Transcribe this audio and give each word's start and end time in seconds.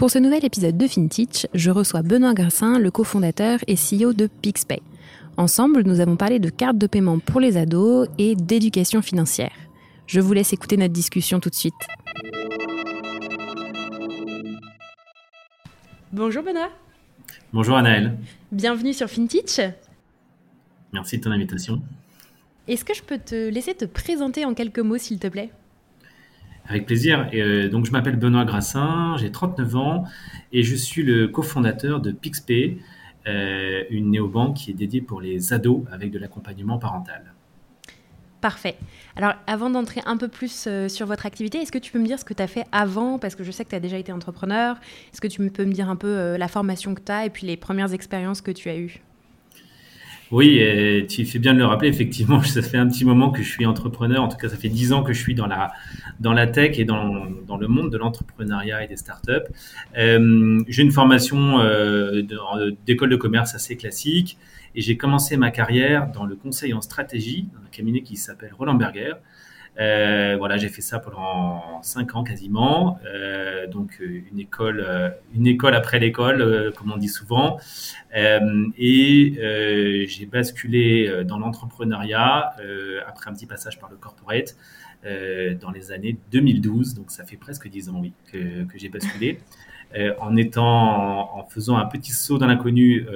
Pour 0.00 0.10
ce 0.10 0.18
nouvel 0.18 0.46
épisode 0.46 0.78
de 0.78 0.86
FinTech, 0.86 1.46
je 1.52 1.70
reçois 1.70 2.00
Benoît 2.00 2.32
Grassin, 2.32 2.78
le 2.78 2.90
cofondateur 2.90 3.58
et 3.66 3.74
CEO 3.74 4.14
de 4.14 4.28
PixPay. 4.28 4.80
Ensemble, 5.36 5.82
nous 5.82 6.00
avons 6.00 6.16
parlé 6.16 6.38
de 6.38 6.48
cartes 6.48 6.78
de 6.78 6.86
paiement 6.86 7.18
pour 7.18 7.38
les 7.38 7.58
ados 7.58 8.08
et 8.16 8.34
d'éducation 8.34 9.02
financière. 9.02 9.52
Je 10.06 10.20
vous 10.20 10.32
laisse 10.32 10.54
écouter 10.54 10.78
notre 10.78 10.94
discussion 10.94 11.38
tout 11.38 11.50
de 11.50 11.54
suite. 11.54 11.74
Bonjour 16.14 16.44
Benoît. 16.44 16.70
Bonjour 17.52 17.76
Anaëlle. 17.76 18.16
Bienvenue 18.52 18.94
sur 18.94 19.06
FinTech. 19.06 19.60
Merci 20.94 21.18
de 21.18 21.24
ton 21.24 21.30
invitation. 21.30 21.82
Est-ce 22.68 22.86
que 22.86 22.94
je 22.94 23.02
peux 23.02 23.18
te 23.18 23.50
laisser 23.50 23.74
te 23.74 23.84
présenter 23.84 24.46
en 24.46 24.54
quelques 24.54 24.78
mots, 24.78 24.96
s'il 24.96 25.18
te 25.18 25.26
plaît? 25.26 25.50
Avec 26.70 26.86
plaisir. 26.86 27.28
Euh, 27.34 27.68
donc, 27.68 27.84
je 27.84 27.90
m'appelle 27.90 28.14
Benoît 28.14 28.44
Grassin, 28.44 29.16
j'ai 29.18 29.32
39 29.32 29.74
ans 29.74 30.04
et 30.52 30.62
je 30.62 30.76
suis 30.76 31.02
le 31.02 31.26
cofondateur 31.26 32.00
de 32.00 32.12
PixPay, 32.12 32.78
euh, 33.26 33.82
une 33.90 34.12
néobanque 34.12 34.54
qui 34.54 34.70
est 34.70 34.74
dédiée 34.74 35.00
pour 35.00 35.20
les 35.20 35.52
ados 35.52 35.82
avec 35.90 36.12
de 36.12 36.18
l'accompagnement 36.20 36.78
parental. 36.78 37.34
Parfait. 38.40 38.76
Alors, 39.16 39.32
avant 39.48 39.68
d'entrer 39.68 40.00
un 40.06 40.16
peu 40.16 40.28
plus 40.28 40.66
euh, 40.68 40.88
sur 40.88 41.06
votre 41.06 41.26
activité, 41.26 41.58
est-ce 41.58 41.72
que 41.72 41.78
tu 41.78 41.90
peux 41.90 41.98
me 41.98 42.06
dire 42.06 42.20
ce 42.20 42.24
que 42.24 42.34
tu 42.34 42.42
as 42.42 42.46
fait 42.46 42.64
avant? 42.70 43.18
Parce 43.18 43.34
que 43.34 43.42
je 43.42 43.50
sais 43.50 43.64
que 43.64 43.70
tu 43.70 43.76
as 43.76 43.80
déjà 43.80 43.98
été 43.98 44.12
entrepreneur. 44.12 44.76
Est-ce 45.12 45.20
que 45.20 45.26
tu 45.26 45.50
peux 45.50 45.64
me 45.64 45.72
dire 45.72 45.90
un 45.90 45.96
peu 45.96 46.36
la 46.36 46.46
formation 46.46 46.94
que 46.94 47.02
tu 47.02 47.10
as 47.10 47.26
et 47.26 47.30
puis 47.30 47.48
les 47.48 47.56
premières 47.56 47.92
expériences 47.92 48.42
que 48.42 48.52
tu 48.52 48.68
as 48.68 48.76
eues? 48.76 49.02
Oui, 50.30 50.62
tu 51.08 51.24
fais 51.26 51.38
bien 51.38 51.54
de 51.54 51.58
le 51.58 51.66
rappeler. 51.66 51.88
Effectivement, 51.88 52.42
ça 52.44 52.62
fait 52.62 52.76
un 52.76 52.86
petit 52.88 53.04
moment 53.04 53.30
que 53.30 53.42
je 53.42 53.48
suis 53.48 53.66
entrepreneur. 53.66 54.22
En 54.22 54.28
tout 54.28 54.36
cas, 54.36 54.48
ça 54.48 54.56
fait 54.56 54.68
dix 54.68 54.92
ans 54.92 55.02
que 55.02 55.12
je 55.12 55.20
suis 55.20 55.34
dans 55.34 55.46
la 55.46 55.72
dans 56.20 56.32
la 56.32 56.46
tech 56.46 56.78
et 56.78 56.84
dans, 56.84 57.26
dans 57.46 57.56
le 57.56 57.66
monde 57.66 57.90
de 57.90 57.96
l'entrepreneuriat 57.96 58.84
et 58.84 58.86
des 58.86 58.96
startups. 58.96 59.32
Euh, 59.96 60.62
j'ai 60.68 60.82
une 60.82 60.92
formation 60.92 61.60
euh, 61.60 62.22
d'école 62.86 63.10
de 63.10 63.16
commerce 63.16 63.54
assez 63.54 63.76
classique 63.76 64.38
et 64.74 64.82
j'ai 64.82 64.96
commencé 64.96 65.36
ma 65.36 65.50
carrière 65.50 66.12
dans 66.12 66.24
le 66.24 66.36
conseil 66.36 66.74
en 66.74 66.80
stratégie 66.80 67.48
dans 67.54 67.60
un 67.60 67.70
cabinet 67.70 68.02
qui 68.02 68.16
s'appelle 68.16 68.52
Roland 68.56 68.74
Berger. 68.74 69.14
Euh, 69.78 70.36
voilà, 70.36 70.56
j'ai 70.56 70.68
fait 70.68 70.82
ça 70.82 70.98
pendant 70.98 71.82
cinq 71.82 72.14
ans 72.14 72.24
quasiment, 72.24 72.98
euh, 73.06 73.66
donc 73.66 73.98
euh, 74.00 74.22
une 74.30 74.38
école, 74.38 74.86
une 75.34 75.46
école 75.46 75.74
après 75.74 75.98
l'école, 75.98 76.72
comme 76.76 76.92
on 76.92 76.96
dit 76.96 77.08
souvent, 77.08 77.58
et 78.14 80.06
j'ai 80.08 80.26
basculé 80.26 81.24
dans 81.24 81.38
l'entrepreneuriat 81.38 82.54
après 83.06 83.30
un 83.30 83.32
petit 83.32 83.46
passage 83.46 83.78
par 83.78 83.90
le 83.90 83.96
corporate 83.96 84.56
dans 85.04 85.70
les 85.70 85.92
années 85.92 86.18
2012, 86.32 86.94
donc 86.94 87.10
ça 87.10 87.24
fait 87.24 87.36
presque 87.36 87.68
dix 87.68 87.88
ans 87.88 87.98
oui 88.00 88.12
que, 88.30 88.66
j'ai 88.74 88.88
basculé. 88.88 89.38
en 90.18 91.46
faisant 91.48 91.76
un 91.76 91.86
petit 91.86 92.12
saut 92.12 92.38
dans 92.38 92.46
l'inconnu, 92.46 93.06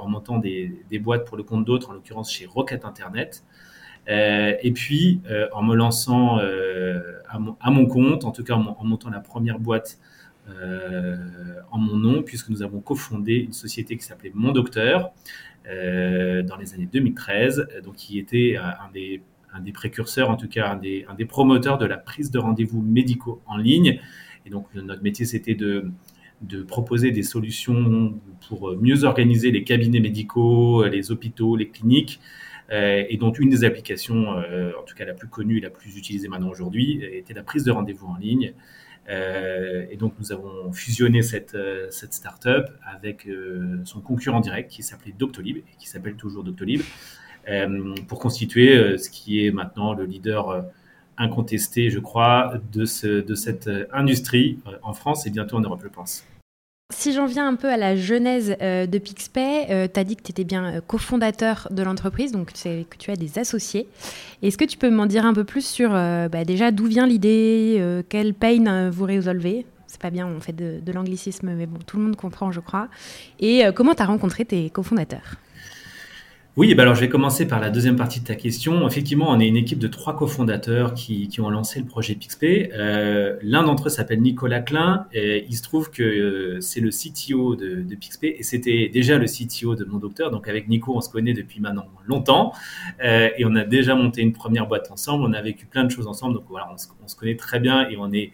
en 0.00 0.08
montant 0.08 0.38
des, 0.38 0.98
boîtes 1.00 1.26
pour 1.26 1.36
le 1.36 1.42
compte 1.42 1.64
d'autres, 1.64 1.90
en 1.90 1.92
l'occurrence 1.92 2.32
chez 2.32 2.46
Rocket 2.46 2.84
Internet, 2.84 3.44
et 4.08 4.72
puis, 4.72 5.20
euh, 5.30 5.48
en 5.52 5.62
me 5.62 5.74
lançant 5.74 6.38
euh, 6.38 7.20
à 7.28 7.70
mon, 7.70 7.86
compte, 7.86 8.24
en 8.24 8.30
tout 8.30 8.42
cas 8.42 8.54
en, 8.54 8.84
montant 8.84 9.10
la 9.10 9.20
première 9.20 9.58
boîte 9.58 9.98
en 11.70 11.78
mon 11.78 11.96
nom, 11.96 12.22
puisque 12.22 12.48
nous 12.48 12.62
avons 12.62 12.80
cofondé 12.80 13.34
une 13.34 13.52
société 13.52 13.98
qui 13.98 14.02
s'appelait 14.02 14.32
Mon 14.34 14.52
Docteur 14.52 15.10
dans 15.66 16.56
les 16.58 16.72
années 16.72 16.88
2013, 16.90 17.68
donc 17.84 17.96
qui 17.96 18.18
était 18.18 18.56
un 18.56 18.90
des 18.90 19.72
précurseurs, 19.72 20.30
en 20.30 20.36
tout 20.36 20.48
cas 20.48 20.72
un 20.72 20.76
des, 20.76 21.24
promoteurs 21.26 21.76
de 21.76 21.84
la 21.84 21.98
prise 21.98 22.30
de 22.30 22.38
rendez-vous 22.38 22.80
médicaux 22.80 23.42
en 23.46 23.58
ligne. 23.58 24.00
Et 24.46 24.50
donc 24.50 24.68
notre 24.74 25.02
métier, 25.02 25.26
c'était 25.26 25.54
de, 25.54 25.92
proposer 26.66 27.10
des 27.10 27.24
solutions 27.24 28.18
pour 28.48 28.74
mieux 28.74 29.04
organiser 29.04 29.50
les 29.50 29.64
cabinets 29.64 30.00
médicaux, 30.00 30.82
les 30.86 31.10
hôpitaux, 31.10 31.56
les 31.56 31.68
cliniques, 31.68 32.20
euh, 32.20 32.26
et 32.70 33.16
dont 33.16 33.32
une 33.32 33.48
des 33.48 33.64
applications, 33.64 34.38
euh, 34.38 34.72
en 34.78 34.82
tout 34.82 34.94
cas 34.94 35.04
la 35.04 35.14
plus 35.14 35.28
connue 35.28 35.58
et 35.58 35.60
la 35.60 35.70
plus 35.70 35.96
utilisée 35.96 36.28
maintenant 36.28 36.50
aujourd'hui, 36.50 37.02
était 37.04 37.34
la 37.34 37.42
prise 37.42 37.64
de 37.64 37.70
rendez-vous 37.70 38.06
en 38.06 38.16
ligne. 38.16 38.52
Euh, 39.08 39.86
et 39.90 39.96
donc 39.96 40.12
nous 40.18 40.32
avons 40.32 40.70
fusionné 40.72 41.22
cette, 41.22 41.56
cette 41.90 42.12
start-up 42.12 42.68
avec 42.84 43.26
son 43.84 44.00
concurrent 44.00 44.40
direct 44.40 44.70
qui 44.70 44.82
s'appelait 44.82 45.14
Doctolib 45.18 45.58
et 45.58 45.76
qui 45.78 45.88
s'appelle 45.88 46.16
toujours 46.16 46.44
Doctolib 46.44 46.82
pour 48.06 48.18
constituer 48.18 48.98
ce 48.98 49.08
qui 49.08 49.46
est 49.46 49.50
maintenant 49.50 49.94
le 49.94 50.04
leader 50.04 50.66
incontesté, 51.16 51.88
je 51.88 51.98
crois, 51.98 52.60
de 52.70 52.84
cette 52.84 53.70
industrie 53.92 54.58
en 54.82 54.92
France 54.92 55.26
et 55.26 55.30
bientôt 55.30 55.56
en 55.56 55.60
Europe, 55.60 55.80
je 55.82 55.88
pense. 55.88 56.24
Si 56.90 57.12
j'en 57.12 57.26
viens 57.26 57.46
un 57.46 57.54
peu 57.54 57.68
à 57.68 57.76
la 57.76 57.96
genèse 57.96 58.56
euh, 58.62 58.86
de 58.86 58.96
Pixpay, 58.96 59.66
euh, 59.68 59.88
tu 59.92 60.00
as 60.00 60.04
dit 60.04 60.16
que 60.16 60.22
tu 60.22 60.30
étais 60.30 60.44
bien 60.44 60.76
euh, 60.76 60.80
cofondateur 60.80 61.68
de 61.70 61.82
l'entreprise, 61.82 62.32
donc 62.32 62.50
que 62.54 62.96
tu 62.96 63.10
as 63.10 63.16
des 63.16 63.38
associés. 63.38 63.86
Est-ce 64.42 64.56
que 64.56 64.64
tu 64.64 64.78
peux 64.78 64.88
m'en 64.88 65.04
dire 65.04 65.26
un 65.26 65.34
peu 65.34 65.44
plus 65.44 65.66
sur 65.66 65.90
bah, 65.90 66.44
déjà 66.46 66.70
d'où 66.70 66.86
vient 66.86 67.06
l'idée, 67.06 68.02
quelle 68.08 68.32
pain 68.32 68.88
vous 68.88 69.04
résolvez? 69.04 69.66
C'est 69.86 70.00
pas 70.00 70.08
bien, 70.08 70.26
on 70.26 70.40
fait 70.40 70.54
de, 70.54 70.80
de 70.80 70.92
l'anglicisme, 70.92 71.52
mais 71.52 71.66
bon, 71.66 71.78
tout 71.86 71.98
le 71.98 72.04
monde 72.04 72.16
comprend, 72.16 72.52
je 72.52 72.60
crois. 72.60 72.88
Et 73.38 73.64
comment 73.74 73.94
tu 73.94 74.02
as 74.02 74.06
rencontré 74.06 74.46
tes 74.46 74.70
cofondateurs? 74.70 75.36
Oui, 76.58 76.74
bah 76.74 76.82
alors 76.82 76.96
je 76.96 77.00
vais 77.02 77.08
commencer 77.08 77.46
par 77.46 77.60
la 77.60 77.70
deuxième 77.70 77.94
partie 77.94 78.18
de 78.18 78.24
ta 78.24 78.34
question. 78.34 78.84
Effectivement, 78.88 79.30
on 79.30 79.38
est 79.38 79.46
une 79.46 79.56
équipe 79.56 79.78
de 79.78 79.86
trois 79.86 80.16
cofondateurs 80.16 80.92
qui, 80.92 81.28
qui 81.28 81.40
ont 81.40 81.50
lancé 81.50 81.78
le 81.78 81.86
projet 81.86 82.16
PixPay. 82.16 82.72
Euh, 82.74 83.36
L'un 83.42 83.62
d'entre 83.62 83.86
eux 83.86 83.90
s'appelle 83.90 84.20
Nicolas 84.20 84.58
Klein. 84.58 85.06
Il 85.14 85.56
se 85.56 85.62
trouve 85.62 85.92
que 85.92 86.02
euh, 86.02 86.60
c'est 86.60 86.80
le 86.80 86.90
CTO 86.90 87.54
de, 87.54 87.82
de 87.82 87.96
et 88.22 88.42
c'était 88.42 88.88
déjà 88.92 89.18
le 89.18 89.26
CTO 89.26 89.76
de 89.76 89.84
mon 89.84 89.98
docteur. 89.98 90.32
Donc 90.32 90.48
avec 90.48 90.68
Nico, 90.68 90.96
on 90.96 91.00
se 91.00 91.08
connaît 91.08 91.32
depuis 91.32 91.60
maintenant 91.60 91.86
longtemps 92.08 92.52
euh, 93.04 93.30
et 93.38 93.44
on 93.44 93.54
a 93.54 93.62
déjà 93.62 93.94
monté 93.94 94.22
une 94.22 94.32
première 94.32 94.66
boîte 94.66 94.90
ensemble. 94.90 95.22
On 95.24 95.34
a 95.34 95.40
vécu 95.40 95.64
plein 95.64 95.84
de 95.84 95.92
choses 95.92 96.08
ensemble. 96.08 96.34
Donc 96.34 96.46
voilà, 96.48 96.68
on 96.74 96.76
se, 96.76 96.88
on 97.04 97.06
se 97.06 97.14
connaît 97.14 97.36
très 97.36 97.60
bien 97.60 97.88
et 97.88 97.96
on 97.96 98.12
est 98.12 98.32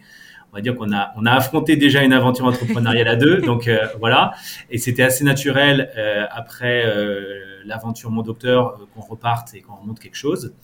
on 0.55 0.59
va 0.59 0.61
dire 0.61 0.77
qu'on 0.77 0.93
a, 0.93 1.13
on 1.17 1.27
a 1.27 1.33
affronté 1.33 1.75
déjà 1.75 2.05
une 2.05 2.13
aventure 2.13 2.45
entrepreneuriale 2.45 3.09
à 3.09 3.17
deux. 3.17 3.39
Donc 3.39 3.67
euh, 3.67 3.89
voilà, 3.99 4.35
et 4.71 4.79
c'était 4.79 5.03
assez 5.03 5.25
naturel 5.25 5.91
euh, 5.99 6.27
après 6.31 6.85
euh, 6.87 7.41
l'aventure 7.65 8.13
Mon 8.13 8.23
Docteur 8.23 8.79
qu'on 8.95 9.01
reparte 9.01 9.53
et 9.55 9.63
qu'on 9.63 9.75
remonte 9.75 9.99
quelque 9.99 10.17
chose. 10.17 10.55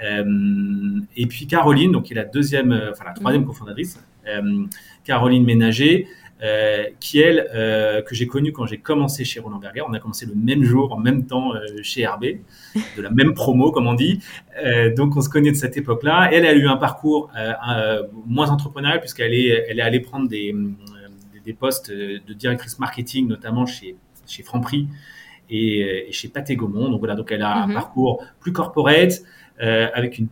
et 0.00 1.26
puis 1.26 1.46
Caroline, 1.46 1.92
donc 1.92 2.04
qui 2.04 2.14
est 2.14 2.16
la 2.16 2.24
deuxième, 2.24 2.72
enfin 2.90 3.04
la 3.04 3.12
troisième 3.12 3.42
mmh. 3.42 3.46
cofondatrice, 3.46 4.00
Caroline 5.04 5.44
Ménager, 5.44 6.06
euh, 6.44 6.84
qui 7.00 7.20
elle, 7.20 7.48
euh, 7.54 8.02
que 8.02 8.14
j'ai 8.14 8.26
connue 8.26 8.52
quand 8.52 8.66
j'ai 8.66 8.76
commencé 8.76 9.24
chez 9.24 9.40
Roland 9.40 9.58
Berger. 9.58 9.80
On 9.88 9.94
a 9.94 9.98
commencé 9.98 10.26
le 10.26 10.34
même 10.34 10.62
jour, 10.62 10.92
en 10.92 10.98
même 10.98 11.24
temps 11.24 11.54
euh, 11.54 11.60
chez 11.82 12.06
RB, 12.06 12.24
de 12.96 13.02
la 13.02 13.08
même 13.08 13.32
promo, 13.32 13.70
comme 13.70 13.86
on 13.86 13.94
dit. 13.94 14.20
donc 14.94 15.16
on 15.16 15.22
se 15.22 15.30
connaît 15.30 15.52
de 15.52 15.56
cette 15.56 15.78
époque-là. 15.78 16.28
Elle, 16.32 16.44
a 16.44 16.52
eu 16.52 16.66
un 16.66 16.76
parcours 16.76 17.30
moins 18.26 18.50
entrepreneurial 18.50 19.00
puisqu'elle 19.00 19.32
est, 19.32 19.64
elle 19.68 19.78
est 19.78 19.82
allée 19.82 20.00
prendre 20.00 20.28
des, 20.28 20.54
des 21.44 21.54
postes 21.54 21.90
de 21.90 22.32
directrice 22.34 22.78
marketing, 22.78 23.26
notamment 23.26 23.64
chez, 23.64 23.96
chez 24.26 24.42
Franprix 24.42 24.88
et, 25.48 26.08
chez 26.10 26.28
Pathé 26.28 26.56
Gaumont. 26.56 26.90
Donc 26.90 26.98
voilà, 26.98 27.14
donc 27.14 27.32
elle 27.32 27.42
a 27.42 27.62
un 27.62 27.68
mhm. 27.68 27.74
parcours 27.74 28.22
plus 28.40 28.52
corporate. 28.52 29.22
Euh, 29.62 29.86
avec 29.94 30.18
une, 30.18 30.28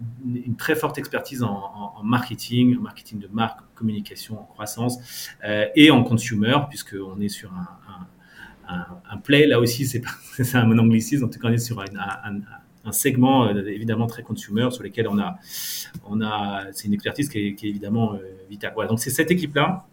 très 0.56 0.74
forte 0.74 0.98
expertise 0.98 1.44
en, 1.44 1.52
en, 1.52 1.94
en, 1.96 2.02
marketing, 2.02 2.76
en 2.76 2.80
marketing 2.80 3.20
de 3.20 3.28
marque, 3.28 3.60
communication, 3.76 4.40
en 4.40 4.44
croissance 4.44 5.28
euh, 5.44 5.66
et 5.76 5.92
en 5.92 6.02
consumer, 6.02 6.56
puisqu'on 6.68 7.20
est 7.20 7.28
sur 7.28 7.52
un, 8.68 9.16
play, 9.18 9.46
là 9.46 9.60
aussi, 9.60 9.86
c'est 9.86 10.02
un 10.54 10.78
anglicisme, 10.78 11.24
en 11.24 11.28
tout 11.28 11.38
cas, 11.38 11.48
on 11.48 11.52
est 11.52 11.58
sur 11.58 11.80
un, 11.80 12.90
segment 12.90 13.48
évidemment 13.48 14.08
très 14.08 14.24
consumer 14.24 14.68
sur 14.72 14.82
lequel 14.82 15.06
on 15.06 15.20
a, 15.20 15.38
c'est 16.72 16.88
une 16.88 16.94
expertise 16.94 17.28
qui 17.28 17.38
est, 17.38 17.64
évidemment 17.64 18.18
vitale. 18.50 18.72
Voilà, 18.74 18.88
donc 18.88 18.98
c'est 18.98 19.10
cette 19.10 19.30
équipe-là 19.30 19.86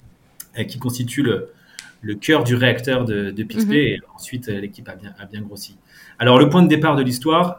qui 0.68 0.80
constitue 0.80 1.22
le, 1.22 1.54
le 2.02 2.16
cœur 2.16 2.44
du 2.44 2.56
réacteur 2.56 3.06
de, 3.06 3.32
de 3.32 3.44
Pixplay 3.44 3.82
mhm. 3.82 3.88
et 3.88 4.00
ensuite 4.16 4.48
l'équipe 4.48 4.88
a 4.90 4.96
bien, 4.96 5.14
a 5.20 5.26
bien 5.26 5.42
grossi. 5.42 5.78
Alors 6.18 6.40
le 6.40 6.50
point 6.50 6.64
de 6.64 6.68
départ 6.68 6.96
de 6.96 7.04
l'histoire, 7.04 7.58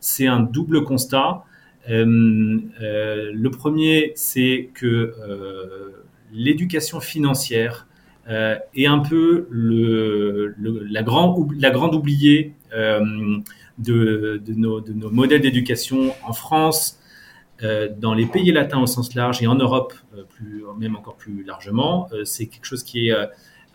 c'est 0.00 0.26
un 0.26 0.40
double 0.40 0.84
constat. 0.84 1.44
Euh, 1.88 2.58
euh, 2.80 3.30
le 3.32 3.50
premier, 3.50 4.12
c'est 4.14 4.70
que 4.74 4.86
euh, 4.86 6.04
l'éducation 6.32 7.00
financière 7.00 7.86
est 8.74 8.86
un 8.86 8.98
peu 8.98 9.46
le, 9.50 10.56
la, 10.58 11.04
grand, 11.04 11.48
la, 11.56 11.70
grande 11.70 11.94
oubliée 11.94 12.54
de, 12.72 13.44
de, 13.78 14.52
nos, 14.54 14.80
de, 14.80 14.92
nos, 14.92 15.10
modèles 15.10 15.42
d'éducation 15.42 16.12
en 16.24 16.32
France, 16.32 16.98
dans 17.62 18.14
les 18.14 18.26
pays 18.26 18.50
latins 18.50 18.80
au 18.80 18.86
sens 18.88 19.14
large 19.14 19.44
et 19.44 19.46
en 19.46 19.54
Europe, 19.54 19.94
plus, 20.30 20.64
même 20.76 20.96
encore 20.96 21.14
plus 21.14 21.44
largement. 21.44 22.08
c'est 22.24 22.46
quelque 22.46 22.64
chose 22.64 22.82
qui 22.82 23.10
est 23.10 23.14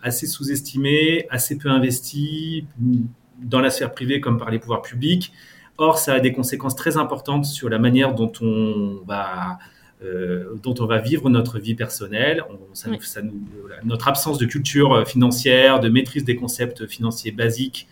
assez 0.02 0.28
sous-estimé, 0.28 1.28
assez 1.30 1.58
peu 1.58 1.70
investi 1.70 2.66
dans 3.42 3.60
la 3.60 3.70
sphère 3.70 3.92
privée 3.92 4.20
comme 4.20 4.38
par 4.38 4.52
les 4.52 4.60
pouvoirs 4.60 4.82
publics. 4.82 5.32
Or, 5.78 5.98
ça 5.98 6.14
a 6.14 6.20
des 6.20 6.34
conséquences 6.34 6.76
très 6.76 6.98
importantes 6.98 7.46
sur 7.46 7.70
la 7.70 7.80
manière 7.80 8.14
dont 8.14 8.32
on 8.42 9.02
va, 9.08 9.58
euh, 10.04 10.56
dont 10.62 10.76
on 10.80 10.86
va 10.86 11.00
vivre 11.00 11.30
notre 11.30 11.60
vie 11.60 11.76
personnelle. 11.76 12.44
notre 13.84 14.08
absence 14.08 14.38
de 14.38 14.46
culture 14.46 15.08
financière, 15.08 15.80
de 15.80 15.90
maîtrise 15.90 16.24
des 16.24 16.36
concepts 16.36 16.86
financiers 16.88 17.32
basiques 17.32 17.88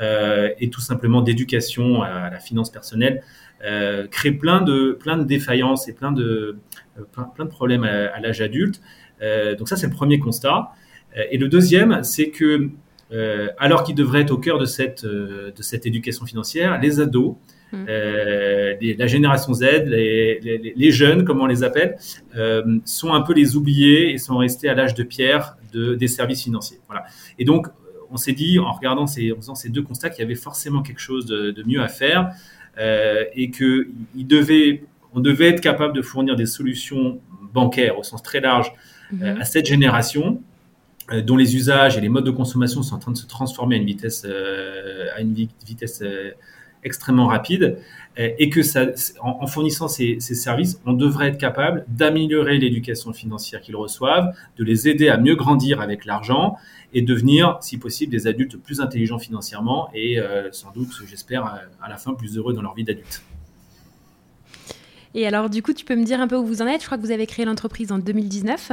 euh, 0.00 0.50
et 0.58 0.70
tout 0.70 0.80
simplement 0.80 1.22
d'éducation 1.22 2.02
à 2.02 2.30
la 2.30 2.40
finance 2.40 2.70
personnelle 2.70 3.22
euh, 3.64 4.06
crée 4.06 4.32
plein 4.32 4.62
de, 4.62 4.96
plein 4.98 5.18
de 5.18 5.24
défaillances 5.24 5.86
et 5.88 5.92
plein 5.92 6.12
de, 6.12 6.56
plein, 7.12 7.44
de 7.44 7.50
problèmes 7.50 7.84
à 7.84 8.18
l'âge 8.20 8.40
adulte. 8.40 8.80
donc 9.58 9.68
ça, 9.68 9.76
c'est 9.76 9.86
le 9.86 9.92
premier 9.92 10.18
constat. 10.18 10.72
Et 11.30 11.38
le 11.38 11.48
deuxième, 11.48 12.02
c'est 12.04 12.30
que 12.30 12.70
euh, 13.12 13.48
alors 13.58 13.82
qu'ils 13.82 13.96
devraient 13.96 14.20
être 14.20 14.30
au 14.30 14.38
cœur 14.38 14.58
de 14.58 14.66
cette, 14.66 15.04
euh, 15.04 15.50
de 15.50 15.62
cette 15.62 15.84
éducation 15.84 16.26
financière, 16.26 16.80
les 16.80 17.00
ados, 17.00 17.34
mmh. 17.72 17.76
euh, 17.88 18.74
la 18.80 19.06
génération 19.08 19.52
Z, 19.52 19.64
les, 19.86 20.72
les, 20.76 20.90
jeunes, 20.92 21.24
comme 21.24 21.40
on 21.40 21.46
les 21.46 21.64
appelle, 21.64 21.96
sont 22.84 23.12
un 23.12 23.20
peu 23.22 23.32
les 23.32 23.56
oubliés 23.56 24.12
et 24.12 24.18
sont 24.18 24.36
restés 24.38 24.68
à 24.68 24.74
l'âge 24.74 24.94
de 24.94 25.02
pierre 25.02 25.56
de, 25.72 25.94
des 25.94 26.08
services 26.08 26.44
financiers. 26.44 26.78
Voilà. 26.86 27.04
Et 27.38 27.44
donc, 27.44 27.66
on 28.12 28.16
s'est 28.16 28.32
dit, 28.32 28.58
en 28.58 28.72
regardant 28.72 29.06
ces, 29.06 29.32
en 29.32 29.36
faisant 29.36 29.54
ces 29.54 29.70
deux 29.70 29.82
constats, 29.82 30.10
qu'il 30.10 30.22
y 30.22 30.24
avait 30.24 30.34
forcément 30.34 30.82
quelque 30.82 31.00
chose 31.00 31.26
de, 31.26 31.50
de 31.50 31.62
mieux 31.64 31.80
à 31.80 31.88
faire 31.88 32.30
et 33.34 33.50
que 33.50 33.88
il 34.16 34.26
devait, 34.26 34.84
on 35.12 35.20
devait 35.20 35.48
être 35.48 35.60
capable 35.60 35.92
de 35.92 36.00
fournir 36.00 36.34
des 36.34 36.46
solutions 36.46 37.20
bancaires 37.52 37.98
au 37.98 38.02
sens 38.02 38.22
très 38.22 38.40
large 38.40 38.72
mmh. 39.12 39.24
à 39.40 39.44
cette 39.44 39.66
génération 39.66 40.40
euh, 40.40 40.49
dont 41.10 41.36
les 41.36 41.56
usages 41.56 41.96
et 41.96 42.00
les 42.00 42.08
modes 42.08 42.24
de 42.24 42.30
consommation 42.30 42.82
sont 42.82 42.94
en 42.94 42.98
train 42.98 43.12
de 43.12 43.16
se 43.16 43.26
transformer 43.26 43.76
à 43.76 43.78
une 43.78 43.84
vitesse, 43.86 44.24
euh, 44.24 45.08
euh, 46.02 46.30
extrêmement 46.82 47.26
rapide, 47.26 47.78
et 48.16 48.50
que 48.50 48.60
en, 49.20 49.46
fournissant 49.46 49.88
ces, 49.88 50.18
services, 50.20 50.80
on 50.84 50.92
devrait 50.92 51.28
être 51.28 51.38
capable 51.38 51.84
d'améliorer 51.88 52.58
l'éducation 52.58 53.12
financière 53.12 53.60
qu'ils 53.60 53.76
reçoivent, 53.76 54.34
de 54.56 54.64
les 54.64 54.88
aider 54.88 55.08
à 55.08 55.16
mieux 55.16 55.36
grandir 55.36 55.80
avec 55.80 56.04
l'argent 56.04 56.56
et 56.92 57.02
devenir, 57.02 57.58
si 57.60 57.78
possible, 57.78 58.12
des 58.12 58.26
adultes 58.26 58.56
plus 58.56 58.80
intelligents 58.80 59.18
financièrement 59.18 59.90
et 59.94 60.18
sans 60.52 60.70
doute, 60.72 60.90
j'espère, 61.08 61.44
à 61.80 61.88
la 61.88 61.96
fin 61.96 62.14
plus 62.14 62.36
heureux 62.36 62.52
dans 62.52 62.62
leur 62.62 62.74
vie 62.74 62.84
d'adulte. 62.84 63.22
Et 65.14 65.26
alors, 65.26 65.50
du 65.50 65.62
coup, 65.62 65.72
tu 65.72 65.84
peux 65.84 65.96
me 65.96 66.04
dire 66.04 66.20
un 66.20 66.28
peu 66.28 66.36
où 66.36 66.44
vous 66.44 66.62
en 66.62 66.66
êtes? 66.66 66.80
Je 66.80 66.86
crois 66.86 66.96
que 66.96 67.02
vous 67.02 67.10
avez 67.10 67.26
créé 67.26 67.44
l'entreprise 67.44 67.90
en 67.90 67.98
2019. 67.98 68.72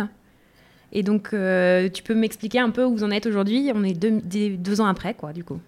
Et 0.91 1.03
donc, 1.03 1.29
euh, 1.33 1.89
tu 1.89 2.03
peux 2.03 2.15
m'expliquer 2.15 2.59
un 2.59 2.69
peu 2.69 2.83
où 2.83 2.95
vous 2.95 3.03
en 3.03 3.11
êtes 3.11 3.25
aujourd'hui? 3.25 3.71
On 3.73 3.83
est 3.83 3.93
deux, 3.93 4.81
ans 4.81 4.85
après, 4.85 5.13
quoi, 5.13 5.33
du 5.33 5.43
coup. 5.43 5.59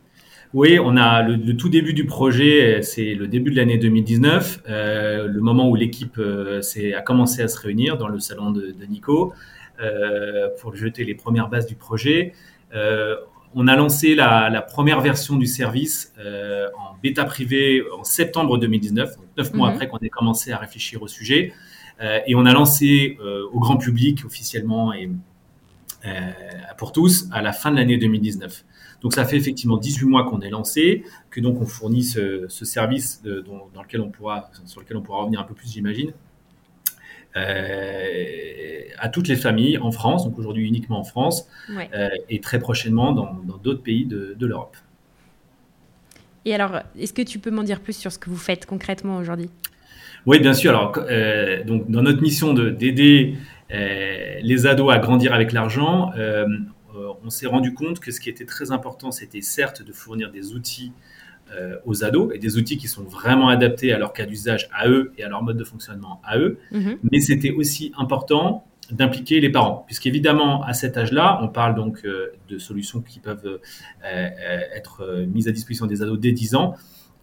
Oui, 0.53 0.79
on 0.79 0.97
a 0.97 1.21
le, 1.21 1.55
tout 1.55 1.69
début 1.69 1.93
du 1.93 2.05
projet, 2.05 2.81
c'est 2.81 3.13
le 3.13 3.27
début 3.27 3.51
de 3.51 3.57
l'année 3.57 3.77
2019, 3.77 4.63
euh, 4.67 5.27
le 5.27 5.41
moment 5.41 5.69
où 5.69 5.75
l'équipe 5.75 6.17
euh, 6.17 6.61
a 6.97 7.01
commencé 7.01 7.43
à 7.43 7.47
se 7.47 7.59
réunir 7.59 7.97
dans 7.97 8.07
le 8.07 8.19
salon 8.19 8.51
de, 8.51 8.73
Nico 8.89 9.33
pour 10.59 10.75
jeter 10.75 11.05
les 11.05 11.15
premières 11.15 11.47
bases 11.47 11.65
du 11.65 11.75
projet. 11.75 12.33
on 12.73 13.67
a 13.67 13.75
lancé 13.77 14.13
la, 14.13 14.61
première 14.61 14.99
version 14.99 15.37
du 15.37 15.45
service 15.45 16.13
en 16.17 16.97
bêta 17.01 17.23
privée 17.23 17.83
en 17.97 18.03
septembre 18.03 18.57
2019, 18.57 19.15
neuf 19.37 19.53
mois 19.53 19.69
mhm. 19.69 19.75
après 19.75 19.87
qu'on 19.87 19.99
ait 19.99 20.09
commencé 20.09 20.51
à 20.51 20.57
réfléchir 20.57 21.01
au 21.01 21.07
sujet. 21.07 21.53
Euh, 22.01 22.19
et 22.25 22.35
on 22.35 22.45
a 22.45 22.53
lancé 22.53 23.17
euh, 23.19 23.45
au 23.51 23.59
grand 23.59 23.77
public 23.77 24.23
officiellement 24.25 24.93
et 24.93 25.09
euh, 26.05 26.31
pour 26.77 26.91
tous 26.93 27.27
à 27.31 27.41
la 27.41 27.51
fin 27.51 27.71
de 27.71 27.75
l'année 27.75 27.97
2019. 27.97 28.63
Donc 29.01 29.13
ça 29.13 29.25
fait 29.25 29.37
effectivement 29.37 29.77
18 29.77 30.05
mois 30.05 30.29
qu'on 30.29 30.41
est 30.41 30.49
lancé, 30.49 31.03
que 31.29 31.39
donc 31.39 31.61
on 31.61 31.65
fournit 31.65 32.03
ce, 32.03 32.47
service 32.49 33.21
dans 33.23 33.81
lequel 33.81 34.01
on 34.01 34.09
pourra, 34.09 34.49
sur 34.65 34.81
lequel 34.81 34.97
on 34.97 35.01
pourra 35.01 35.19
revenir 35.19 35.39
un 35.39 35.45
peu 35.45 35.53
plus, 35.53 35.71
j'imagine, 35.71 36.11
à 37.33 39.09
toutes 39.09 39.29
les 39.29 39.37
familles 39.37 39.77
en 39.77 39.91
France, 39.91 40.25
donc 40.25 40.37
aujourd'hui 40.37 40.67
uniquement 40.67 40.99
en 40.99 41.05
France, 41.05 41.47
et 42.27 42.41
très 42.41 42.59
prochainement 42.59 43.13
dans 43.13 43.57
d'autres 43.63 43.83
pays 43.83 44.05
de, 44.05 44.35
de 44.37 44.45
l'Europe. 44.45 44.75
Et 46.43 46.53
alors, 46.53 46.81
est-ce 46.97 47.13
que 47.13 47.21
tu 47.21 47.39
peux 47.39 47.51
m'en 47.51 47.63
dire 47.63 47.79
plus 47.79 47.93
sur 47.93 48.11
ce 48.11 48.19
que 48.19 48.29
vous 48.29 48.37
faites 48.37 48.65
concrètement 48.65 49.17
aujourd'hui? 49.17 49.49
Oui, 50.25 50.39
bien 50.39 50.53
sûr. 50.53 50.71
Alors, 50.71 50.93
euh, 51.09 51.63
donc, 51.63 51.89
dans 51.89 52.01
notre 52.01 52.21
mission 52.21 52.53
d'aider 52.53 53.35
euh, 53.71 54.39
les 54.41 54.67
ados 54.67 54.91
à 54.93 54.99
grandir 54.99 55.33
avec 55.33 55.51
l'argent, 55.51 56.11
euh, 56.17 56.45
on 57.23 57.29
s'est 57.29 57.47
rendu 57.47 57.73
compte 57.73 57.99
que 57.99 58.11
ce 58.11 58.19
qui 58.19 58.29
était 58.29 58.45
très 58.45 58.71
important, 58.71 59.11
c'était 59.11 59.41
certes 59.41 59.83
de 59.83 59.91
fournir 59.91 60.31
des 60.31 60.53
outils 60.53 60.91
aux 61.83 62.03
ados 62.03 62.31
et 62.35 62.37
des 62.37 62.57
outils 62.57 62.77
qui 62.77 62.87
sont 62.87 63.01
vraiment 63.01 63.49
adaptés 63.49 63.91
à 63.91 63.97
leur 63.97 64.13
cas 64.13 64.27
d'usage 64.27 64.69
à 64.71 64.87
eux 64.87 65.13
et 65.17 65.23
à 65.23 65.29
leur 65.29 65.41
mode 65.41 65.57
de 65.57 65.63
fonctionnement 65.63 66.21
à 66.23 66.37
eux, 66.37 66.59
mm-hmm. 66.71 66.97
mais 67.11 67.19
c'était 67.21 67.49
aussi 67.49 67.91
important 67.97 68.67
d'impliquer 68.91 69.39
les 69.39 69.49
parents, 69.49 69.83
puisqu'évidemment 69.87 70.61
à 70.63 70.73
cet 70.73 70.95
âge-là, 70.95 71.39
on 71.41 71.47
parle 71.47 71.73
donc 71.73 72.03
de 72.03 72.57
solutions 72.59 73.01
qui 73.01 73.19
peuvent 73.19 73.59
être 74.03 75.25
mises 75.27 75.47
à 75.47 75.51
disposition 75.51 75.87
des 75.87 76.03
ados 76.03 76.19
dès 76.19 76.33
10 76.33 76.53
ans, 76.53 76.75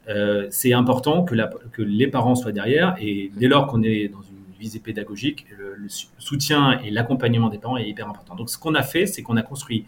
euh, 0.08 0.46
c'est 0.50 0.72
important 0.72 1.24
que, 1.24 1.34
les 1.82 2.06
parents 2.06 2.34
soient 2.34 2.52
derrière 2.52 2.96
et 3.00 3.30
dès 3.36 3.48
lors 3.48 3.66
qu'on 3.66 3.82
est 3.82 4.08
dans 4.08 4.22
une 4.22 4.36
visée 4.58 4.78
pédagogique, 4.78 5.46
le, 5.56 5.76
soutien 6.18 6.80
et 6.84 6.90
l'accompagnement 6.90 7.48
des 7.48 7.58
parents 7.58 7.76
est 7.76 7.88
hyper 7.88 8.08
important. 8.08 8.34
Donc 8.34 8.50
ce 8.50 8.58
qu'on 8.58 8.74
a 8.74 8.82
fait, 8.82 9.06
c'est 9.06 9.22
qu'on 9.22 9.36
a 9.36 9.42
construit 9.42 9.84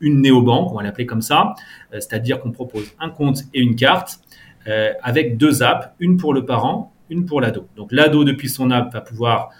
une 0.00 0.20
néobanque, 0.20 0.70
on 0.72 0.76
va 0.76 0.82
l'appeler 0.82 1.06
comme 1.06 1.22
ça, 1.22 1.54
euh, 1.92 2.00
c'est-à-dire 2.00 2.40
qu'on 2.40 2.52
propose 2.52 2.92
un 3.00 3.10
compte 3.10 3.42
et 3.54 3.60
une 3.60 3.76
carte 3.76 4.20
euh, 4.66 4.92
avec 5.02 5.36
deux 5.36 5.62
apps, 5.62 5.88
une 5.98 6.16
pour 6.16 6.34
le 6.34 6.44
parent, 6.44 6.92
une 7.10 7.26
pour 7.26 7.40
l'ado. 7.40 7.68
Donc 7.76 7.92
l'ado 7.92 8.24
depuis 8.24 8.48
son 8.48 8.70
app 8.70 8.92
va 8.92 9.00
pouvoir 9.00 9.50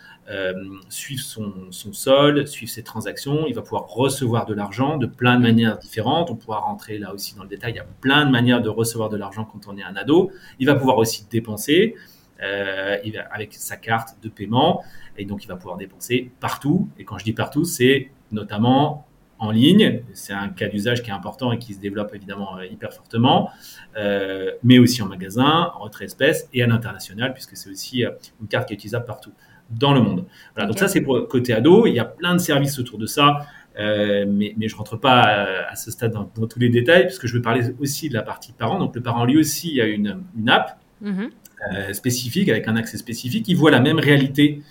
suivre 0.89 1.23
son, 1.23 1.53
son, 1.71 1.93
solde, 1.93 2.47
suivre 2.47 2.73
ses 2.73 2.83
transactions. 2.83 3.47
Il 3.47 3.55
va 3.55 3.63
pouvoir 3.63 3.87
recevoir 3.89 4.47
de 4.47 4.55
l'argent 4.55 4.97
de 4.97 5.07
plein 5.07 5.37
de 5.37 5.43
manières 5.43 5.79
différentes. 5.79 6.31
On 6.31 6.37
pourra 6.37 6.61
rentrer 6.61 6.99
là 6.99 7.13
aussi 7.13 7.35
dans 7.35 7.43
le 7.43 7.49
détail. 7.49 7.73
Il 7.73 7.77
y 7.77 7.81
a 7.81 7.87
plein 8.01 8.25
de 8.25 8.31
manières 8.31 8.63
de 8.63 8.69
recevoir 8.69 9.11
de 9.11 9.17
l'argent 9.17 9.45
quand 9.45 9.69
on 9.69 9.77
est 9.77 9.83
un 9.83 9.97
ado. 9.97 10.31
Il 10.59 10.67
va 10.67 10.75
pouvoir 10.75 10.99
aussi 10.99 11.27
dépenser 11.31 11.95
euh, 12.43 12.97
avec 13.31 13.55
sa 13.55 13.77
carte 13.77 14.17
de 14.23 14.29
paiement. 14.29 14.83
Et 15.17 15.25
donc, 15.25 15.45
il 15.45 15.47
va 15.47 15.57
pouvoir 15.57 15.77
dépenser 15.77 16.33
partout. 16.41 16.89
Et 16.99 17.05
quand 17.05 17.17
je 17.17 17.25
dis 17.25 17.33
partout, 17.33 17.65
c'est 17.65 18.11
notamment 18.33 19.07
en 19.39 19.51
ligne. 19.51 20.03
C'est 20.15 20.33
un 20.33 20.49
cas 20.49 20.69
d'usage 20.69 21.03
qui 21.03 21.11
est 21.11 21.15
important 21.15 21.53
et 21.53 21.59
qui 21.59 21.75
se 21.75 21.81
développe 21.81 22.15
évidemment 22.15 22.59
euh, 22.59 22.67
hyper 22.67 22.93
fortement, 22.93 23.51
euh, 23.97 24.51
mais 24.63 24.79
aussi 24.79 25.01
en 25.01 25.07
magasin, 25.07 25.73
en 25.75 25.79
retrait 25.81 26.07
espèce 26.07 26.49
et 26.53 26.63
à 26.63 26.67
l'international, 26.67 27.33
puisque 27.35 27.57
c'est 27.57 27.71
aussi 27.71 28.05
une 28.41 28.49
carte 28.49 28.69
qui 28.69 28.75
est 28.75 28.77
utilisable 28.77 29.05
partout 29.05 29.33
dans 29.71 29.93
le 29.93 30.01
monde. 30.01 30.25
Voilà, 30.55 30.69
donc 30.69 30.79
ça 30.79 30.89
c'est 30.89 31.01
pour 31.01 31.27
côté 31.29 31.53
ado. 31.53 31.87
Il 31.87 31.95
y 31.95 31.99
a 31.99 32.05
plein 32.05 32.35
de 32.35 32.41
services 32.41 32.79
autour 32.79 32.99
de 32.99 33.07
ça, 33.07 33.47
euh, 33.79 34.25
mais, 34.29 34.55
mais 34.57 34.69
je 34.69 34.77
rentre 34.77 34.97
pas 34.97 35.23
à, 35.69 35.77
ce 35.77 35.91
stade 35.91 36.13
dans, 36.13 36.25
tous 36.25 36.59
les 36.59 36.69
détails 36.69 37.07
puisque 37.07 37.27
je 37.27 37.35
veux 37.35 37.43
parler 37.43 37.63
aussi 37.81 38.09
de 38.09 38.15
la 38.15 38.23
partie 38.23 38.53
parent. 38.53 38.79
Donc 38.79 38.95
le 38.95 39.03
parent 39.03 39.25
lui 39.25 39.39
aussi 39.39 39.81
a 39.81 39.87
une, 39.87 40.21
une 40.39 40.49
app 40.49 40.79
mhm. 41.01 41.31
euh, 41.73 41.93
spécifique 41.93 42.49
avec 42.49 42.69
un 42.69 42.77
accès 42.77 42.99
spécifique. 42.99 43.47
Il 43.49 43.57
voit 43.57 43.71
la 43.71 43.81
même 43.81 43.99
réalité 43.99 44.63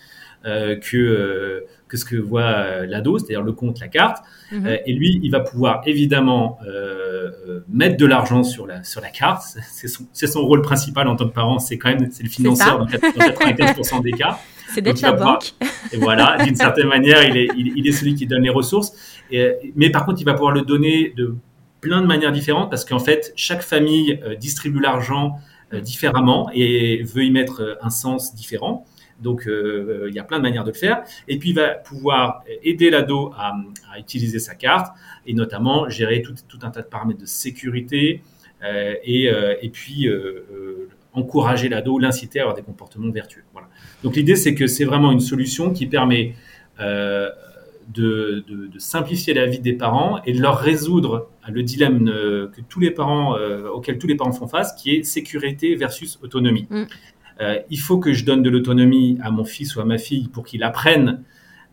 euh, 0.45 0.77
que 0.77 0.97
euh, 0.97 1.65
que 1.87 1.97
ce 1.97 2.05
que 2.05 2.15
voit 2.15 2.87
l'ado, 2.87 3.19
c'est-à-dire 3.19 3.43
le 3.43 3.51
compte, 3.51 3.79
la 3.79 3.87
carte. 3.87 4.23
Mhm. 4.51 4.79
et 4.85 4.93
lui, 4.93 5.19
il 5.21 5.29
va 5.29 5.41
pouvoir 5.41 5.83
évidemment 5.85 6.57
mettre 7.69 7.97
de 7.97 8.05
l'argent 8.05 8.43
sur 8.43 8.65
la 8.65 8.83
sur 8.83 9.01
la 9.01 9.09
carte. 9.09 9.43
C'est 9.43 9.87
son, 9.87 10.05
son 10.13 10.41
rôle 10.41 10.61
principal 10.61 11.07
en 11.07 11.15
tant 11.15 11.27
que 11.27 11.33
parent. 11.33 11.59
C'est 11.59 11.77
quand 11.77 11.89
même 11.89 12.09
c'est 12.09 12.23
le 12.23 12.29
financeur 12.29 12.79
dans 12.79 12.85
95% 12.85 14.01
des 14.01 14.11
cas. 14.11 14.39
C'est 14.73 14.81
d'être 14.81 15.01
la 15.01 15.13
banque. 15.13 15.53
et 15.91 15.97
voilà, 15.97 16.37
d'une 16.43 16.55
certaine 16.55 16.87
manière, 16.87 17.23
il 17.23 17.37
est, 17.37 17.47
il, 17.55 17.87
est 17.87 17.91
celui 17.91 18.15
qui 18.15 18.25
donne 18.25 18.43
les 18.43 18.49
ressources. 18.49 18.93
Et, 19.31 19.51
mais 19.75 19.89
par 19.89 20.05
contre, 20.05 20.21
il 20.21 20.25
va 20.25 20.33
pouvoir 20.33 20.51
le 20.51 20.61
donner 20.61 21.13
de 21.15 21.35
plein 21.81 22.01
de 22.01 22.07
manières 22.07 22.31
différentes 22.31 22.69
parce 22.69 22.85
qu'en 22.85 22.99
fait, 22.99 23.33
chaque 23.35 23.61
famille 23.61 24.19
distribue 24.39 24.79
l'argent 24.79 25.37
différemment 25.71 26.49
et 26.53 27.03
veut 27.03 27.23
y 27.23 27.31
mettre 27.31 27.77
un 27.81 27.89
sens 27.89 28.35
différent. 28.35 28.85
Donc, 29.19 29.47
il 29.47 30.13
y 30.13 30.19
a 30.19 30.23
plein 30.23 30.37
de 30.37 30.43
manières 30.43 30.63
de 30.63 30.71
le 30.71 30.77
faire. 30.77 31.03
Et 31.27 31.37
puis, 31.37 31.49
il 31.49 31.55
va 31.55 31.69
pouvoir 31.69 32.43
aider 32.63 32.89
l'ado 32.89 33.33
à, 33.37 33.53
à, 33.91 33.99
utiliser 33.99 34.39
sa 34.39 34.55
carte 34.55 34.95
et 35.25 35.33
notamment 35.33 35.89
gérer 35.89 36.21
tout, 36.21 36.35
tout, 36.47 36.59
un 36.63 36.69
tas 36.69 36.81
de 36.81 36.87
paramètres 36.87 37.19
de 37.19 37.25
sécurité 37.25 38.21
et, 39.03 39.29
et, 39.61 39.69
puis 39.69 40.07
encourager 41.13 41.69
l'ado, 41.69 41.99
l'inciter 41.99 42.39
à 42.39 42.43
avoir 42.43 42.55
des 42.55 42.63
comportements 42.63 43.11
vertueux. 43.11 43.43
Voilà. 43.53 43.67
Donc 44.03 44.15
l'idée, 44.15 44.35
c'est 44.35 44.55
que 44.55 44.67
c'est 44.67 44.85
vraiment 44.85 45.11
une 45.11 45.19
solution 45.19 45.71
qui 45.71 45.85
permet 45.85 46.33
euh, 46.79 47.29
de, 47.93 48.43
simplifier 48.77 49.33
la 49.33 49.45
vie 49.45 49.59
des 49.59 49.73
parents 49.73 50.21
et 50.25 50.33
de 50.33 50.41
leur 50.41 50.57
résoudre 50.57 51.29
le 51.49 51.63
dilemme 51.63 52.07
euh, 52.07 52.47
que 52.47 52.61
tous 52.61 52.79
les 52.79 52.91
parents, 52.91 53.35
euh, 53.37 53.69
auquel 53.69 53.97
tous 53.97 54.07
les 54.07 54.15
parents 54.15 54.31
font 54.31 54.47
face, 54.47 54.73
qui 54.73 54.95
est 54.95 55.03
sécurité 55.03 55.75
versus 55.75 56.17
autonomie. 56.23 56.67
Mm. 56.69 56.83
il 57.69 57.79
faut 57.79 57.97
que 57.97 58.13
je 58.13 58.25
donne 58.25 58.41
de 58.41 58.49
l'autonomie 58.49 59.17
à 59.21 59.31
mon 59.31 59.43
fils 59.43 59.75
ou 59.75 59.81
à 59.81 59.85
ma 59.85 59.97
fille 59.97 60.29
pour 60.29 60.45
qu'il 60.45 60.63
apprenne 60.63 61.23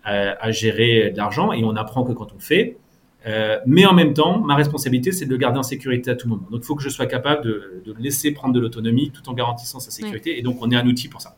à 0.03 0.51
gérer 0.51 1.11
de 1.11 1.17
l'argent 1.19 1.53
et 1.53 1.63
on 1.63 1.77
apprend 1.77 2.03
que 2.03 2.13
quand 2.13 2.33
on 2.35 2.41
fait. 2.41 2.79
Euh, 3.27 3.59
mais 3.67 3.85
en 3.85 3.93
même 3.93 4.15
temps, 4.15 4.41
ma 4.41 4.55
responsabilité, 4.55 5.13
c'est 5.13 5.27
de 5.27 5.31
le 5.31 5.37
garder 5.37 5.59
en 5.59 5.63
sécurité 5.63 6.11
à 6.11 6.15
tout 6.15 6.29
moment. 6.29 6.47
Donc, 6.51 6.61
il 6.63 6.67
faut 6.67 6.75
que 6.75 6.83
je 6.83 6.89
sois 6.89 7.07
capable 7.07 7.45
de, 7.45 7.83
de 7.85 7.95
laisser 7.99 8.33
prendre 8.33 8.55
de 8.55 8.61
l'autonomie 8.61 9.11
tout 9.11 9.29
en 9.29 9.35
garantissant 9.35 9.81
sa 9.81 9.91
sécurité. 9.91 10.39
Et 10.39 10.43
donc, 10.43 10.59
on 10.61 10.71
est 10.71 10.77
un 10.77 10.87
outil 10.87 11.09
pour 11.09 11.21
ça. 11.21 11.37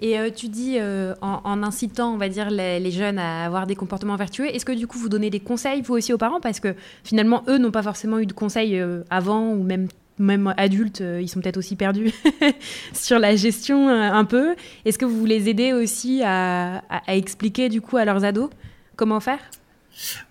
Et 0.00 0.18
euh, 0.18 0.30
tu 0.34 0.48
dis, 0.48 0.78
euh, 0.80 1.14
en, 1.20 1.62
incitant, 1.62 2.12
on 2.12 2.16
va 2.16 2.28
dire, 2.28 2.50
les, 2.50 2.90
jeunes 2.90 3.20
à 3.20 3.44
avoir 3.44 3.68
des 3.68 3.76
comportements 3.76 4.16
vertueux, 4.16 4.52
est-ce 4.52 4.64
que 4.64 4.72
du 4.72 4.88
coup, 4.88 4.98
vous 4.98 5.08
donnez 5.08 5.30
des 5.30 5.38
conseils, 5.38 5.80
vous 5.82 5.94
aussi, 5.94 6.12
aux 6.12 6.18
parents? 6.18 6.40
Parce 6.40 6.58
que 6.58 6.74
finalement, 7.04 7.44
eux 7.48 7.58
n'ont 7.58 7.70
pas 7.70 7.84
forcément 7.84 8.18
eu 8.18 8.26
de 8.26 8.32
conseils 8.32 8.82
avant, 9.10 9.52
ou 9.52 9.62
même, 9.62 9.86
même 10.18 10.52
adultes, 10.56 11.04
ils 11.20 11.28
sont 11.28 11.40
peut-être 11.40 11.56
aussi 11.56 11.76
perdus 11.76 12.10
sur 12.92 13.20
la 13.20 13.36
gestion 13.36 13.88
un 13.88 14.24
peu. 14.24 14.56
Est-ce 14.84 14.98
que 14.98 15.04
vous 15.04 15.24
les 15.24 15.48
aidez 15.48 15.72
aussi 15.72 16.22
à, 16.24 16.78
à 16.88 17.14
expliquer, 17.14 17.68
du 17.68 17.80
coup, 17.80 17.96
à 17.96 18.04
leurs 18.04 18.24
ados 18.24 18.50
comment 18.96 19.20
faire? 19.20 19.38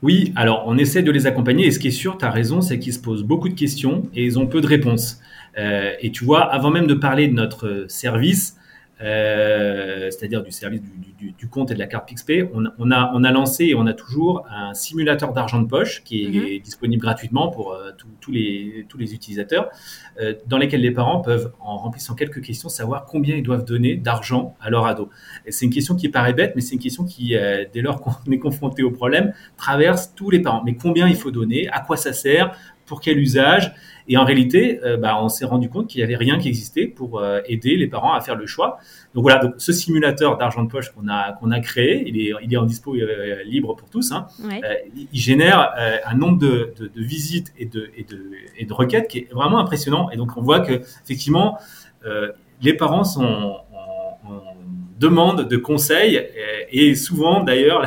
Oui, 0.01 0.33
alors 0.35 0.63
on 0.67 0.77
essaie 0.77 1.03
de 1.03 1.11
les 1.11 1.27
accompagner 1.27 1.67
et 1.67 1.71
ce 1.71 1.79
qui 1.79 1.87
est 1.87 1.91
sûr, 1.91 2.17
tu 2.17 2.25
as 2.25 2.31
raison, 2.31 2.61
c'est 2.61 2.79
qu'ils 2.79 2.93
se 2.93 2.99
posent 2.99 3.23
beaucoup 3.23 3.49
de 3.49 3.53
questions 3.53 4.09
et 4.15 4.25
ils 4.25 4.39
ont 4.39 4.47
peu 4.47 4.61
de 4.61 4.67
réponses. 4.67 5.19
Euh, 5.57 5.91
et 5.99 6.11
tu 6.11 6.23
vois, 6.23 6.43
avant 6.43 6.71
même 6.71 6.87
de 6.87 6.93
parler 6.93 7.27
de 7.27 7.33
notre 7.33 7.85
service, 7.87 8.57
euh, 9.01 10.10
c'est-à-dire 10.12 10.43
du 10.43 10.51
service 10.51 10.81
du, 10.81 11.48
compte 11.48 11.72
et 11.72 11.74
de 11.74 11.79
la 11.79 11.88
carte 11.88 12.08
PixPay, 12.08 12.50
on, 12.53 12.65
on, 12.77 12.91
a, 12.91 13.12
on 13.13 13.24
a 13.24 13.31
lancé 13.31 13.65
et 13.65 13.75
on 13.75 13.86
a 13.88 13.93
toujours 13.93 14.46
un 14.50 14.74
simulateur 14.74 15.34
d'argent 15.34 15.62
de 15.62 15.67
poche 15.67 16.03
qui 16.03 16.24
est, 16.24 16.58
mhm. 16.58 16.62
disponible 16.62 17.01
gratuitement 17.01 17.50
pour 17.50 17.74
euh, 17.74 17.91
tous 18.20 18.31
les, 18.31 18.86
tous 18.88 18.98
les 18.98 19.13
utilisateurs, 19.13 19.70
euh, 20.22 20.34
dans 20.48 20.58
lesquels 20.58 20.81
les 20.81 20.91
parents 20.91 21.20
peuvent, 21.20 21.51
en 21.60 21.77
remplissant 21.77 22.15
quelques 22.15 22.41
questions, 22.41 22.70
savoir 22.70 23.05
combien 23.05 23.36
ils 23.36 23.43
doivent 23.43 23.65
donner 23.65 23.96
d'argent 23.96 24.55
à 24.62 24.70
leur 24.70 24.86
ado. 24.86 25.10
Et 25.46 25.51
c'est 25.51 25.65
une 25.65 25.74
question 25.74 25.96
qui 25.96 26.10
paraît 26.10 26.34
bête, 26.34 26.53
mais 26.55 26.62
c'est 26.62 26.75
une 26.75 26.81
question 26.81 27.03
qui, 27.03 27.36
dès 27.74 27.81
lors 27.81 28.01
qu'on 28.01 28.13
est 28.31 28.39
confronté 28.39 28.84
au 28.84 28.91
problème, 28.91 29.34
traverse 29.58 30.13
tous 30.15 30.29
les 30.29 30.39
parents. 30.39 30.62
Mais 30.63 30.75
combien 30.75 31.08
il 31.08 31.15
faut 31.15 31.31
donner? 31.31 31.67
À 31.70 31.81
quoi 31.81 31.98
ça 31.98 32.13
sert? 32.13 32.55
Pour 32.86 33.01
quel 33.01 33.20
usage? 33.20 33.74
Et 34.08 34.17
en 34.17 34.25
réalité, 34.25 34.79
euh, 34.84 34.98
bah, 34.98 35.22
on 35.22 35.29
s'est 35.29 35.46
rendu 35.46 35.70
compte 35.70 35.88
qu'il 35.88 36.00
n'y 36.00 36.03
avait 36.03 36.15
rien 36.15 36.38
qui 36.38 36.48
existait 36.48 36.88
pour 36.88 37.20
euh, 37.20 37.39
aider 37.46 37.75
les 37.75 37.88
parents 37.88 38.13
à 38.13 38.22
faire 38.22 38.36
le 38.36 38.46
choix. 38.46 38.79
Donc 39.13 39.24
voilà, 39.24 39.39
donc 39.39 39.55
ce 39.58 39.72
simulateur 39.72 40.38
d'argent 40.38 40.63
de 40.63 40.70
poche 40.70 40.91
qu'on 40.91 41.08
a, 41.08 41.34
qu'on 41.34 41.51
a 41.51 41.60
créé, 41.60 42.03
il 42.08 42.20
est, 42.20 42.34
il 42.43 42.53
est 42.53 42.58
en 42.58 42.65
dispo 42.65 42.96
euh, 42.96 43.43
libre 43.43 43.75
pour 43.75 43.89
tous. 43.89 44.12
Hein. 44.12 44.27
il 44.96 45.20
génère 45.20 45.74
un 46.05 46.15
nombre 46.15 46.39
de, 46.39 46.74
de, 46.79 47.01
visites 47.01 47.53
et 47.58 47.65
de, 47.65 47.89
et, 47.96 48.03
de, 48.03 48.31
et 48.58 48.65
de 48.65 48.74
requêtes 48.74 49.08
qui 49.08 49.20
est 49.20 49.34
vraiment 49.34 49.60
impressionnant. 49.60 50.10
Et 50.12 50.17
donc 50.17 50.38
on 50.38 50.41
voit 50.41 50.62
que 50.62 50.81
effectivement, 51.03 51.58
les 52.62 52.74
parents 52.74 53.03
sont 53.03 53.58
demande 55.01 55.48
de 55.48 55.58
conseils 55.58 56.25
et 56.72 56.96
souvent 56.96 57.43
d'ailleurs 57.43 57.86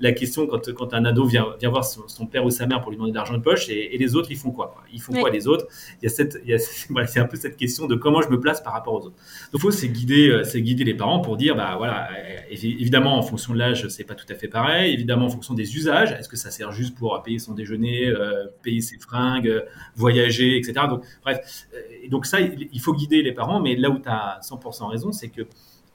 la 0.00 0.12
question 0.12 0.46
quand, 0.46 0.72
quand 0.72 0.94
un 0.94 1.04
ado 1.04 1.24
vient, 1.24 1.46
vient 1.60 1.70
voir 1.70 1.84
son, 1.84 2.26
père 2.26 2.44
ou 2.44 2.50
sa 2.50 2.66
mère 2.66 2.80
pour 2.80 2.90
lui 2.90 2.96
demander 2.96 3.12
de 3.12 3.16
l'argent 3.16 3.34
de 3.34 3.42
poche 3.42 3.68
et, 3.68 3.96
les 3.96 4.14
autres, 4.14 4.30
ils 4.30 4.36
font 4.36 4.50
quoi, 4.50 4.74
Ils 4.92 5.00
font 5.00 5.12
quoi 5.12 5.30
les 5.30 5.46
autres? 5.46 5.66
Il 6.00 6.04
y 6.04 6.06
a 6.06 6.10
cette, 6.10 6.38
il 6.44 6.50
y 6.50 6.54
a, 6.54 6.58
voilà, 6.90 7.06
c'est 7.06 7.20
un 7.20 7.26
peu 7.26 7.36
cette 7.36 7.56
question 7.56 7.86
de 7.86 7.94
comment 7.94 8.20
je 8.20 8.28
me 8.28 8.38
place 8.38 8.60
par 8.60 8.72
rapport 8.72 8.94
aux 8.94 9.06
autres. 9.06 9.16
Donc, 9.52 9.60
faut 9.60 9.70
c'est 9.70 9.88
guider, 9.88 10.28
euh, 10.28 10.44
c'est 10.44 10.60
guider 10.60 10.84
les 10.84 10.94
parents 10.94 11.20
pour 11.20 11.36
dire, 11.36 11.56
bah 11.56 11.74
voilà, 11.78 12.08
euh, 12.10 12.38
évidemment 12.50 13.16
en 13.16 13.22
fonction 13.22 13.54
de 13.54 13.58
l'âge, 13.58 13.88
c'est 13.88 14.04
pas 14.04 14.14
tout 14.14 14.26
à 14.28 14.34
fait 14.34 14.48
pareil. 14.48 14.92
Évidemment 14.92 15.26
en 15.26 15.30
fonction 15.30 15.54
des 15.54 15.76
usages, 15.76 16.12
est-ce 16.12 16.28
que 16.28 16.36
ça 16.36 16.50
sert 16.50 16.72
juste 16.72 16.96
pour 16.96 17.20
payer 17.22 17.38
son 17.38 17.54
déjeuner, 17.54 18.06
euh, 18.06 18.46
payer 18.62 18.80
ses 18.80 18.98
fringues, 18.98 19.64
voyager, 19.94 20.56
etc. 20.56 20.86
Donc 20.88 21.04
bref, 21.22 21.66
et 22.02 22.08
donc 22.08 22.26
ça, 22.26 22.38
il 22.40 22.80
faut 22.80 22.92
guider 22.92 23.22
les 23.22 23.32
parents, 23.32 23.60
mais 23.60 23.76
là 23.76 23.90
où 23.90 23.98
tu 23.98 24.08
as 24.08 24.40
100% 24.42 24.88
raison, 24.88 25.12
c'est 25.12 25.28
que 25.28 25.42
euh, 25.42 25.44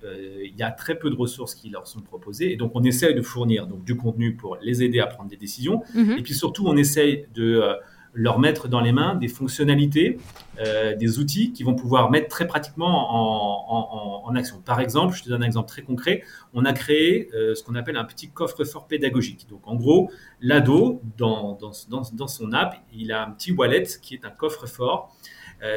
il 0.03 0.55
y 0.57 0.63
a 0.63 0.71
très 0.71 0.97
peu 0.97 1.09
de 1.09 1.15
ressources 1.15 1.55
qui 1.55 1.69
leur 1.69 1.87
sont 1.87 2.01
proposées. 2.01 2.51
Et 2.51 2.55
donc, 2.55 2.71
on 2.75 2.83
essaye 2.83 3.13
de 3.13 3.21
fournir 3.21 3.67
donc, 3.67 3.83
du 3.83 3.95
contenu 3.95 4.35
pour 4.35 4.57
les 4.61 4.83
aider 4.83 4.99
à 4.99 5.07
prendre 5.07 5.29
des 5.29 5.37
décisions. 5.37 5.81
Mhm. 5.93 6.17
Et 6.17 6.21
puis 6.21 6.33
surtout, 6.33 6.67
on 6.67 6.75
essaye 6.75 7.27
de 7.33 7.61
euh, 7.61 7.73
leur 8.13 8.39
mettre 8.39 8.67
dans 8.67 8.81
les 8.81 8.91
mains 8.91 9.15
des 9.15 9.27
fonctionnalités, 9.27 10.17
euh, 10.59 10.95
des 10.95 11.19
outils 11.19 11.53
qui 11.53 11.63
vont 11.63 11.75
pouvoir 11.75 12.11
mettre 12.11 12.27
très 12.27 12.45
pratiquement 12.45 14.25
en, 14.27 14.35
action. 14.35 14.61
Par 14.63 14.79
exemple, 14.79 15.13
je 15.13 15.23
te 15.23 15.29
donne 15.29 15.43
un 15.43 15.45
exemple 15.45 15.67
très 15.67 15.81
concret, 15.81 16.23
on 16.53 16.63
a 16.63 16.71
créé 16.71 17.27
ce 17.33 17.61
qu'on 17.63 17.75
appelle 17.75 17.97
un 17.97 18.05
petit 18.05 18.29
coffre-fort 18.29 18.87
pédagogique. 18.87 19.45
Donc 19.49 19.59
en 19.65 19.75
gros, 19.75 20.09
l'ado, 20.39 21.01
dans, 21.17 21.57
dans, 21.59 21.71
dans, 22.13 22.27
son 22.27 22.53
app, 22.53 22.77
il 22.93 23.11
a 23.11 23.27
un 23.27 23.31
petit 23.31 23.51
wallet 23.51 23.83
qui 24.01 24.13
est 24.13 24.23
un 24.23 24.29
coffre-fort 24.29 25.13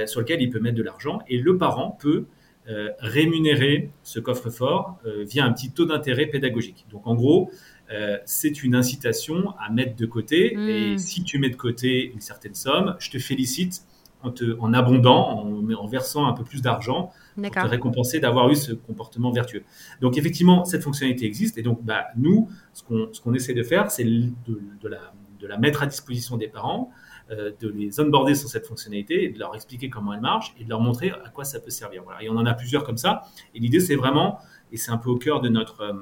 sur 0.06 0.20
lequel 0.20 0.40
il 0.40 0.50
peut 0.50 0.60
mettre 0.60 0.76
de 0.76 0.84
l'argent 0.84 1.18
et 1.28 1.38
le 1.38 1.58
parent 1.58 1.98
peut 2.00 2.26
euh, 2.66 2.88
rémunérer 2.98 3.90
ce 4.02 4.20
coffre-fort 4.20 4.98
euh, 5.04 5.22
via 5.24 5.44
un 5.44 5.52
petit 5.52 5.70
taux 5.70 5.84
d'intérêt 5.84 6.24
pédagogique. 6.24 6.86
Donc 6.90 7.06
en 7.06 7.14
gros, 7.14 7.50
euh, 7.92 8.16
c'est 8.24 8.62
une 8.62 8.74
incitation 8.74 9.52
à 9.60 9.70
mettre 9.70 9.96
de 9.96 10.06
côté. 10.06 10.54
Hmm. 10.56 10.68
Et 10.70 10.98
si 10.98 11.24
tu 11.24 11.38
mets 11.38 11.50
de 11.50 11.56
côté 11.56 12.10
une 12.10 12.22
certaine 12.22 12.54
somme, 12.54 12.96
je 12.98 13.10
te 13.10 13.18
félicite 13.18 13.82
en, 14.22 14.30
te, 14.30 14.56
en 14.60 14.72
abondant, 14.72 15.44
en, 15.44 15.72
en, 15.74 15.86
versant 15.86 16.24
un 16.26 16.32
peu 16.32 16.42
plus 16.42 16.62
d'argent 16.62 17.12
pour 17.36 17.50
te 17.50 17.66
récompenser 17.66 18.18
d'avoir 18.18 18.48
eu 18.48 18.56
ce 18.56 18.72
comportement 18.72 19.30
vertueux. 19.30 19.64
Donc 20.00 20.16
effectivement, 20.16 20.64
cette 20.64 20.82
fonctionnalité 20.82 21.26
existe. 21.26 21.58
Et 21.58 21.62
donc 21.62 21.84
bah, 21.84 22.06
nous, 22.16 22.48
ce 22.72 22.82
qu'on 22.82 23.34
essaie 23.34 23.52
de 23.52 23.62
faire, 23.62 23.90
c'est 23.90 24.04
de, 24.04 24.32
de, 24.46 24.88
la, 24.88 25.12
de 25.38 25.46
la 25.46 25.58
mettre 25.58 25.82
à 25.82 25.86
disposition 25.86 26.38
des 26.38 26.48
parents 26.48 26.90
de 27.30 27.68
les 27.68 28.00
onboarder 28.00 28.34
sur 28.34 28.48
cette 28.48 28.66
fonctionnalité 28.66 29.24
et 29.24 29.28
de 29.30 29.38
leur 29.38 29.54
expliquer 29.54 29.88
comment 29.88 30.12
elle 30.12 30.20
marche 30.20 30.54
et 30.60 30.64
de 30.64 30.68
leur 30.68 30.80
montrer 30.80 31.10
à 31.10 31.30
quoi 31.30 31.44
ça 31.44 31.60
peut 31.60 31.70
servir. 31.70 32.02
Voilà. 32.04 32.22
Et 32.22 32.28
on 32.28 32.36
en 32.36 32.46
a 32.46 32.54
plusieurs 32.54 32.84
comme 32.84 32.98
ça. 32.98 33.22
Et 33.54 33.60
l'idée, 33.60 33.80
c'est 33.80 33.96
vraiment, 33.96 34.38
et 34.72 34.76
c'est 34.76 34.90
un 34.90 34.98
peu 34.98 35.10
au 35.10 35.16
cœur 35.16 35.40
de 35.40 35.48
notre, 35.48 35.80
euh, 35.80 35.92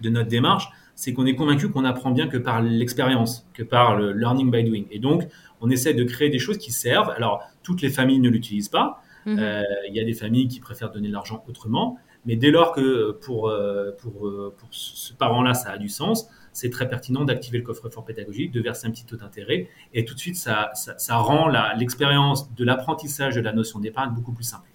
de 0.00 0.08
notre 0.08 0.28
démarche, 0.28 0.68
c'est 0.94 1.12
qu'on 1.12 1.26
est 1.26 1.34
convaincu 1.34 1.68
qu'on 1.70 1.84
apprend 1.84 2.10
bien 2.10 2.28
que 2.28 2.36
par 2.36 2.62
l'expérience, 2.62 3.48
que 3.54 3.62
par 3.62 3.96
le 3.96 4.12
learning 4.12 4.50
by 4.50 4.64
doing. 4.64 4.84
Et 4.90 4.98
donc, 4.98 5.26
on 5.60 5.70
essaie 5.70 5.94
de 5.94 6.04
créer 6.04 6.30
des 6.30 6.38
choses 6.38 6.58
qui 6.58 6.72
servent. 6.72 7.10
Alors, 7.10 7.42
toutes 7.62 7.82
les 7.82 7.90
familles 7.90 8.20
ne 8.20 8.28
l'utilisent 8.28 8.68
pas. 8.68 9.02
Mhm. 9.26 9.38
Euh, 9.38 9.62
il 9.88 9.96
y 9.96 10.00
a 10.00 10.04
des 10.04 10.14
familles 10.14 10.48
qui 10.48 10.60
préfèrent 10.60 10.90
donner 10.90 11.08
de 11.08 11.12
l'argent 11.12 11.42
autrement. 11.48 11.98
Mais 12.26 12.36
dès 12.36 12.50
lors 12.50 12.72
que 12.72 13.12
pour, 13.12 13.50
pour, 13.98 14.30
pour 14.58 14.68
ce 14.70 15.14
parent-là, 15.14 15.54
ça 15.54 15.70
a 15.70 15.78
du 15.78 15.88
sens, 15.88 16.28
c'est 16.52 16.70
très 16.70 16.88
pertinent 16.88 17.24
d'activer 17.24 17.58
le 17.58 17.64
coffre-fort 17.64 18.04
pédagogique, 18.04 18.52
de 18.52 18.60
verser 18.60 18.86
un 18.86 18.90
petit 18.90 19.04
taux 19.04 19.16
d'intérêt, 19.16 19.68
et 19.94 20.04
tout 20.04 20.14
de 20.14 20.20
suite, 20.20 20.36
ça, 20.36 20.70
ça, 20.74 21.16
rend 21.16 21.48
l'expérience 21.76 22.52
de 22.54 22.64
l'apprentissage 22.64 23.34
de 23.34 23.40
la 23.40 23.52
notion 23.52 23.78
d'épargne 23.78 24.12
beaucoup 24.14 24.32
plus 24.32 24.44
simple. 24.44 24.70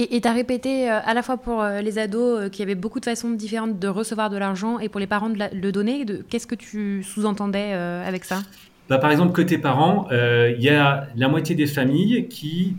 Et 0.00 0.20
tu 0.20 0.28
as 0.28 0.32
répété 0.32 0.88
euh, 0.88 1.00
à 1.04 1.12
la 1.12 1.22
fois 1.22 1.38
pour 1.38 1.60
euh, 1.60 1.80
les 1.80 1.98
ados 1.98 2.38
euh, 2.38 2.48
qu'il 2.48 2.60
y 2.60 2.62
avait 2.62 2.76
beaucoup 2.76 3.00
de 3.00 3.04
façons 3.04 3.30
différentes 3.30 3.80
de 3.80 3.88
recevoir 3.88 4.30
de 4.30 4.36
l'argent 4.36 4.78
et 4.78 4.88
pour 4.88 5.00
les 5.00 5.08
parents 5.08 5.28
de, 5.28 5.36
le 5.52 5.72
donner. 5.72 6.06
Qu'est-ce 6.28 6.46
que 6.46 6.54
tu 6.54 7.02
sous-entendais 7.02 7.72
avec 7.72 8.24
ça? 8.24 8.42
Bah, 8.88 8.98
par 8.98 9.10
exemple, 9.10 9.32
côté 9.32 9.58
parents, 9.58 10.08
il 10.10 10.62
y 10.62 10.68
a 10.68 11.08
la 11.16 11.28
moitié 11.28 11.56
des 11.56 11.66
familles 11.66 12.28
qui 12.28 12.76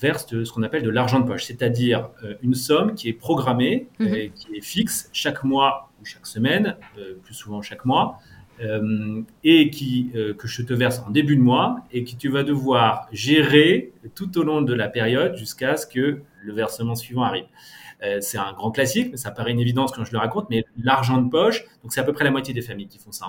versent 0.00 0.28
ce 0.28 0.50
qu'on 0.52 0.62
appelle 0.62 0.82
de 0.82 0.90
l'argent 0.90 1.20
de 1.20 1.26
poche, 1.26 1.44
c'est-à-dire 1.44 2.08
une 2.42 2.54
somme 2.54 2.94
qui 2.94 3.08
est 3.08 3.12
programmée, 3.12 3.88
mhm. 3.98 4.14
et 4.14 4.32
qui 4.34 4.56
est 4.56 4.62
fixe 4.62 5.10
chaque 5.12 5.44
mois 5.44 5.91
chaque 6.04 6.26
semaine, 6.26 6.76
euh, 6.98 7.14
plus 7.22 7.34
souvent 7.34 7.62
chaque 7.62 7.84
mois, 7.84 8.18
euh, 8.60 9.22
et 9.44 9.70
qui, 9.70 10.10
euh, 10.14 10.34
que 10.34 10.46
je 10.46 10.62
te 10.62 10.74
verse 10.74 11.00
en 11.06 11.10
début 11.10 11.36
de 11.36 11.40
mois 11.40 11.80
et 11.90 12.04
que 12.04 12.14
tu 12.14 12.28
vas 12.28 12.44
devoir 12.44 13.08
gérer 13.10 13.92
tout 14.14 14.38
au 14.38 14.42
long 14.42 14.62
de 14.62 14.74
la 14.74 14.88
période 14.88 15.36
jusqu'à 15.36 15.76
ce 15.76 15.86
que 15.86 16.20
le 16.42 16.52
versement 16.52 16.94
suivant 16.94 17.22
arrive. 17.22 17.46
C'est 18.20 18.38
un 18.38 18.52
grand 18.52 18.70
classique, 18.70 19.08
mais 19.12 19.16
ça 19.16 19.30
paraît 19.30 19.52
une 19.52 19.60
évidence 19.60 19.92
quand 19.92 20.04
je 20.04 20.12
le 20.12 20.18
raconte, 20.18 20.50
mais 20.50 20.64
l'argent 20.76 21.20
de 21.20 21.28
poche, 21.28 21.64
donc 21.82 21.92
c'est 21.92 22.00
à 22.00 22.04
peu 22.04 22.12
près 22.12 22.24
la 22.24 22.30
moitié 22.30 22.52
des 22.52 22.62
familles 22.62 22.88
qui 22.88 22.98
font 22.98 23.12
ça. 23.12 23.26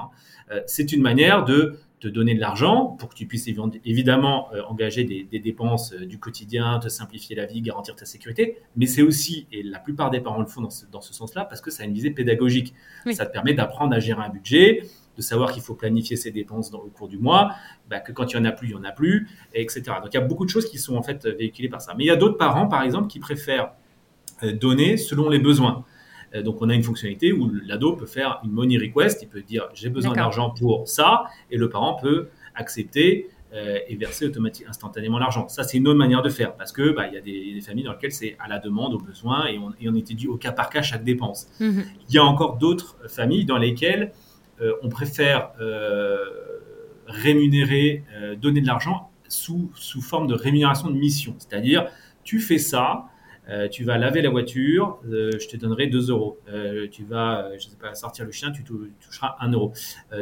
Hein. 0.52 0.60
c'est 0.66 0.92
une 0.92 1.02
manière 1.02 1.46
de 1.46 1.78
te 2.04 2.10
donner 2.10 2.36
de 2.36 2.42
l'argent 2.42 2.88
pour 3.00 3.08
que 3.08 3.16
tu 3.16 3.26
puisses 3.28 3.48
évidemment 3.48 4.50
euh, 4.54 4.62
engager 4.68 5.06
des, 5.06 5.40
dépenses 5.40 5.94
euh, 5.94 6.06
du 6.06 6.20
quotidien, 6.20 6.78
te 6.80 6.90
simplifier 6.90 7.34
la 7.34 7.46
vie, 7.46 7.62
garantir 7.62 7.96
ta 7.96 8.04
sécurité. 8.04 8.58
Mais 8.76 8.88
c'est 8.88 9.02
aussi, 9.02 9.48
et 9.54 9.64
la 9.64 9.80
plupart 9.80 10.12
des 10.12 10.20
parents 10.20 10.42
le 10.42 10.46
font 10.46 10.62
dans 10.62 11.02
ce, 11.02 11.14
sens-là, 11.14 11.46
parce 11.46 11.62
que 11.62 11.72
ça 11.72 11.84
a 11.84 11.86
une 11.86 11.94
visée 11.94 12.12
pédagogique. 12.12 12.74
Ça 13.14 13.26
te 13.26 13.32
permet 13.32 13.54
d'apprendre 13.54 13.96
à 13.96 14.00
gérer 14.00 14.22
un 14.22 14.30
budget 14.30 14.84
de 15.16 15.22
savoir 15.22 15.54
qu'il 15.54 15.62
faut 15.62 15.76
planifier 15.76 16.18
ses 16.18 16.32
dépenses 16.32 16.72
dans, 16.72 16.80
au 16.80 16.90
cours 16.90 17.08
du 17.08 17.20
mois, 17.20 17.54
bah, 17.88 18.00
que 18.00 18.12
quand 18.12 18.34
il 18.34 18.36
y 18.36 18.40
en 18.40 18.46
a 18.46 18.52
plus, 18.52 18.70
il 18.70 18.72
y 18.72 18.76
en 18.76 18.84
a 18.84 18.92
plus, 18.92 19.30
etc. 19.54 19.84
Donc 20.02 20.10
il 20.12 20.16
y 20.16 20.18
a 20.18 20.26
beaucoup 20.26 20.44
de 20.44 20.50
choses 20.50 20.68
qui 20.70 20.80
sont 20.80 20.98
en 20.98 21.04
fait 21.04 21.26
véhiculées 21.26 21.70
par 21.70 21.82
ça. 21.82 21.94
Mais 21.96 22.04
il 22.04 22.08
y 22.08 22.12
a 22.12 22.16
d'autres 22.16 22.38
parents, 22.38 22.68
par 22.68 22.82
exemple, 22.82 23.08
qui 23.08 23.20
préfèrent 23.20 23.72
donner 24.52 24.98
selon 24.98 25.30
les 25.30 25.40
besoins. 25.40 25.86
Donc, 26.44 26.62
on 26.62 26.70
a 26.70 26.74
une 26.74 26.82
fonctionnalité 26.82 27.32
où 27.32 27.52
l'ado 27.66 27.96
peut 27.96 28.08
faire 28.08 28.40
une 28.44 28.52
money 28.52 28.78
request. 28.78 29.22
Il 29.22 29.30
peut 29.30 29.44
dire 29.44 29.70
j'ai 29.74 29.90
besoin 29.90 30.14
d'argent 30.14 30.50
pour 30.50 30.88
ça, 30.88 31.26
et 31.52 31.58
le 31.58 31.70
parent 31.70 31.96
peut 31.96 32.30
accepter 32.56 33.30
euh, 33.54 33.78
et 33.88 33.96
verser 33.96 34.26
automatiquement 34.26 34.72
instantanément 34.72 35.20
l'argent. 35.20 35.48
Ça, 35.48 35.64
c'est 35.64 35.78
une 35.78 35.88
autre 35.88 36.00
manière 36.00 36.24
de 36.24 36.30
faire 36.30 36.56
parce 36.56 36.72
que 36.72 36.90
bah, 36.90 37.08
il 37.08 37.14
y 37.14 37.18
a 37.18 37.22
des, 37.22 37.62
familles 37.62 37.84
dans 37.84 37.92
lesquelles 37.92 38.12
c'est 38.12 38.36
à 38.40 38.48
la 38.48 38.58
demande, 38.58 38.96
au 38.96 38.98
besoin 38.98 39.46
et 39.46 39.60
on, 39.60 39.72
et 39.80 39.88
on 39.88 39.94
étudie 39.94 40.28
au 40.28 40.38
cas 40.38 40.52
par 40.52 40.72
cas 40.72 40.82
chaque 40.82 41.04
dépense. 41.04 41.48
Mhm. 41.60 41.84
Il 42.10 42.16
y 42.16 42.18
a 42.18 42.24
encore 42.24 42.58
d'autres 42.58 42.98
familles 43.08 43.46
dans 43.46 43.60
lesquelles 43.60 44.12
euh, 44.60 44.74
on 44.82 44.90
préfère 44.90 45.52
euh, 45.62 46.18
rémunérer, 47.06 48.04
donner 48.42 48.60
de 48.60 48.66
l'argent 48.66 49.12
sous, 49.28 49.70
sous 49.76 50.02
forme 50.02 50.26
de 50.26 50.34
rémunération 50.34 50.90
de 50.90 50.98
mission. 50.98 51.36
C'est-à-dire, 51.38 51.86
tu 52.24 52.40
fais 52.40 52.58
ça, 52.58 53.06
tu 53.72 53.84
vas 53.84 53.98
laver 53.98 54.22
la 54.22 54.30
voiture, 54.30 55.00
je 55.06 55.48
te 55.48 55.58
donnerai 55.58 55.88
2 55.88 56.10
euros. 56.10 56.40
tu 56.92 57.04
vas, 57.04 57.50
je 57.58 57.68
sais 57.68 57.76
pas, 57.76 57.94
sortir 57.94 58.26
le 58.26 58.32
chien, 58.32 58.52
tu 58.52 58.64
toucheras 58.64 59.36
1 59.42 59.52
euro. 59.52 59.74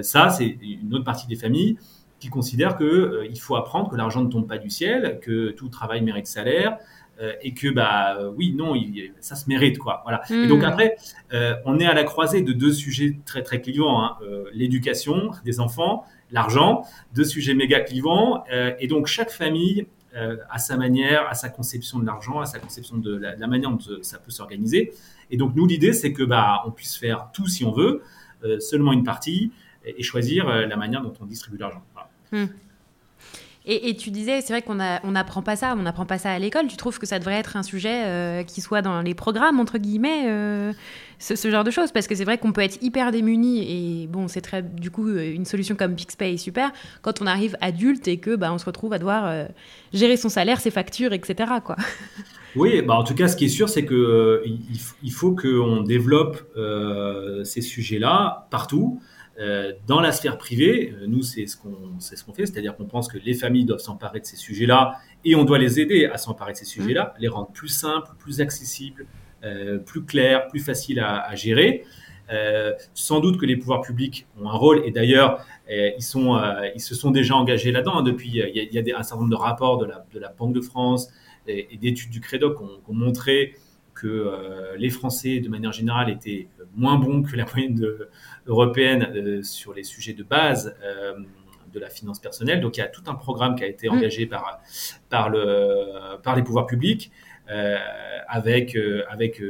ça, 0.01 0.29
c'est 0.29 0.57
une 0.61 0.93
autre 0.93 1.05
partie 1.05 1.27
des 1.27 1.35
familles 1.35 1.77
qui 2.21 2.29
considère 2.29 2.77
qu'il 2.77 2.85
euh, 2.85 3.27
il 3.29 3.39
faut 3.39 3.57
apprendre 3.57 3.89
que 3.89 3.97
l'argent 3.97 4.23
ne 4.23 4.29
tombe 4.29 4.47
pas 4.47 4.59
du 4.59 4.69
ciel, 4.69 5.19
que 5.21 5.49
tout 5.49 5.67
travail 5.67 6.01
mérite 6.01 6.27
salaire, 6.27 6.77
euh, 7.19 7.33
et 7.41 7.53
que 7.53 7.67
bah 7.67 8.15
euh, 8.17 8.31
oui 8.37 8.53
non 8.55 8.73
ça 9.19 9.35
se 9.35 9.49
mérite 9.49 9.77
quoi 9.77 10.01
voilà 10.03 10.21
et 10.29 10.47
donc 10.47 10.61
hmm. 10.61 10.65
après 10.65 10.95
on 11.65 11.77
est 11.79 11.85
à 11.85 11.93
la 11.93 12.03
croisée 12.03 12.41
de 12.41 12.53
deux 12.53 12.71
sujets 12.71 13.17
très 13.25 13.43
très 13.43 13.59
clivants 13.59 14.01
hein. 14.01 14.17
l'éducation 14.53 15.31
des 15.43 15.59
enfants 15.59 16.05
l'argent 16.31 16.83
deux 17.13 17.25
sujets 17.25 17.53
méga 17.53 17.81
clivants 17.81 18.43
et 18.79 18.87
donc 18.87 19.07
chaque 19.07 19.29
famille 19.29 19.87
a 20.13 20.59
sa 20.59 20.77
manière 20.77 21.27
à 21.29 21.33
sa 21.33 21.49
conception 21.49 21.99
de 21.99 22.05
l'argent 22.05 22.39
à 22.39 22.45
sa 22.45 22.59
conception 22.59 22.97
de 22.97 23.15
la, 23.15 23.47
manière 23.47 23.71
dont 23.71 23.79
ça 24.01 24.17
peut 24.17 24.31
s'organiser. 24.31 24.93
Et 25.29 25.37
donc 25.37 25.55
nous 25.55 25.65
l'idée 25.65 25.93
c'est 25.93 26.11
que 26.11 26.23
bah 26.23 26.61
on 26.65 26.71
puisse 26.71 26.97
faire 26.97 27.29
tout 27.33 27.47
si 27.47 27.63
on 27.63 27.71
veut 27.71 28.01
seulement 28.59 28.91
une 28.91 29.03
partie 29.03 29.51
et, 29.85 30.03
choisir 30.03 30.47
la 30.47 30.75
manière 30.75 31.01
dont 31.01 31.13
on 31.21 31.25
distribue 31.25 31.57
l'argent. 31.57 31.83
Hmm. 32.31 32.45
Et, 33.63 33.95
tu 33.95 34.09
disais, 34.09 34.41
c'est 34.41 34.53
vrai 34.53 34.63
qu'on 34.63 34.73
n'apprend 35.11 35.43
pas 35.43 35.55
ça, 35.55 35.75
on 35.77 35.83
n'apprend 35.83 36.07
pas 36.07 36.17
ça 36.17 36.31
à 36.31 36.39
l'école. 36.39 36.65
Tu 36.65 36.77
trouves 36.77 36.97
que 36.97 37.05
ça 37.05 37.19
devrait 37.19 37.35
être 37.35 37.57
un 37.57 37.61
sujet 37.61 38.05
euh, 38.05 38.41
qui 38.43 38.59
soit 38.59 38.81
dans 38.81 39.03
les 39.03 39.13
programmes, 39.13 39.59
entre 39.59 39.77
guillemets, 39.77 40.23
euh, 40.25 40.73
ce, 41.19 41.51
genre 41.51 41.63
de 41.63 41.69
choses? 41.69 41.91
Parce 41.91 42.07
que 42.07 42.15
c'est 42.15 42.23
vrai 42.23 42.39
qu'on 42.39 42.53
peut 42.53 42.61
être 42.61 42.81
hyper 42.81 43.11
démuni 43.11 44.03
et 44.03 44.07
bon, 44.07 44.27
c'est 44.27 44.41
très, 44.41 44.63
du 44.63 44.89
coup, 44.89 45.07
euh, 45.07 45.31
une 45.31 45.45
solution 45.45 45.75
comme 45.75 45.95
PixPay 45.95 46.33
est 46.33 46.37
super 46.37 46.71
quand 47.03 47.21
on 47.21 47.27
arrive 47.27 47.55
adulte 47.61 48.07
et 48.07 48.17
que 48.17 48.35
bah, 48.35 48.51
on 48.51 48.57
se 48.57 48.65
retrouve 48.65 48.93
à 48.93 48.97
devoir 48.97 49.45
gérer 49.93 50.17
son 50.17 50.29
salaire, 50.29 50.59
ses 50.59 50.71
factures, 50.71 51.13
etc. 51.13 51.51
Quoi. 51.63 51.75
Oui, 52.57 52.81
bah 52.81 52.95
en 52.95 53.05
tout 53.05 53.15
cas, 53.15 53.29
ce 53.29 53.37
qui 53.37 53.45
est 53.45 53.47
sûr, 53.47 53.69
c'est 53.69 53.85
qu'il 53.85 54.59
il 55.03 55.11
faut 55.13 55.33
qu'on 55.33 55.83
développe 55.83 56.43
ces 57.45 57.61
sujets-là 57.61 58.49
partout. 58.51 58.99
Euh, 59.41 59.73
dans 59.87 60.01
la 60.01 60.11
sphère 60.11 60.37
privée, 60.37 60.93
euh, 60.93 61.07
nous, 61.07 61.23
c'est 61.23 61.47
ce 61.47 61.57
qu'on 61.57 61.99
ce 61.99 62.23
qu'on 62.23 62.33
fait, 62.33 62.45
c'est-à-dire 62.45 62.75
qu'on 62.75 62.85
pense 62.85 63.07
que 63.07 63.17
les 63.17 63.33
familles 63.33 63.65
doivent 63.65 63.79
s'emparer 63.79 64.19
de 64.19 64.25
ces 64.25 64.35
sujets-là 64.35 64.97
et 65.25 65.35
on 65.35 65.45
doit 65.45 65.57
les 65.57 65.79
aider 65.79 66.05
à 66.05 66.17
s'emparer 66.17 66.51
de 66.51 66.57
ces 66.57 66.65
sujets-là, 66.65 67.15
mmh. 67.15 67.21
les 67.21 67.27
rendre 67.27 67.49
plus 67.51 67.69
simples, 67.69 68.11
plus 68.19 68.39
accessibles, 68.39 69.07
euh, 69.43 69.79
plus 69.79 70.03
clairs, 70.03 70.47
plus 70.47 70.59
faciles 70.59 70.99
à, 70.99 71.33
gérer. 71.35 71.85
sans 72.93 73.19
doute 73.19 73.37
que 73.39 73.45
les 73.45 73.57
pouvoirs 73.57 73.81
publics 73.81 74.27
ont 74.39 74.47
un 74.49 74.53
rôle, 74.53 74.83
et 74.85 74.91
d'ailleurs, 74.91 75.43
ils, 75.69 76.03
sont, 76.03 76.39
ils 76.75 76.79
se 76.79 76.95
sont 76.95 77.11
déjà 77.11 77.35
engagés 77.35 77.71
là-dedans. 77.71 77.97
Hein, 77.97 78.03
depuis, 78.03 78.29
il 78.29 78.69
y 78.71 78.77
a, 78.77 78.81
des, 78.81 78.93
un 78.93 79.03
certain 79.03 79.23
nombre 79.23 79.35
de 79.37 79.41
rapports 79.41 79.77
de 79.79 79.85
la, 79.85 80.05
de 80.13 80.19
la 80.19 80.29
Banque 80.29 80.53
de 80.53 80.61
France 80.61 81.09
et, 81.47 81.77
d'études 81.81 82.09
du 82.09 82.21
Crédoc 82.21 82.57
qui 82.57 82.63
ont, 82.63 82.93
montré 82.93 83.55
que 83.93 84.31
les 84.77 84.89
Français, 84.89 85.41
de 85.41 85.49
manière 85.49 85.73
générale, 85.73 86.09
étaient 86.09 86.47
moins 86.75 86.97
bons 86.97 87.21
que 87.21 87.35
la 87.35 87.45
moyenne 87.45 87.75
de, 87.75 88.09
européenne 88.47 89.11
euh, 89.15 89.43
sur 89.43 89.73
les 89.73 89.83
sujets 89.83 90.13
de 90.13 90.23
base 90.23 90.75
euh, 90.83 91.13
de 91.73 91.79
la 91.79 91.89
finance 91.89 92.19
personnelle. 92.19 92.61
Donc 92.61 92.77
il 92.77 92.81
y 92.81 92.83
a 92.83 92.87
tout 92.87 93.03
un 93.07 93.15
programme 93.15 93.55
qui 93.55 93.63
a 93.63 93.67
été 93.67 93.87
mm. 93.87 93.93
engagé 93.93 94.25
par, 94.25 94.61
par, 95.09 95.29
le, 95.29 96.17
par 96.23 96.35
les 96.35 96.43
pouvoirs 96.43 96.65
publics 96.65 97.11
euh, 97.49 97.77
avec, 98.27 98.77
avec 99.09 99.41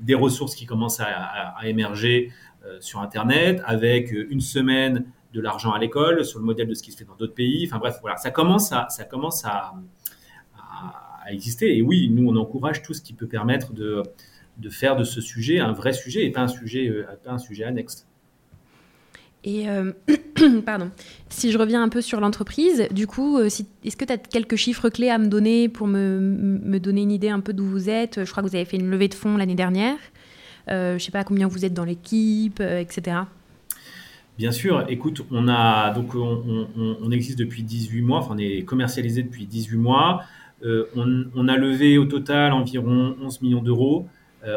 des 0.00 0.14
ressources 0.14 0.54
qui 0.54 0.66
commencent 0.66 1.00
à, 1.00 1.54
émerger 1.64 2.32
sur 2.80 3.00
Internet, 3.00 3.62
avec 3.64 4.12
une 4.12 4.40
semaine 4.40 5.06
de 5.32 5.40
l'argent 5.40 5.72
à 5.72 5.78
l'école 5.78 6.24
sur 6.24 6.38
le 6.38 6.44
modèle 6.44 6.68
de 6.68 6.74
ce 6.74 6.82
qui 6.82 6.92
se 6.92 6.98
fait 6.98 7.04
dans 7.04 7.16
d'autres 7.16 7.34
pays. 7.34 7.66
Enfin 7.66 7.78
bref, 7.78 7.98
voilà, 8.00 8.16
ça 8.16 8.30
commence 8.30 8.72
à, 8.72 8.88
ça 8.90 9.04
commence 9.04 9.44
à, 9.44 9.74
à, 10.56 11.32
exister. 11.32 11.76
Et 11.76 11.82
oui, 11.82 12.08
nous, 12.10 12.30
on 12.30 12.36
encourage 12.36 12.82
tout 12.82 12.92
ce 12.92 13.00
qui 13.00 13.14
peut 13.14 13.26
permettre 13.28 13.72
de, 13.72 14.02
de 14.58 14.68
faire 14.68 14.96
de 14.96 15.04
ce 15.04 15.20
sujet 15.20 15.58
un 15.58 15.72
vrai 15.72 15.92
sujet 15.92 16.24
et 16.24 16.30
pas 16.30 16.42
un 16.42 16.48
sujet, 16.48 17.06
pas 17.24 17.32
un 17.32 17.38
sujet 17.38 17.64
annexe. 17.64 18.06
Et 19.44 19.68
euh, 19.68 19.92
pardon, 20.66 20.90
si 21.28 21.50
je 21.50 21.58
reviens 21.58 21.82
un 21.82 21.88
peu 21.88 22.02
sur 22.02 22.20
l'entreprise, 22.20 22.88
du 22.90 23.06
coup, 23.06 23.38
euh, 23.38 23.46
est-ce 23.46 23.96
que 23.96 24.04
tu 24.04 24.12
as 24.12 24.18
quelques 24.18 24.56
chiffres 24.56 24.88
clés 24.90 25.08
à 25.08 25.18
me 25.18 25.28
donner 25.28 25.68
pour 25.68 25.86
me, 25.86 26.18
me 26.20 26.78
donner 26.78 27.02
une 27.02 27.10
idée 27.10 27.30
un 27.30 27.40
peu 27.40 27.52
d'où 27.52 27.64
vous 27.64 27.88
êtes? 27.88 28.24
Je 28.24 28.30
crois 28.30 28.42
que 28.42 28.48
vous 28.48 28.56
avez 28.56 28.66
fait 28.66 28.76
une 28.76 28.90
levée 28.90 29.08
de 29.08 29.14
fonds 29.14 29.36
l'année 29.36 29.54
dernière. 29.54 29.96
Euh, 30.68 30.90
je 30.90 30.94
ne 30.94 30.98
sais 30.98 31.10
pas 31.10 31.24
combien 31.24 31.48
vous 31.48 31.64
êtes 31.64 31.72
dans 31.72 31.84
l'équipe, 31.84 32.60
etc. 32.60 33.16
Bien 34.36 34.52
sûr, 34.52 34.84
écoute, 34.88 35.24
on, 35.30 35.48
a, 35.48 35.90
donc 35.90 36.14
on, 36.14 36.68
on, 36.76 37.10
existe 37.10 37.38
depuis 37.38 37.62
18 37.62 38.02
mois, 38.02 38.18
enfin 38.18 38.34
on 38.34 38.38
est 38.38 38.62
commercialisé 38.64 39.22
depuis 39.22 39.46
18 39.46 39.76
mois. 39.76 40.22
on, 40.64 41.48
a 41.48 41.56
levé 41.56 41.98
au 41.98 42.06
total 42.06 42.52
environ 42.52 43.16
11 43.20 43.42
millions 43.42 43.62
d'euros 43.62 44.06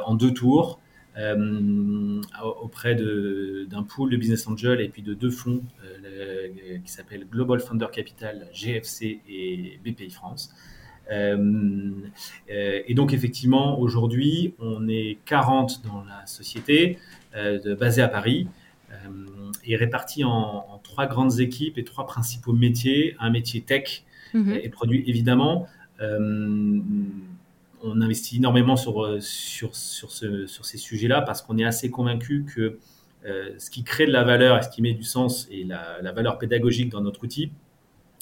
en 0.06 0.16
deux 0.16 0.32
tours. 0.32 0.80
Euh, 1.16 2.22
auprès 2.60 2.96
d'un 2.96 3.84
pool 3.84 4.10
de 4.10 4.18
business 4.18 4.48
angel 4.48 4.82
et 4.82 4.90
puis 4.90 5.04
de 5.04 5.14
deux 5.14 5.30
fonds 5.30 5.62
euh, 5.84 6.48
qui 6.84 6.92
s'appellent 6.92 7.28
Global 7.30 7.60
Founder 7.60 7.86
Capital, 7.92 8.48
GFC 8.52 9.20
et 9.30 9.80
BPI 9.86 10.10
France. 10.10 10.52
Euh, 11.12 11.92
et 12.48 12.94
donc 12.96 13.14
effectivement, 13.14 13.80
aujourd'hui, 13.80 14.56
on 14.58 14.88
est 14.88 15.20
40 15.26 15.84
dans 15.86 16.04
la 16.04 16.26
société, 16.26 16.98
basée 17.80 18.02
à 18.02 18.08
Paris, 18.08 18.48
et 19.66 19.76
répartis 19.76 20.24
en, 20.24 20.80
trois 20.84 21.06
grandes 21.06 21.40
équipes 21.40 21.78
et 21.78 21.84
trois 21.84 22.08
principaux 22.08 22.54
métiers. 22.54 23.16
Un 23.20 23.30
métier 23.30 23.62
tech 23.62 24.04
mm-hmm. 24.34 24.62
et 24.64 24.70
produit 24.70 25.04
évidemment 25.08 25.68
on 27.84 28.02
investit 28.02 28.38
énormément 28.38 28.76
sur, 28.76 29.04
euh, 29.04 29.20
sur, 29.20 29.76
sur, 29.76 30.12
ce, 30.12 30.48
sur 30.48 30.66
ces 30.66 30.78
sujets-là 30.78 31.22
parce 31.22 31.42
qu'on 31.42 31.58
est 31.58 31.66
assez 31.66 31.92
convaincu 31.92 32.46
que 32.56 32.80
euh, 33.26 33.52
ce 33.58 33.70
qui 33.70 33.84
crée 33.84 34.06
de 34.06 34.12
la 34.12 34.24
valeur 34.24 34.58
et 34.58 34.62
ce 34.64 34.70
qui 34.70 34.82
met 34.82 34.94
du 34.94 35.04
sens 35.04 35.48
et 35.52 35.64
la, 35.64 36.12
valeur 36.14 36.38
pédagogique 36.38 36.90
dans 36.90 37.02
notre 37.02 37.24
outil, 37.24 37.52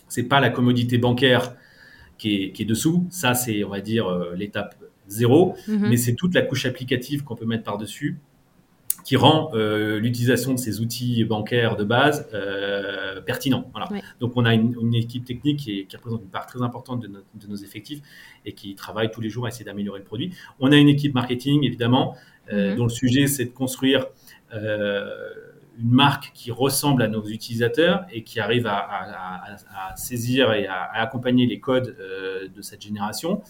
c'est 0.07 0.23
pas 0.23 0.39
la 0.39 0.49
commodité 0.49 0.97
bancaire 0.97 1.55
qui 2.17 2.35
est, 2.35 2.51
qui 2.51 2.63
est 2.63 2.65
dessous. 2.65 3.07
Ça, 3.09 3.33
c'est, 3.33 3.63
on 3.63 3.69
va 3.69 3.81
dire, 3.81 4.07
euh, 4.07 4.35
l'étape 4.35 4.75
zéro, 5.07 5.55
mm-hmm. 5.67 5.89
mais 5.89 5.97
c'est 5.97 6.15
toute 6.15 6.33
la 6.33 6.41
couche 6.41 6.65
applicative 6.65 7.23
qu'on 7.23 7.35
peut 7.35 7.45
mettre 7.45 7.63
par-dessus 7.63 8.19
qui 9.03 9.15
rend 9.15 9.51
euh, 9.53 9.99
l'utilisation 9.99 10.53
de 10.53 10.59
ces 10.59 10.79
outils 10.79 11.23
bancaires 11.23 11.75
de 11.75 11.83
base 11.83 12.27
euh, 12.33 13.21
pertinent. 13.21 13.69
Voilà. 13.71 13.89
Donc 14.19 14.33
on 14.35 14.45
a 14.45 14.53
une, 14.53 14.93
équipe 14.93 15.25
technique 15.25 15.59
qui, 15.59 15.87
représente 15.93 16.21
une 16.21 16.29
part 16.29 16.45
très 16.45 16.61
importante 16.61 17.01
de, 17.01 17.47
nos 17.47 17.55
effectifs 17.55 18.01
et 18.45 18.53
qui 18.53 18.75
travaille 18.75 19.09
tous 19.11 19.21
les 19.21 19.29
jours 19.29 19.45
à 19.45 19.49
essayer 19.49 19.65
d'améliorer 19.65 19.99
le 19.99 20.05
produit. 20.05 20.33
On 20.59 20.71
a 20.71 20.77
une 20.77 20.89
équipe 20.89 21.13
marketing 21.13 21.63
évidemment 21.63 22.15
euh, 22.51 22.73
mm-hmm. 22.73 22.75
dont 22.75 22.83
le 22.83 22.89
sujet 22.89 23.27
c'est 23.27 23.45
de 23.45 23.51
construire 23.51 24.07
une 24.53 25.89
marque 25.89 26.31
qui 26.33 26.51
ressemble 26.51 27.01
à 27.03 27.07
nos 27.07 27.25
utilisateurs 27.25 28.05
et 28.11 28.23
qui 28.23 28.41
arrive 28.41 28.67
à, 28.67 29.55
saisir 29.95 30.51
et 30.51 30.67
à, 30.67 30.91
accompagner 30.93 31.47
les 31.47 31.61
codes 31.61 31.95
de 32.53 32.61
cette 32.61 32.81
génération 32.81 33.41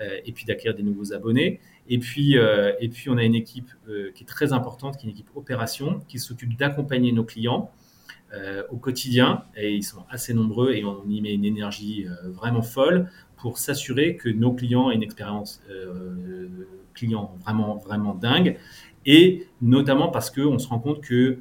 et 0.00 0.32
puis 0.32 0.44
d'acquérir 0.44 0.76
des 0.76 0.82
nouveaux 0.82 1.12
abonnés. 1.12 1.60
Et 1.88 1.98
puis, 1.98 2.38
euh, 2.38 2.72
et 2.80 2.88
puis, 2.88 3.08
on 3.08 3.16
a 3.16 3.24
une 3.24 3.34
équipe 3.34 3.70
euh, 3.88 4.12
qui 4.14 4.24
est 4.24 4.26
très 4.26 4.52
importante, 4.52 4.98
qui 4.98 5.06
est 5.06 5.10
une 5.10 5.14
équipe 5.14 5.30
opération, 5.34 6.00
qui 6.06 6.18
s'occupe 6.18 6.56
d'accompagner 6.56 7.12
nos 7.12 7.24
clients 7.24 7.70
euh, 8.34 8.62
au 8.70 8.76
quotidien. 8.76 9.44
Et 9.56 9.74
ils 9.74 9.82
sont 9.82 10.04
assez 10.10 10.34
nombreux 10.34 10.72
et 10.72 10.84
on 10.84 11.02
y 11.08 11.22
met 11.22 11.32
une 11.32 11.46
énergie 11.46 12.06
vraiment 12.24 12.62
folle 12.62 13.10
pour 13.38 13.58
s'assurer 13.58 14.16
que 14.16 14.28
nos 14.28 14.52
clients 14.52 14.90
aient 14.90 14.96
une 14.96 15.02
expérience 15.02 15.62
client 16.92 17.34
vraiment, 17.42 17.76
vraiment 17.76 18.14
dingue. 18.14 18.58
Et 19.06 19.46
notamment 19.62 20.08
parce 20.08 20.30
qu'on 20.30 20.58
se 20.58 20.68
rend 20.68 20.80
compte 20.80 21.00
que 21.00 21.38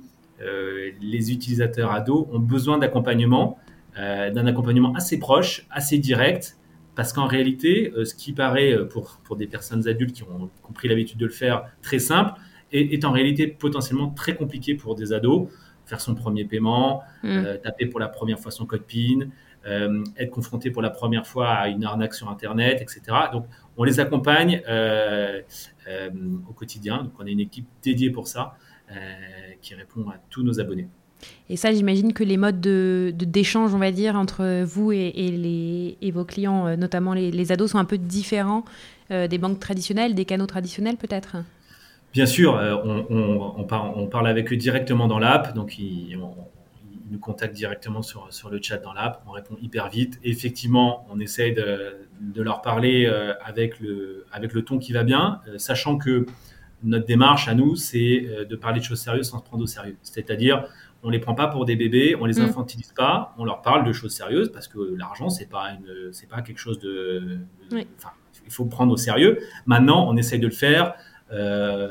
les 1.02 1.32
utilisateurs 1.32 1.92
ados 1.92 2.28
ont 2.32 2.40
besoin 2.40 2.78
d'accompagnement, 2.78 3.58
d'un 3.96 4.46
accompagnement 4.46 4.94
assez 4.94 5.18
proche, 5.18 5.66
assez 5.72 5.98
direct, 5.98 6.58
parce 6.98 7.14
qu'en 7.14 7.28
réalité, 7.28 7.94
euh, 7.96 8.06
ce 8.06 8.16
qui 8.16 8.34
paraît 8.34 8.74
euh, 8.74 8.86
pour, 8.86 9.20
pour 9.24 9.36
des 9.36 9.46
personnes 9.46 9.88
adultes 9.88 10.14
qui 10.14 10.24
ont, 10.24 10.50
compris 10.64 10.88
l'habitude 10.88 11.20
de 11.20 11.28
le 11.28 11.32
faire 11.32 11.66
très 11.84 12.00
simple, 12.00 12.34
est, 12.74 13.06
en 13.06 13.12
réalité 13.12 13.48
potentiellement 13.48 14.10
très 14.10 14.36
compliqué 14.36 14.74
pour 14.74 14.96
des 14.96 15.14
ados. 15.14 15.48
faire 15.86 16.02
son 16.02 16.16
premier 16.16 16.44
paiement, 16.44 17.04
mm. 17.24 17.60
taper 17.64 17.86
pour 17.86 18.00
la 18.02 18.10
première 18.10 18.40
fois 18.40 18.52
son 18.52 18.66
code 18.66 18.82
PIN, 18.82 19.30
être 20.18 20.32
confronté 20.32 20.70
pour 20.70 20.82
la 20.82 20.90
première 20.90 21.26
fois 21.26 21.50
à 21.50 21.70
une 21.70 21.86
arnaque 21.86 22.14
sur 22.14 22.30
Internet, 22.30 22.82
etc. 22.82 23.02
Donc, 23.32 23.46
on 23.78 23.86
les 23.86 24.02
accompagne 24.02 24.62
au 26.50 26.54
quotidien. 26.54 27.04
Donc, 27.04 27.14
on 27.20 27.26
a 27.26 27.30
une 27.30 27.40
équipe 27.40 27.68
dédiée 27.82 28.10
pour 28.10 28.28
ça 28.28 28.58
qui 29.62 29.76
répond 29.76 30.10
à 30.10 30.18
tous 30.30 30.44
nos 30.44 30.60
abonnés. 30.60 30.90
Et 31.50 31.56
ça, 31.56 31.72
j'imagine 31.72 32.14
que 32.14 32.24
les 32.24 32.38
modes 32.38 32.60
d'échange, 32.60 33.72
de, 33.72 33.76
on 33.76 33.80
va 33.80 33.92
dire, 33.92 34.16
entre 34.16 34.64
vous 34.64 34.92
et, 34.92 35.12
les, 35.12 35.98
et 36.02 36.12
vos 36.12 36.26
clients, 36.26 36.68
euh, 36.68 36.76
notamment 36.76 37.14
les, 37.14 37.52
ados, 37.52 37.72
sont 37.72 37.78
un 37.78 37.86
peu 37.86 37.98
différents 37.98 38.66
euh, 39.12 39.28
des 39.28 39.38
banques 39.38 39.60
traditionnelles, 39.60 40.14
des 40.14 40.26
canaux 40.26 40.46
traditionnels 40.46 40.98
peut-être? 40.98 41.38
Bien 42.14 42.26
sûr, 42.26 42.58
euh, 42.58 42.76
on, 43.10 43.64
parle, 43.64 44.28
avec 44.28 44.52
eux 44.52 44.58
directement 44.58 45.08
dans 45.08 45.20
l'app, 45.20 45.54
donc 45.54 45.78
ils, 45.80 46.20
nous 47.10 47.20
contactent 47.20 47.56
directement 47.56 48.02
sur, 48.02 48.34
sur 48.34 48.50
le 48.50 48.60
chat 48.62 48.78
dans 48.78 48.92
l'app, 48.92 49.24
on 49.28 49.32
répond 49.32 49.56
hyper 49.62 49.90
vite. 49.90 50.20
effectivement, 50.26 51.08
on 51.10 51.22
essaye 51.22 51.54
de, 51.54 51.96
de 52.20 52.42
leur 52.42 52.62
parler 52.62 53.06
avec, 53.46 53.80
le, 53.80 54.26
avec 54.34 54.52
le 54.52 54.62
ton 54.64 54.78
qui 54.78 54.92
va 54.92 55.04
bien, 55.04 55.40
sachant 55.56 55.98
que 55.98 56.26
notre 56.84 57.06
démarche 57.06 57.48
à 57.48 57.56
nous, 57.56 57.78
c'est 57.78 58.28
de 58.50 58.56
parler 58.58 58.80
de 58.82 58.84
choses 58.84 59.00
sérieuses 59.00 59.30
sans 59.30 59.40
se 59.40 59.44
prendre 59.46 59.64
au 59.64 59.68
sérieux. 59.68 59.96
C'est-à-dire, 60.02 60.68
on 61.04 61.10
les 61.10 61.20
prend 61.20 61.36
pas 61.36 61.48
pour 61.48 61.66
des 61.66 61.76
bébés, 61.76 62.16
on 62.20 62.26
les 62.26 62.40
mm. 62.40 62.46
infantilise 62.46 62.94
pas, 62.96 63.34
on 63.38 63.46
leur 63.46 63.62
parle 63.62 63.86
de 63.86 63.94
choses 63.94 64.14
sérieuses 64.14 64.52
parce 64.52 64.68
que 64.68 64.96
l'argent 64.98 65.30
c'est 65.30 65.50
pas 65.50 65.72
une, 65.72 66.12
c'est 66.12 66.28
pas 66.28 66.42
quelque 66.42 66.60
chose 66.60 66.80
de, 66.80 67.40
il 67.72 68.52
faut 68.52 68.66
prendre 68.66 68.94
au 68.94 68.98
sérieux. 68.98 69.40
Maintenant, 69.66 70.08
on 70.10 70.16
essaye 70.18 70.40
de 70.40 70.48
le 70.48 70.54
faire 70.54 70.94
euh, 71.32 71.90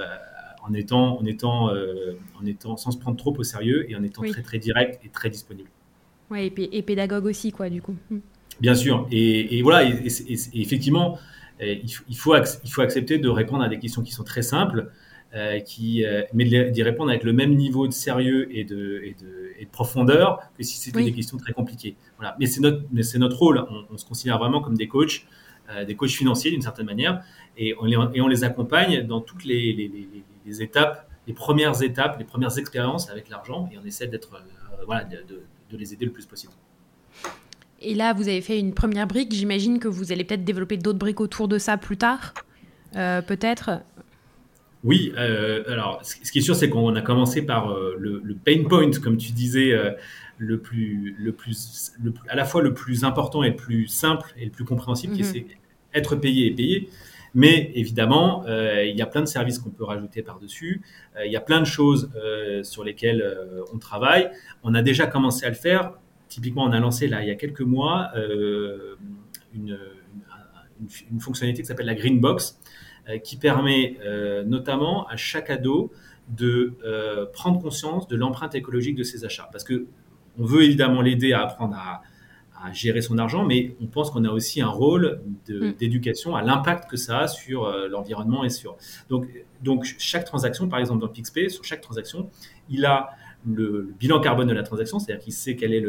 en 0.63 0.73
étant, 0.73 1.19
en 1.19 1.25
étant, 1.25 1.71
euh, 1.71 2.19
en 2.41 2.47
étant 2.47 2.77
sans 2.77 2.91
se 2.91 2.99
prendre 2.99 3.17
trop 3.17 3.35
au 3.37 3.43
sérieux 3.43 3.91
et 3.91 3.97
en 3.97 4.03
étant 4.03 4.23
très 4.23 4.43
très 4.43 4.59
direct 4.59 5.01
et 5.05 5.09
très 5.09 5.31
disponible. 5.31 5.69
Ouais, 6.31 6.53
et, 6.57 6.83
pédagogue 6.83 7.27
aussi 7.27 7.53
quoi 7.53 7.71
du 7.71 7.81
coup. 7.83 7.95
Mm. 8.11 8.19
Bien 8.61 8.75
sûr, 8.75 9.07
et, 9.11 9.61
voilà, 9.63 9.85
et, 9.85 10.07
effectivement, 10.55 11.19
il 11.61 12.17
faut, 12.17 12.35
il 12.65 12.71
faut 12.71 12.81
accepter 12.81 13.19
de 13.19 13.29
répondre 13.29 13.63
à 13.63 13.69
des 13.69 13.79
questions 13.79 14.03
qui 14.03 14.13
sont 14.13 14.25
très 14.25 14.41
simples. 14.41 14.91
Euh, 15.35 15.59
qui, 15.59 16.05
euh, 16.05 16.23
mais 16.33 16.45
d'y 16.45 16.83
répondre 16.85 17.11
avec 17.11 17.25
le 17.25 17.33
même 17.33 17.57
niveau 17.57 17.89
de 17.89 17.93
sérieux 17.93 18.49
et 18.57 18.65
de, 18.65 19.03
et 19.03 19.17
de, 19.21 19.51
et 19.59 19.65
de 19.65 19.71
profondeur 19.71 20.39
que 20.57 20.63
si 20.63 20.79
c'était 20.79 21.03
des 21.03 21.13
questions 21.13 21.37
très 21.37 21.53
compliquées. 21.53 21.97
Voilà. 22.17 22.37
Mais 22.39 22.47
c'est 22.47 22.61
notre, 22.61 22.83
c'est 23.03 23.19
notre 23.19 23.37
rôle. 23.37 23.67
On, 23.91 23.99
se 23.99 24.07
considère 24.07 24.39
vraiment 24.39 24.63
comme 24.63 24.77
des 24.77 24.87
coachs, 24.87 25.27
euh, 25.69 25.85
des 25.85 25.97
coachs 25.97 26.13
financiers 26.13 26.53
d'une 26.53 26.63
certaine 26.63 26.87
manière, 26.87 27.23
et 27.59 27.75
on, 27.81 27.85
les, 27.85 27.99
et 28.15 28.21
on 28.21 28.29
les 28.29 28.45
accompagne 28.45 29.03
dans 29.03 29.21
toutes 29.21 29.45
les, 29.45 29.73
les, 29.73 29.91
les, 30.47 30.63
étapes, 30.63 31.11
les 31.27 31.35
premières 31.35 31.83
étapes, 31.83 32.19
les 32.21 32.25
premières 32.25 32.57
expériences 32.57 33.11
avec 33.11 33.29
l'argent, 33.29 33.69
et 33.73 33.79
on 33.83 33.85
essaie 33.85 34.07
d'être, 34.07 34.43
voilà, 34.87 35.05
de, 35.05 35.17
de, 35.17 35.43
de 35.71 35.77
les 35.77 35.93
aider 35.93 36.07
le 36.07 36.13
plus 36.13 36.25
possible. 36.25 36.53
Et 37.81 37.95
là, 37.95 38.15
vous 38.15 38.29
avez 38.29 38.41
fait 38.41 38.61
une 38.61 38.73
première 38.73 39.09
brique. 39.09 39.35
J'imagine 39.35 39.81
que 39.81 39.89
vous 39.89 40.13
allez 40.13 40.25
peut-être 40.25 40.45
développer 40.45 40.77
d'autres 40.77 41.01
briques 41.01 41.21
autour 41.21 41.49
de 41.49 41.59
ça 41.59 41.77
plus 41.77 41.99
tard, 41.99 42.33
peut-être. 42.93 43.83
Oui, 44.85 45.13
euh, 45.17 45.65
alors 45.69 46.01
ce 46.05 46.31
qui 46.31 46.39
est 46.39 46.43
sûr, 46.43 46.55
c'est 46.55 46.69
qu'on 46.71 46.95
a 46.95 47.03
commencé 47.03 47.43
par 47.43 47.73
euh, 47.73 47.97
le, 47.99 48.35
pain 48.35 48.63
point, 48.69 48.91
comme 49.03 49.17
tu 49.17 49.33
disais, 49.33 49.73
euh, 49.73 49.91
le 50.39 50.59
plus, 50.59 51.17
le 51.19 51.33
plus, 51.33 51.93
à 52.29 52.37
la 52.37 52.45
fois 52.45 52.63
le 52.63 52.75
plus 52.75 53.05
important 53.05 53.43
et 53.43 53.51
le 53.51 53.57
plus 53.57 53.89
simple 53.89 54.33
et 54.39 54.45
le 54.45 54.51
plus 54.51 54.65
compréhensible, 54.65 55.15
qui 55.15 55.25
c'est 55.25 55.41
mhm. 55.41 55.47
être 55.95 56.17
payé 56.17 56.47
et 56.47 56.55
payé. 56.55 56.89
Mais 57.35 57.71
évidemment, 57.75 58.45
il 58.47 58.97
y 58.97 59.03
a 59.03 59.07
plein 59.07 59.21
de 59.21 59.27
services 59.27 59.59
qu'on 59.59 59.69
peut 59.69 59.85
rajouter 59.85 60.23
par-dessus. 60.23 60.81
il 61.23 61.31
y 61.31 61.37
a 61.37 61.41
plein 61.41 61.61
de 61.61 61.67
choses 61.67 62.11
sur 62.63 62.83
lesquelles 62.83 63.23
on 63.75 63.79
travaille. 63.79 64.31
On 64.63 64.75
a 64.75 64.81
déjà 64.81 65.07
commencé 65.07 65.45
à 65.45 65.51
le 65.51 65.55
faire. 65.55 65.93
Typiquement, 66.29 66.65
on 66.65 66.73
a 66.73 66.81
lancé 66.81 67.09
là 67.09 67.23
il 67.23 67.29
y 67.29 67.31
a 67.31 67.35
quelques 67.35 67.61
mois 67.61 68.11
une, 69.55 69.79
une, 71.11 71.21
fonctionnalité 71.21 71.61
qui 71.61 71.67
s'appelle 71.67 71.87
la 71.87 71.95
Green 71.95 72.21
Box 72.21 72.59
euh, 72.59 72.67
qui 73.23 73.37
permet 73.37 73.97
euh, 74.05 74.45
notamment 74.45 75.07
à 75.07 75.17
chaque 75.17 75.51
ado 75.51 75.93
de 76.29 76.75
euh, 76.85 77.27
prendre 77.33 77.61
conscience 77.61 78.09
de 78.09 78.17
l'empreinte 78.17 78.55
écologique 78.55 78.97
de 78.97 79.05
ses 79.05 79.25
achats. 79.25 79.49
Parce 79.53 79.65
que 79.65 79.87
on 80.39 80.45
veut 80.45 80.65
évidemment 80.65 81.01
l'aider 81.01 81.33
à 81.33 81.43
apprendre 81.43 81.77
à, 81.77 82.03
gérer 82.73 83.01
son 83.01 83.17
argent, 83.19 83.45
mais 83.45 83.77
on 83.81 83.87
pense 83.87 84.11
qu'on 84.11 84.25
a 84.25 84.31
aussi 84.31 84.61
un 84.61 84.69
rôle 84.69 85.21
mm. 85.49 85.73
d'éducation 85.75 86.35
à 86.35 86.43
l'impact 86.43 86.91
que 86.91 86.97
ça 86.97 87.21
a 87.21 87.29
sur 87.29 87.71
l'environnement 87.89 88.43
et 88.45 88.51
sur. 88.51 88.77
Donc, 89.09 89.29
donc, 89.63 89.85
chaque 89.99 90.25
transaction, 90.25 90.67
par 90.67 90.81
exemple 90.81 91.01
dans 91.01 91.07
PixPay, 91.07 91.49
sur 91.49 91.63
chaque 91.65 91.81
transaction, 91.81 92.29
il 92.69 92.85
a 92.87 93.11
le, 93.47 93.95
bilan 94.01 94.21
carbone 94.21 94.49
de 94.49 94.53
la 94.53 94.65
transaction, 94.65 94.99
c'est-à-dire 94.99 95.23
qu'il 95.23 95.33
sait 95.35 95.55
quelle 95.55 95.75
est 95.75 95.85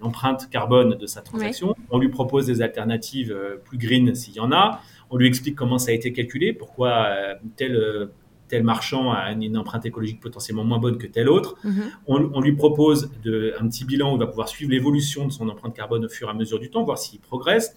l'empreinte 0.00 0.48
carbone 0.50 0.96
de 0.96 1.06
sa 1.06 1.20
transaction. 1.20 1.76
On 1.90 1.98
lui 1.98 2.08
propose 2.08 2.46
des 2.46 2.60
alternatives 2.60 3.36
plus 3.64 3.78
green 3.78 4.16
s'il 4.16 4.34
y 4.34 4.40
en 4.40 4.50
a 4.50 4.80
on 5.10 5.16
lui 5.16 5.26
explique 5.26 5.54
comment 5.54 5.78
ça 5.78 5.90
a 5.90 5.94
été 5.94 6.12
calculé, 6.12 6.52
pourquoi 6.52 7.06
euh, 7.06 7.34
tel, 7.56 7.76
euh, 7.76 8.06
tel 8.48 8.62
marchand 8.62 9.12
a 9.12 9.32
une 9.32 9.56
empreinte 9.56 9.86
écologique 9.86 10.20
potentiellement 10.20 10.64
moins 10.64 10.78
bonne 10.78 10.98
que 10.98 11.06
tel 11.06 11.28
autre. 11.28 11.56
Mhm. 11.64 11.82
On, 12.06 12.40
lui 12.40 12.54
propose 12.54 13.10
de, 13.22 13.54
un 13.60 13.68
petit 13.68 13.84
bilan 13.84 14.12
où 14.12 14.16
il 14.16 14.18
va 14.18 14.26
pouvoir 14.26 14.48
suivre 14.48 14.70
l'évolution 14.70 15.26
de 15.26 15.32
son 15.32 15.48
empreinte 15.48 15.74
carbone 15.74 16.04
au 16.04 16.08
fur 16.08 16.28
et 16.28 16.30
à 16.30 16.34
mesure 16.34 16.58
du 16.58 16.70
temps, 16.70 16.82
voir 16.84 16.98
s'il 16.98 17.20
progresse. 17.20 17.74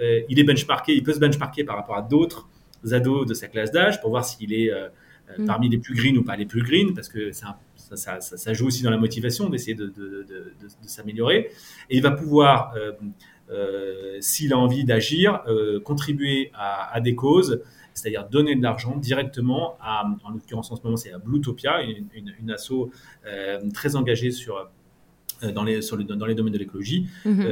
Euh, 0.00 0.20
il 0.28 0.38
est 0.38 0.44
benchmarké, 0.44 0.94
il 0.94 1.02
peut 1.02 1.12
se 1.12 1.20
benchmarker 1.20 1.64
par 1.64 1.76
rapport 1.76 1.96
à 1.96 2.02
d'autres 2.02 2.48
ados 2.90 3.26
de 3.26 3.34
sa 3.34 3.48
classe 3.48 3.70
d'âge 3.70 4.00
pour 4.00 4.10
voir 4.10 4.24
s'il 4.24 4.54
est 4.54 4.70
mhm. 5.38 5.46
parmi 5.46 5.68
les 5.68 5.78
plus 5.78 5.94
green 5.94 6.16
ou 6.16 6.24
pas 6.24 6.36
les 6.36 6.46
plus 6.46 6.62
green, 6.62 6.94
parce 6.94 7.08
que 7.08 7.32
ça, 7.32 7.58
ça, 7.96 8.52
joue 8.52 8.66
aussi 8.66 8.82
dans 8.82 8.90
la 8.90 8.96
motivation 8.96 9.48
d'essayer 9.48 9.74
de, 9.74 9.92
s'améliorer. 10.86 11.50
Et 11.88 11.96
il 11.96 12.02
va 12.02 12.10
pouvoir 12.12 12.72
euh, 12.76 12.92
s'il 14.20 14.52
a 14.52 14.58
envie 14.58 14.84
d'agir, 14.84 15.42
euh, 15.48 15.80
contribuer 15.80 16.50
à, 16.54 17.00
des 17.00 17.14
causes, 17.14 17.62
c'est-à-dire 17.94 18.28
donner 18.28 18.54
de 18.54 18.62
l'argent 18.62 18.96
directement 18.96 19.76
à, 19.80 20.04
en 20.24 20.30
l'occurrence 20.30 20.70
en 20.70 20.76
ce 20.76 20.82
moment 20.82 20.96
c'est 20.96 21.12
à 21.12 21.18
Bluetopia, 21.18 21.82
une, 21.82 22.32
une, 22.40 22.50
asso 22.50 22.90
euh, 23.26 23.58
très 23.74 23.96
engagée 23.96 24.30
sur 24.30 24.70
dans 25.54 25.64
les, 25.64 25.80
sur 25.80 25.96
dans 25.96 26.26
les 26.26 26.34
domaines 26.34 26.52
de 26.52 26.58
l'écologie. 26.58 27.06
Mhm. 27.24 27.50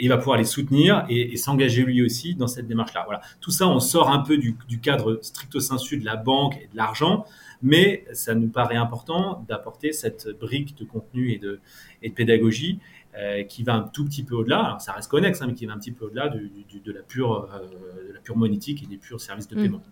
il 0.00 0.08
va 0.08 0.18
pouvoir 0.18 0.38
les 0.38 0.44
soutenir 0.44 1.06
et, 1.08 1.36
s'engager 1.36 1.84
lui 1.84 2.02
aussi 2.02 2.34
dans 2.34 2.48
cette 2.48 2.66
démarche-là. 2.66 3.04
Voilà. 3.04 3.20
Tout 3.40 3.52
ça, 3.52 3.68
on 3.68 3.78
sort 3.78 4.10
un 4.10 4.18
peu 4.18 4.38
du, 4.38 4.56
cadre 4.82 5.20
stricto 5.22 5.60
sensu 5.60 5.98
de 5.98 6.04
la 6.04 6.16
banque 6.16 6.56
et 6.56 6.66
de 6.66 6.76
l'argent, 6.76 7.26
mais 7.62 8.04
ça 8.12 8.34
nous 8.34 8.48
paraît 8.48 8.76
important 8.76 9.44
d'apporter 9.48 9.92
cette 9.92 10.28
brique 10.40 10.76
de 10.78 10.84
contenu 10.84 11.32
et 11.32 11.38
de, 11.38 11.60
et 12.02 12.08
de 12.08 12.14
pédagogie 12.14 12.80
euh, 13.18 13.42
qui 13.42 13.64
va 13.64 13.74
un 13.74 13.82
tout 13.82 14.04
petit 14.04 14.22
peu 14.22 14.36
au-delà, 14.36 14.60
alors 14.60 14.80
ça 14.80 14.92
reste 14.92 15.10
connexe, 15.10 15.42
hein, 15.42 15.46
mais 15.48 15.54
qui 15.54 15.66
va 15.66 15.72
un 15.72 15.78
petit 15.78 15.90
peu 15.90 16.04
au-delà 16.04 16.28
de, 16.28 16.92
la 16.92 17.00
pure, 17.00 17.48
euh, 17.52 18.06
de 18.06 18.12
la 18.12 18.20
pure 18.20 18.36
monétique 18.36 18.80
et 18.84 18.86
des 18.86 18.96
purs 18.96 19.20
services 19.20 19.48
de 19.48 19.56
mm. 19.56 19.62
paiement. 19.62 19.82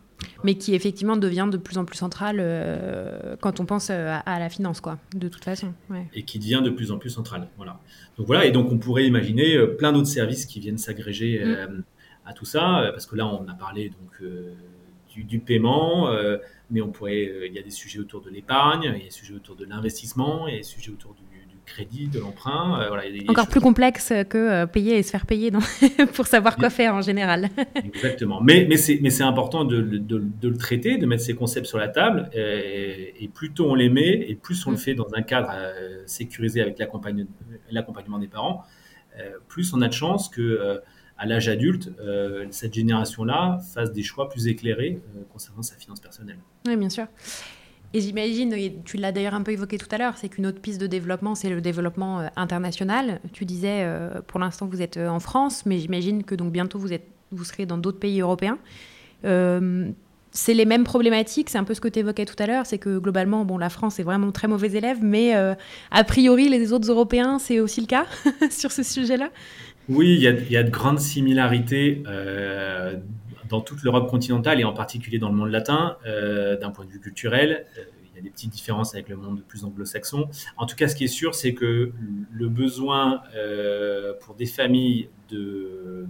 Mais 0.45 0.55
qui 0.55 0.77
effectivement 0.77 1.17
devient 1.17 1.49
de 1.51 1.57
plus 1.57 1.77
en 1.77 1.85
plus 1.85 1.97
central 1.97 2.37
euh, 2.39 3.35
quand 3.41 3.59
on 3.59 3.67
pense 3.67 3.91
à, 3.91 4.23
la 4.27 4.49
finance, 4.49 4.81
quoi, 4.81 4.99
de 5.13 5.29
toute 5.29 5.43
façon. 5.43 5.75
Et 6.15 6.23
qui 6.23 6.39
devient 6.39 6.63
de 6.65 6.71
plus 6.71 6.93
en 6.93 6.99
plus 6.99 7.11
central. 7.11 7.49
Voilà. 7.57 7.81
Donc 8.17 8.29
voilà, 8.29 8.45
et 8.45 8.53
donc 8.53 8.71
on 8.71 8.79
pourrait 8.79 9.07
imaginer 9.07 9.59
plein 9.77 9.93
d'autres 9.93 10.07
services 10.07 10.47
qui 10.47 10.61
viennent 10.61 10.79
s'agréger 10.79 11.45
mm. 11.45 11.83
à 12.27 12.33
tout 12.33 12.45
ça, 12.45 12.91
parce 12.93 13.07
que 13.07 13.17
là 13.17 13.27
on 13.27 13.49
a 13.49 13.55
parlé 13.55 13.89
donc 13.89 14.31
du, 15.13 15.25
du, 15.25 15.41
paiement, 15.41 16.09
mais 16.71 16.81
on 16.81 16.93
pourrait, 16.93 17.49
il 17.49 17.53
y 17.53 17.59
a 17.59 17.63
des 17.63 17.71
sujets 17.71 17.99
autour 17.99 18.21
de 18.21 18.31
l'épargne, 18.31 18.83
il 18.85 18.99
y 18.99 19.03
a 19.03 19.05
des 19.07 19.11
sujets 19.11 19.35
autour 19.35 19.57
de 19.57 19.65
l'investissement, 19.65 20.47
il 20.47 20.53
y 20.53 20.55
a 20.55 20.59
des 20.59 20.65
sujets 20.65 20.93
autour 20.93 21.15
du 21.15 21.26
crédit, 21.67 22.09
de 22.09 22.19
l'emprunt. 22.19 22.81
Euh, 22.81 22.89
voilà, 22.89 23.03
Encore 23.29 23.49
plus 23.49 23.61
complexe 23.61 24.13
que 24.29 24.39
euh, 24.39 24.67
payer 24.67 24.99
et 24.99 25.03
se 25.03 25.11
faire 25.11 25.27
payer 25.27 25.51
pour 26.15 26.27
savoir 26.27 26.57
quoi 26.57 26.71
faire 26.71 26.95
en 26.95 27.03
général. 27.03 27.51
Exactement. 27.75 28.41
Mais, 28.41 28.67
mais 28.69 28.77
c'est 28.77 29.23
important 29.23 29.65
de, 29.65 29.83
de, 29.83 29.99
de, 30.19 30.49
le 30.49 30.57
traiter, 30.57 30.97
de 30.97 31.07
mettre 31.07 31.23
ces 31.23 31.35
concepts 31.35 31.67
sur 31.67 31.79
la 31.79 31.89
table. 31.89 32.31
Et, 32.33 33.29
plus 33.35 33.53
tôt 33.53 33.71
on 33.71 33.75
les 33.75 33.91
met, 33.91 34.25
et 34.29 34.35
plus 34.35 34.67
on 34.67 34.71
le 34.71 34.77
mm. 34.77 34.81
fait 34.81 34.95
dans 34.95 35.09
un 35.15 35.23
cadre 35.23 35.51
euh, 35.53 36.03
sécurisé 36.07 36.63
avec 36.63 36.79
l'accompagnement 36.79 38.19
des 38.19 38.29
parents, 38.29 38.65
plus 39.49 39.75
on 39.75 39.83
a 39.83 39.89
de 39.89 39.93
chances 39.93 40.29
que 40.29 40.81
à 41.19 41.27
l'âge 41.27 41.49
adulte, 41.49 41.91
cette 42.51 42.75
génération-là 42.75 43.59
fasse 43.75 43.93
des 43.93 44.03
choix 44.03 44.29
plus 44.29 44.47
éclairés 44.47 45.01
concernant 45.33 45.63
sa 45.63 45.77
finance 45.77 46.01
personnelle. 46.01 46.39
Oui, 46.67 46.77
bien 46.77 46.91
sûr. 46.91 47.07
Et 47.95 48.01
j'imagine, 48.01 48.55
tu 48.85 48.97
l'as 48.97 49.13
d'ailleurs 49.13 49.35
un 49.35 49.43
peu 49.43 49.53
évoqué 49.53 49.79
tout 49.79 49.89
à 49.91 49.99
l'heure, 49.99 50.15
c'est 50.17 50.29
qu'une 50.29 50.47
autre 50.47 50.61
piste 50.61 50.81
de 50.81 50.87
développement, 50.87 51.35
c'est 51.35 51.49
le 51.49 51.61
développement 51.61 52.21
euh, 52.21 52.27
international. 52.37 53.21
Tu 53.33 53.45
disais, 53.45 53.83
euh, 53.85 54.21
pour 54.27 54.41
l'instant, 54.41 54.67
vous 54.67 54.83
êtes 54.83 54.97
euh, 54.97 55.09
en 55.09 55.21
France, 55.21 55.65
mais 55.67 55.79
j'imagine 55.79 56.25
que 56.25 56.35
donc 56.35 56.53
bientôt 56.53 56.79
vous, 56.79 56.93
êtes, 56.93 57.07
vous 57.31 57.45
serez 57.45 57.65
dans 57.65 57.79
d'autres 57.79 57.99
pays 57.99 58.21
européens. 58.21 58.59
c'est 59.23 60.53
les 60.53 60.67
mêmes 60.67 60.85
problématiques, 60.85 61.49
c'est 61.49 61.59
un 61.59 61.65
peu 61.65 61.73
ce 61.73 61.81
que 61.81 61.89
tu 61.89 62.01
évoquais 62.01 62.27
tout 62.27 62.37
à 62.39 62.47
l'heure, 62.47 62.67
c'est 62.67 62.79
que 62.79 62.99
globalement, 62.99 63.45
bon, 63.47 63.57
la 63.57 63.71
France 63.71 63.99
est 63.99 64.03
vraiment 64.03 64.31
très 64.33 64.49
mauvais 64.49 64.73
élève, 64.73 64.99
mais 65.01 65.33
a 65.33 66.05
priori, 66.05 66.51
les 66.51 66.75
autres 66.75 66.91
Européens, 66.91 67.39
c'est 67.39 67.61
aussi 67.61 67.81
le 67.81 67.87
cas 67.87 68.05
sur 68.51 68.71
ce 68.71 68.83
sujet-là? 68.83 69.31
Oui, 69.89 70.15
il 70.15 70.51
y, 70.53 70.57
a 70.57 70.63
de 70.63 70.71
grandes 70.71 71.01
similarités 71.01 72.03
dans 73.49 73.61
toute 73.61 73.83
l'Europe 73.83 74.09
continentale 74.09 74.61
et 74.61 74.65
en 74.65 74.73
particulier 74.73 75.19
dans 75.19 75.29
le 75.29 75.35
monde 75.35 75.51
latin, 75.51 75.97
euh, 76.07 76.57
d'un 76.59 76.71
point 76.71 76.85
de 76.85 76.91
vue 76.91 77.01
culturel, 77.01 77.67
euh, 77.79 77.83
il 78.13 78.17
y 78.17 78.19
a 78.19 78.23
des 78.23 78.31
petites 78.31 78.53
différences 78.53 78.95
avec 78.95 79.09
le 79.09 79.17
monde 79.17 79.43
plus 79.47 79.65
anglo-saxon. 79.65 80.29
En 80.57 80.67
tout 80.67 80.75
cas, 80.75 80.89
ce 80.89 80.97
qui 80.97 81.05
est 81.05 81.09
sûr, 81.09 81.35
c'est 81.35 81.53
que 81.53 81.93
le 82.33 82.49
besoin 82.49 83.21
pour 84.23 84.35
des 84.37 84.47
familles 84.47 85.11
de, 85.29 86.07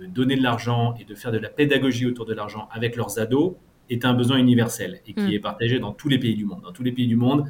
de 0.00 0.06
donner 0.06 0.36
de 0.36 0.42
l'argent 0.42 0.94
et 0.98 1.04
de 1.04 1.14
faire 1.14 1.30
de 1.30 1.38
la 1.38 1.50
pédagogie 1.50 2.06
autour 2.06 2.24
de 2.24 2.32
l'argent 2.32 2.68
avec 2.72 2.96
leurs 2.96 3.18
ados 3.18 3.56
est 3.90 4.04
un 4.04 4.14
besoin 4.14 4.38
universel 4.38 5.00
et 5.06 5.14
qui 5.14 5.20
mm. 5.20 5.32
est 5.32 5.38
partagé 5.38 5.78
dans 5.78 5.92
tous 5.92 6.08
les 6.08 6.18
pays 6.18 6.34
du 6.34 6.44
monde. 6.44 6.62
Dans 6.62 6.72
tous 6.72 6.82
les 6.82 6.92
pays 6.92 7.06
du 7.06 7.16
monde, 7.16 7.44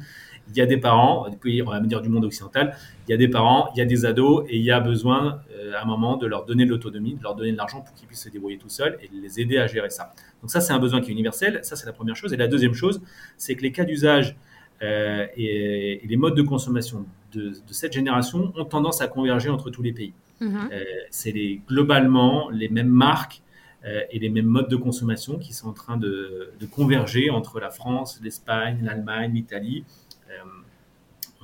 il 0.49 0.57
y 0.57 0.61
a 0.61 0.65
des 0.65 0.77
parents, 0.77 1.27
on 1.27 1.69
va 1.69 1.79
me 1.79 1.87
dire 1.87 2.01
du 2.01 2.09
monde 2.09 2.25
occidental, 2.25 2.75
il 3.07 3.11
y 3.11 3.13
a 3.13 3.17
des 3.17 3.27
parents, 3.27 3.69
il 3.75 3.79
y 3.79 3.81
a 3.81 3.85
des 3.85 4.05
ados 4.05 4.45
et 4.49 4.57
il 4.57 4.63
y 4.63 4.71
a 4.71 4.79
besoin 4.79 5.41
euh, 5.48 5.48
à 5.75 5.81
un 5.81 5.85
moment 5.85 6.17
de 6.17 6.27
leur 6.27 6.45
donner 6.45 6.65
de 6.65 6.69
l'autonomie, 6.69 7.15
de 7.15 7.23
leur 7.23 7.35
donner 7.35 7.51
de 7.51 7.57
l'argent 7.57 7.81
pour 7.81 7.93
qu'ils 7.95 8.07
puissent 8.07 8.23
se 8.23 8.29
débrouiller 8.29 8.57
tout 8.57 8.69
seuls 8.69 8.97
et 9.01 9.07
de 9.07 9.21
les 9.21 9.39
aider 9.39 9.57
à 9.57 9.67
gérer 9.67 9.89
ça. 9.89 10.13
Donc 10.41 10.51
ça, 10.51 10.61
c'est 10.61 10.73
un 10.73 10.79
besoin 10.79 11.01
qui 11.01 11.09
est 11.09 11.13
universel. 11.13 11.59
Ça, 11.63 11.75
c'est 11.75 11.85
la 11.85 11.93
première 11.93 12.15
chose. 12.15 12.33
Et 12.33 12.37
la 12.37 12.47
deuxième 12.47 12.73
chose, 12.73 13.01
c'est 13.37 13.55
que 13.55 13.61
les 13.61 13.71
cas 13.71 13.83
d'usage 13.85 14.35
euh, 14.81 15.25
et, 15.35 16.01
les 16.05 16.17
modes 16.17 16.35
de 16.35 16.41
consommation 16.41 17.05
de, 17.33 17.53
cette 17.71 17.93
génération 17.93 18.53
ont 18.55 18.65
tendance 18.65 19.01
à 19.01 19.07
converger 19.07 19.49
entre 19.49 19.69
tous 19.69 19.81
les 19.81 19.91
pays. 19.91 20.13
Mm-hmm. 20.41 20.71
Euh, 20.71 20.83
c'est 21.09 21.31
les, 21.31 21.61
globalement 21.67 22.49
les 22.49 22.69
mêmes 22.69 22.87
marques 22.87 23.41
euh, 23.85 24.01
et 24.09 24.19
les 24.19 24.29
mêmes 24.29 24.45
modes 24.45 24.69
de 24.69 24.75
consommation 24.77 25.37
qui 25.37 25.53
sont 25.53 25.67
en 25.69 25.73
train 25.73 25.97
de, 25.97 26.51
converger 26.71 27.29
entre 27.29 27.59
la 27.59 27.69
France, 27.69 28.19
l'Espagne, 28.23 28.79
l'Allemagne, 28.83 29.33
l'Italie. 29.33 29.83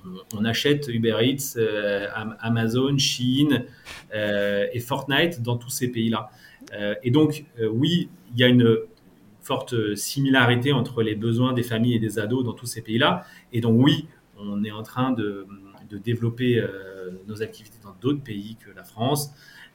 Euh, 0.06 0.10
on, 0.36 0.46
achète 0.46 0.88
Uber 0.88 1.18
Eats, 1.22 1.58
euh, 1.58 2.08
Amazon, 2.39 2.98
Chine 2.98 3.65
et 4.13 4.80
Fortnite 4.80 5.41
dans 5.41 5.58
tous 5.58 5.70
ces 5.70 5.91
pays-là. 5.91 6.30
et 7.04 7.12
donc, 7.12 7.46
oui, 7.70 8.10
il 8.34 8.39
y 8.39 8.44
a 8.44 8.48
une 8.48 8.78
forte 9.41 9.96
similarité 9.96 10.72
entre 10.72 11.04
les 11.04 11.15
besoins 11.15 11.52
des 11.52 11.63
familles 11.63 11.96
et 11.96 12.00
des 12.00 12.18
ados 12.18 12.46
dans 12.46 12.54
tous 12.54 12.65
ces 12.65 12.82
pays-là. 12.82 13.26
Et 13.52 13.60
donc, 13.60 13.76
oui, 13.84 14.08
on 14.38 14.63
est 14.63 14.72
en 14.72 14.84
train 14.84 15.12
de 15.12 15.46
développer 15.91 16.63
nos 17.28 17.41
activités 17.44 17.78
dans 17.84 17.96
d'autres 18.00 18.24
pays 18.24 18.56
que 18.56 18.72
la 18.74 18.86
France 18.86 19.34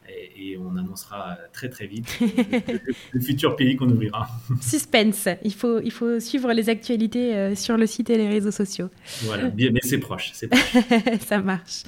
et, 0.09 0.57
on 0.59 0.77
annoncera 0.77 1.39
très 1.53 1.69
très 1.69 1.87
vite 1.87 2.19
le, 3.13 3.21
futur 3.21 3.57
pays 3.57 3.77
qu'on 3.77 3.89
ouvrira. 3.89 4.29
Suspense, 4.61 5.29
il 5.45 5.55
faut, 5.55 5.81
il 5.81 5.93
faut 5.93 6.21
suivre 6.21 6.53
les 6.53 6.69
actualités 6.69 7.35
euh, 7.35 7.55
sur 7.55 7.77
le 7.77 7.87
site 7.87 8.11
et 8.11 8.17
les 8.17 8.29
réseaux 8.29 8.51
sociaux. 8.51 8.89
Voilà, 9.23 9.51
mais 9.57 9.81
c'est 9.83 9.99
proche, 9.99 10.31
c'est 10.35 10.49
proche. 10.49 10.77
Ça 11.27 11.39
marche. 11.39 11.83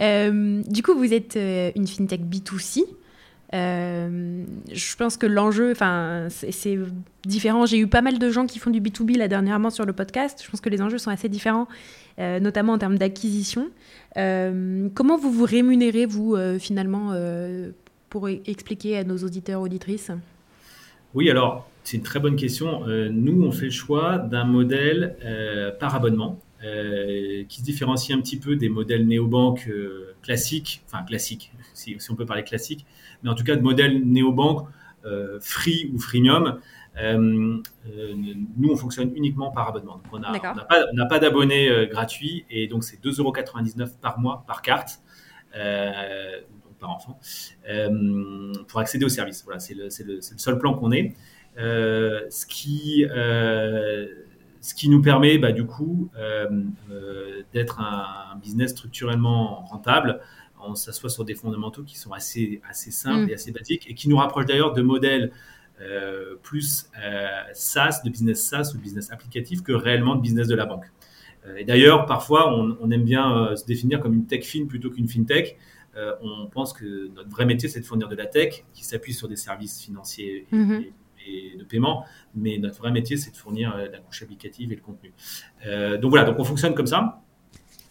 Euh, 0.00 0.62
du 0.68 0.82
coup, 0.82 0.94
vous 0.94 1.12
êtes 1.12 1.36
euh, 1.36 1.70
une 1.76 1.86
fintech 1.86 2.22
B2C. 2.22 2.82
je 3.52 4.96
pense 4.96 5.16
que 5.16 5.26
l'enjeu, 5.26 5.70
enfin, 5.70 6.28
c'est 6.30 6.78
différent. 7.24 7.66
J'ai 7.66 7.78
eu 7.78 7.86
pas 7.86 8.02
mal 8.02 8.18
de 8.18 8.30
gens 8.30 8.46
qui 8.46 8.58
font 8.58 8.70
du 8.70 8.80
B2B 8.80 9.16
là 9.16 9.28
dernièrement 9.28 9.70
sur 9.70 9.84
le 9.84 9.92
podcast. 9.92 10.42
Je 10.44 10.50
pense 10.50 10.60
que 10.60 10.68
les 10.68 10.82
enjeux 10.82 10.98
sont 10.98 11.10
assez 11.10 11.28
différents, 11.28 11.68
notamment 12.18 12.74
en 12.74 12.78
termes 12.78 12.98
d'acquisition. 12.98 13.70
Euh, 14.16 14.88
comment 14.94 15.18
vous 15.18 15.32
vous 15.32 15.44
rémunérez, 15.44 16.06
vous, 16.06 16.34
euh, 16.34 16.58
finalement, 16.58 17.10
euh, 17.12 17.70
pour 18.10 18.28
e-, 18.28 18.40
expliquer 18.46 18.98
à 18.98 19.04
nos 19.04 19.18
auditeurs, 19.18 19.60
auditrices? 19.60 20.10
Oui, 21.14 21.30
alors, 21.30 21.68
c'est 21.82 21.96
une 21.96 22.02
très 22.02 22.20
bonne 22.20 22.36
question. 22.36 22.86
nous, 22.86 23.44
on 23.44 23.52
fait 23.52 23.66
le 23.66 23.70
choix 23.70 24.18
d'un 24.18 24.44
modèle 24.44 25.16
par 25.78 25.94
abonnement. 25.94 26.40
qui 26.60 27.60
se 27.60 27.62
différencie 27.62 28.16
un 28.16 28.20
petit 28.20 28.38
peu 28.38 28.56
des 28.56 28.68
modèles 28.68 29.06
néobanques 29.06 29.70
classiques, 30.22 30.82
enfin 30.86 31.04
classiques, 31.04 31.52
si, 31.74 31.94
si, 31.98 32.10
on 32.10 32.16
peut 32.16 32.26
parler 32.26 32.42
classique, 32.42 32.84
mais 33.22 33.30
en 33.30 33.34
tout 33.34 33.44
cas 33.44 33.54
de 33.54 33.60
modèles 33.60 34.02
néobanques 34.02 34.66
free 35.40 35.90
ou 35.94 36.00
freemium, 36.00 36.58
euh, 36.96 37.60
euh, 37.88 38.14
nous, 38.56 38.70
on 38.70 38.76
fonctionne 38.76 39.12
uniquement 39.16 39.50
par 39.50 39.68
abonnement. 39.68 39.96
Donc, 39.96 40.06
on 40.12 40.18
n'a 40.20 41.06
pas, 41.06 41.18
d'abonnés 41.18 41.68
euh, 41.68 41.86
gratuits 41.86 42.44
et 42.50 42.68
donc 42.68 42.84
c'est 42.84 43.02
2,99€ 43.02 43.98
par 44.00 44.18
mois 44.18 44.44
par 44.46 44.62
carte. 44.62 45.00
par 45.52 46.90
enfant, 46.90 47.18
pour 48.68 48.80
accéder 48.80 49.04
au 49.04 49.08
service. 49.08 49.42
Voilà, 49.44 49.58
c'est 49.58 49.74
le, 49.74 49.88
le, 50.04 50.20
seul 50.20 50.58
plan 50.58 50.74
qu'on 50.74 50.92
ait. 50.92 51.14
ce, 51.56 52.46
qui, 52.46 53.04
ce 53.08 54.74
qui 54.74 54.88
nous 54.88 55.02
permet, 55.02 55.38
bah, 55.38 55.52
du 55.52 55.64
coup, 55.64 56.10
d'être 57.52 57.80
un, 57.80 58.36
business 58.40 58.72
structurellement 58.72 59.64
rentable. 59.64 60.20
On 60.66 60.74
s'assoit 60.74 61.10
sur 61.10 61.26
des 61.26 61.34
fondamentaux 61.34 61.82
qui 61.82 61.98
sont 61.98 62.12
assez, 62.12 62.62
assez 62.68 62.90
simples 62.90 63.26
mm. 63.26 63.30
et 63.30 63.34
assez 63.34 63.52
basiques 63.52 63.90
et 63.90 63.94
qui 63.94 64.08
nous 64.08 64.16
rapprochent 64.16 64.46
d'ailleurs 64.46 64.72
de 64.72 64.80
modèles 64.80 65.30
euh, 65.80 66.36
plus 66.40 66.88
euh, 67.04 67.26
SaaS, 67.52 68.02
de 68.04 68.10
business 68.10 68.48
SaaS 68.48 68.70
ou 68.74 68.76
de 68.76 68.82
business 68.82 69.10
applicatif 69.10 69.60
que 69.64 69.72
réellement 69.72 70.14
de 70.14 70.20
business 70.20 70.46
de 70.46 70.54
la 70.54 70.66
banque. 70.66 70.84
Euh, 71.46 71.56
et 71.56 71.64
d'ailleurs, 71.64 72.06
parfois, 72.06 72.56
on, 72.56 72.90
aime 72.92 73.02
bien 73.02 73.56
se 73.56 73.66
définir 73.66 73.98
comme 73.98 74.14
une 74.14 74.26
tech 74.26 74.44
fin 74.44 74.66
plutôt 74.66 74.90
qu'une 74.90 75.08
fintech. 75.08 75.58
on 76.22 76.46
pense 76.46 76.72
que 76.72 77.08
notre 77.08 77.28
vrai 77.28 77.44
métier, 77.44 77.68
c'est 77.68 77.80
de 77.80 77.84
fournir 77.84 78.08
de 78.08 78.14
la 78.14 78.26
tech 78.26 78.64
qui 78.72 78.84
s'appuie 78.84 79.14
sur 79.14 79.26
des 79.26 79.34
services 79.34 79.82
financiers 79.82 80.46
et, 80.52 80.56
mhm. 80.56 80.84
de 81.58 81.64
paiement, 81.64 82.04
mais 82.36 82.56
notre 82.58 82.78
vrai 82.78 82.92
métier, 82.92 83.16
c'est 83.16 83.32
de 83.32 83.36
fournir 83.36 83.76
la 83.76 83.98
couche 83.98 84.22
applicative 84.22 84.70
et 84.70 84.76
le 84.76 84.80
contenu. 84.80 85.12
donc 86.00 86.10
voilà, 86.10 86.24
donc 86.24 86.38
on 86.38 86.44
fonctionne 86.44 86.74
comme 86.74 86.86
ça. 86.86 87.20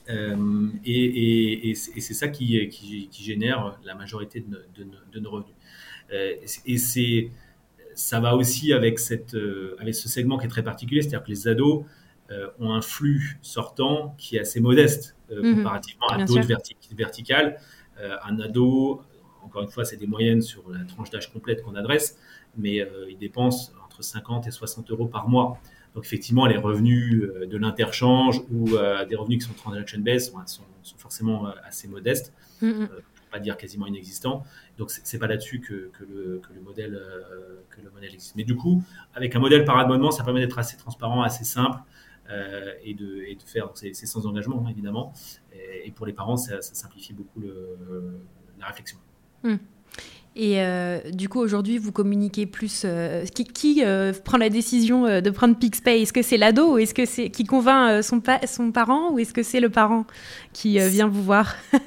et, 0.08 1.74
c'est 1.76 2.14
ça 2.14 2.30
qui, 2.30 2.70
qui, 2.70 3.24
génère 3.24 3.78
la 3.84 3.94
majorité 3.94 4.40
de, 4.40 4.66
de 5.12 5.20
nos 5.20 5.30
revenus. 5.30 5.56
et 6.12 6.78
c'est 6.78 7.30
ça 7.96 8.20
va 8.20 8.36
aussi 8.36 8.74
avec, 8.74 9.00
cette, 9.00 9.36
euh, 9.36 9.76
avec 9.80 9.96
ce 9.96 10.10
segment 10.10 10.38
qui 10.38 10.46
est 10.46 10.50
très 10.50 10.64
particulier, 10.64 11.02
c'est-à-dire 11.02 11.24
que 11.24 11.30
les 11.30 11.48
ados 11.48 11.86
euh, 12.32 12.48
ont 12.60 12.74
un 12.74 12.82
flux 12.82 13.38
sortant 13.42 14.16
qui 14.18 14.38
est 14.38 14.40
assez 14.40 14.60
modeste 14.60 15.16
euh, 15.32 15.44
mhm. 15.44 15.58
comparativement 15.58 16.08
à 16.08 16.24
d'autres 16.24 16.48
verticales. 16.96 17.58
un 18.24 18.40
ado, 18.40 19.02
encore 19.44 19.62
une 19.62 19.70
fois, 19.70 19.86
c'est 19.86 19.98
des 19.98 20.08
moyennes 20.08 20.42
sur 20.42 20.70
la 20.70 20.84
tranche 20.86 21.10
d'âge 21.10 21.32
complète 21.32 21.62
qu'on 21.62 21.76
adresse, 21.76 22.18
mais 22.58 22.86
il 23.10 23.18
dépense 23.18 23.74
entre 23.86 24.04
50 24.04 24.48
et 24.48 24.52
60 24.52 24.90
euros 24.92 25.08
par 25.08 25.30
mois. 25.30 25.60
Donc 25.94 26.06
effectivement, 26.06 26.48
les 26.48 26.58
revenus 26.58 27.30
de 27.48 27.58
l'interchange 27.58 28.42
ou 28.52 28.70
des 29.08 29.16
revenus 29.16 29.44
qui 29.44 29.48
sont 29.48 29.54
transaction-based 29.54 30.34
sont, 30.46 30.64
sont, 30.82 30.98
forcément 30.98 31.46
assez 31.64 31.88
modestes. 31.88 32.34
Mhm 32.62 32.90
pas 33.34 33.40
dire 33.40 33.58
quasiment 33.58 33.88
inexistant. 33.88 34.44
Donc 34.78 34.90
c'est 34.90 35.20
pas 35.20 35.28
là-dessus 35.28 35.60
que, 35.60 35.92
le, 36.02 36.42
modèle 36.62 36.96
euh, 36.96 37.62
que 37.70 37.82
le 37.82 37.92
modèle 37.92 38.14
existe. 38.14 38.36
Mais 38.36 38.44
du 38.44 38.56
coup, 38.56 38.84
avec 39.14 39.36
un 39.36 39.40
modèle 39.40 39.66
par 39.66 39.78
abonnement, 39.78 40.12
ça 40.12 40.24
permet 40.24 40.40
d'être 40.40 40.58
assez 40.58 40.78
transparent, 40.78 41.22
assez 41.22 41.44
simple 41.44 41.80
euh, 42.30 42.74
et, 42.84 42.94
de, 42.96 43.24
et, 43.24 43.36
de, 43.36 43.44
faire. 43.44 43.70
C'est 43.76 43.94
sans 43.94 44.26
engagement 44.26 44.64
hein, 44.66 44.70
évidemment. 44.72 45.14
Et, 45.54 45.92
pour 45.92 46.06
les 46.06 46.14
parents, 46.14 46.38
ça, 46.38 46.62
simplifie 46.62 47.14
beaucoup 47.14 47.42
la 48.60 48.66
réflexion. 48.66 48.98
Hmm. 49.44 49.58
Et 50.36 50.62
euh, 50.62 51.00
du 51.12 51.30
coup, 51.30 51.40
aujourd'hui, 51.40 51.78
vous 51.78 51.92
communiquez 51.92 52.48
plus. 52.48 52.84
Euh, 52.86 53.24
qui, 53.26 53.84
euh, 53.86 54.14
prend 54.14 54.38
la 54.38 54.50
décision 54.50 55.22
de 55.22 55.30
prendre 55.30 55.58
PixPay? 55.58 56.02
Est-ce 56.02 56.14
que 56.14 56.24
c'est 56.24 56.38
l'ado 56.38 56.78
est-ce 56.78 56.94
que 56.94 57.06
c'est 57.06 57.30
qui 57.30 57.44
convainc 57.44 58.04
son, 58.04 58.22
son 58.48 58.72
parent 58.72 59.12
ou 59.12 59.20
est-ce 59.20 59.34
que 59.34 59.44
c'est 59.44 59.60
le 59.60 59.70
parent 59.70 60.06
qui 60.52 60.80
vient 60.90 61.08
vous 61.08 61.24
voir? 61.24 61.56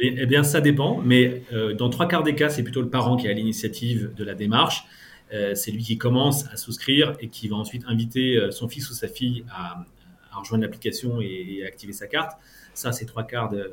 Eh, 0.00 0.14
eh, 0.18 0.26
bien, 0.26 0.42
ça 0.42 0.60
dépend. 0.60 1.00
Mais 1.04 1.42
dans 1.78 1.90
trois 1.90 2.06
quarts 2.06 2.22
des 2.22 2.34
cas, 2.34 2.48
c'est 2.48 2.62
plutôt 2.62 2.80
le 2.80 2.88
parent 2.88 3.16
qui 3.16 3.28
a 3.28 3.32
l'initiative 3.32 4.12
de 4.16 4.24
la 4.24 4.34
démarche. 4.34 4.84
c'est 5.30 5.70
lui 5.70 5.82
qui 5.82 5.98
commence 5.98 6.46
à 6.52 6.56
souscrire 6.56 7.16
et 7.20 7.28
qui 7.28 7.48
va 7.48 7.56
ensuite 7.56 7.84
inviter 7.86 8.38
son 8.50 8.68
fils 8.68 8.88
ou 8.90 8.94
sa 8.94 9.08
fille 9.08 9.44
à, 9.50 9.84
rejoindre 10.38 10.62
l'application 10.62 11.20
et, 11.20 11.62
à 11.64 11.66
activer 11.66 11.92
sa 11.92 12.06
carte. 12.06 12.38
Ça, 12.74 12.92
c'est 12.92 13.04
trois 13.04 13.24
quarts 13.24 13.50
de, 13.50 13.70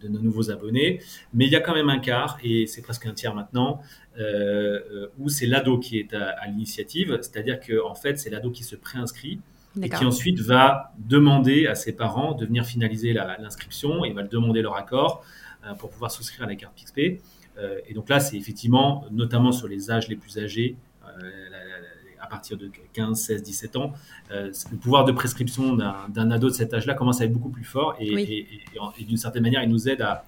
de, 0.00 0.08
nos 0.08 0.20
nouveaux 0.20 0.50
abonnés. 0.50 1.00
Mais 1.34 1.46
il 1.46 1.52
y 1.52 1.56
a 1.56 1.60
quand 1.60 1.74
même 1.74 1.88
un 1.88 1.98
quart, 1.98 2.38
et 2.42 2.66
c'est 2.66 2.82
presque 2.82 3.06
un 3.06 3.12
tiers 3.12 3.34
maintenant, 3.34 3.80
euh, 4.18 5.08
où 5.18 5.28
c'est 5.28 5.46
l'ado 5.46 5.78
qui 5.78 5.98
est 5.98 6.14
à, 6.14 6.46
l'initiative. 6.46 7.18
C'est-à-dire 7.22 7.60
qu'en 7.60 7.90
en 7.90 7.94
fait, 7.94 8.18
c'est 8.18 8.30
l'ado 8.30 8.50
qui 8.50 8.64
se 8.64 8.76
préinscrit 8.76 9.40
et 9.80 9.88
qui 9.88 10.04
ensuite 10.04 10.40
va 10.40 10.92
demander 10.98 11.66
à 11.66 11.74
ses 11.74 11.94
parents 11.94 12.34
de 12.34 12.44
venir 12.44 12.66
finaliser 12.66 13.14
l'inscription 13.14 14.04
et 14.04 14.12
va 14.12 14.22
demander 14.22 14.60
leur 14.60 14.76
accord 14.76 15.24
euh, 15.64 15.74
pour 15.74 15.90
pouvoir 15.90 16.10
souscrire 16.10 16.44
à 16.44 16.46
la 16.46 16.56
carte 16.56 16.74
PixPay. 16.74 17.20
Euh, 17.58 17.78
et 17.86 17.94
donc 17.94 18.08
là, 18.08 18.20
c'est 18.20 18.36
effectivement, 18.36 19.06
notamment 19.10 19.52
sur 19.52 19.68
les 19.68 19.90
âges 19.90 20.08
les 20.08 20.16
plus 20.16 20.38
âgés, 20.38 20.76
à 21.04 21.71
partir 22.32 22.56
de 22.56 22.70
15, 22.94 23.20
16, 23.20 23.42
17 23.42 23.76
ans, 23.76 23.92
euh, 24.30 24.50
le 24.70 24.76
pouvoir 24.78 25.04
de 25.04 25.12
prescription 25.12 25.76
d'un 25.76 26.30
ado 26.30 26.48
de 26.48 26.54
cet 26.54 26.72
âge-là 26.72 26.94
commence 26.94 27.20
à 27.20 27.26
être 27.26 27.32
beaucoup 27.32 27.50
plus 27.50 27.64
fort 27.64 27.94
et, 28.00 28.46
d'une 29.06 29.18
certaine 29.18 29.42
manière, 29.42 29.62
il 29.62 29.68
nous 29.68 29.88
aide 29.88 30.00
à, 30.00 30.24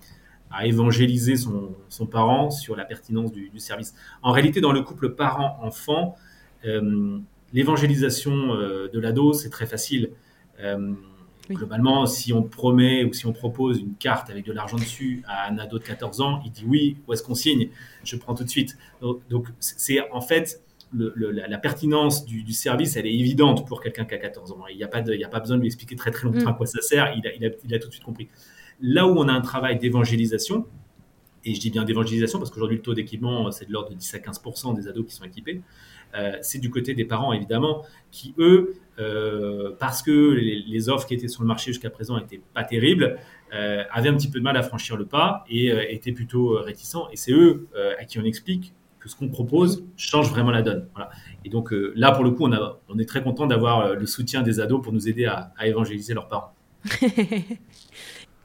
évangéliser 0.63 1.37
son, 1.37 2.07
parent 2.07 2.51
sur 2.51 2.77
la 2.77 2.85
pertinence 2.85 3.33
du, 3.33 3.59
service. 3.59 3.95
En 4.23 4.31
réalité, 4.31 4.61
dans 4.61 4.71
le 4.71 4.83
couple 4.83 5.11
parent-enfant, 5.15 6.15
euh, 6.65 7.19
l'évangélisation 7.53 8.55
euh, 8.55 8.89
de 8.93 9.01
l'ado, 9.01 9.33
c'est 9.33 9.51
très 9.51 9.67
facile. 9.67 10.11
Globalement, 11.51 12.07
si 12.07 12.33
on 12.33 12.43
promet 12.43 13.05
ou 13.05 13.13
si 13.13 13.27
on 13.27 13.33
propose 13.33 13.81
une 13.81 13.95
carte 13.97 14.31
avec 14.31 14.47
de 14.47 14.53
l'argent 14.53 14.77
dessus 14.77 15.23
à 15.27 15.51
un 15.51 15.59
ado 15.59 15.79
de 15.79 15.85
14 15.85 16.21
ans, 16.21 16.41
il 16.45 16.53
dit 16.53 16.65
oui, 16.67 16.97
où 17.07 17.13
est-ce 17.13 17.23
qu'on 17.23 17.35
signe? 17.35 17.69
Je 18.05 18.17
prends 18.17 18.35
tout 18.35 18.45
de 18.45 18.49
suite. 18.49 18.79
Donc, 19.29 19.49
c'est 19.59 20.01
en 20.11 20.23
fait 20.23 20.63
la, 20.95 21.59
pertinence 21.59 22.25
du, 22.25 22.53
service, 22.53 22.97
elle 22.97 23.07
est 23.07 23.15
évidente 23.15 23.67
pour 23.67 23.81
quelqu'un 23.81 24.05
qui 24.05 24.15
a 24.15 24.19
14 24.19 24.53
ans. 24.53 24.65
Il 24.71 24.77
n'y 24.77 24.85
a, 24.85 24.89
pas 24.89 24.99
a 24.99 25.29
pas 25.29 25.41
besoin 25.41 25.57
de 25.57 25.63
lui 25.63 25.69
expliquer 25.69 25.97
très 25.97 26.11
très 26.11 26.25
longtemps 26.25 26.45
mm. 26.45 26.49
à 26.49 26.53
quoi 26.55 26.67
ça 26.67 26.81
sert. 26.81 27.15
Il 27.17 27.27
a, 27.27 27.35
il, 27.35 27.45
a, 27.45 27.51
il 27.65 27.75
a, 27.75 27.79
tout 27.79 27.89
de 27.89 27.93
suite 27.93 28.05
compris. 28.05 28.29
Là 28.81 29.07
où 29.07 29.19
on 29.19 29.29
a 29.29 29.33
un 29.33 29.41
travail 29.41 29.79
d'évangélisation, 29.79 30.67
et 31.45 31.55
je 31.55 31.61
dis 31.61 31.71
bien 31.71 31.85
d'évangélisation 31.85 32.39
parce 32.39 32.51
qu'aujourd'hui 32.51 32.79
le 32.79 32.83
taux 32.83 32.95
d'équipement 32.95 33.51
c'est 33.51 33.67
de 33.67 33.73
l'ordre 33.73 33.91
de 33.91 33.95
10 33.95 34.15
à 34.15 34.19
15% 34.19 34.75
des 34.75 34.89
ados 34.89 35.07
qui 35.07 35.15
sont 35.15 35.25
équipés. 35.25 35.61
Euh, 36.15 36.37
c'est 36.43 36.59
du 36.59 36.71
côté 36.71 36.95
des 36.95 37.05
parents 37.05 37.33
évidemment 37.33 37.85
qui 38.11 38.35
eux, 38.39 38.75
euh, 38.99 39.73
parce 39.79 40.03
que 40.03 40.11
les, 40.11 40.89
offres 40.89 41.07
qui 41.07 41.15
étaient 41.15 41.29
sur 41.29 41.43
le 41.43 41.49
marché 41.49 41.73
jusqu'à 41.73 41.91
présent 41.91 42.19
n'étaient 42.19 42.41
pas 42.55 42.63
terribles, 42.63 43.19
euh, 43.53 43.83
avaient 43.91 44.09
un 44.09 44.15
petit 44.15 44.31
peu 44.31 44.39
de 44.39 44.45
mal 44.45 44.57
à 44.57 44.63
franchir 44.63 44.97
le 44.97 45.07
pas 45.07 45.45
et 45.49 45.69
étaient 45.93 46.13
plutôt 46.13 46.61
réticents. 46.61 47.09
Et 47.13 47.17
c'est 47.17 47.33
eux 47.33 47.69
à 47.99 48.05
qui 48.05 48.19
on 48.19 48.25
explique 48.25 48.75
ce 49.09 49.17
qu'on 49.17 49.29
propose 49.29 49.85
change 49.97 50.31
vraiment 50.31 50.51
la 50.51 50.63
donne. 50.63 50.89
Et 51.45 51.49
donc 51.49 51.73
là 51.95 52.13
pour 52.13 52.25
le 52.25 52.31
coup 52.31 52.49
on, 52.89 52.99
est 52.99 53.09
très 53.09 53.23
content 53.23 53.47
d'avoir 53.47 53.95
le 53.95 54.07
soutien 54.07 54.43
des 54.43 54.61
ados 54.61 54.83
pour 54.83 54.93
nous 54.93 55.09
aider 55.09 55.27
à 55.27 55.67
évangéliser 55.67 56.15
leurs 56.15 56.29
parents. 56.29 56.55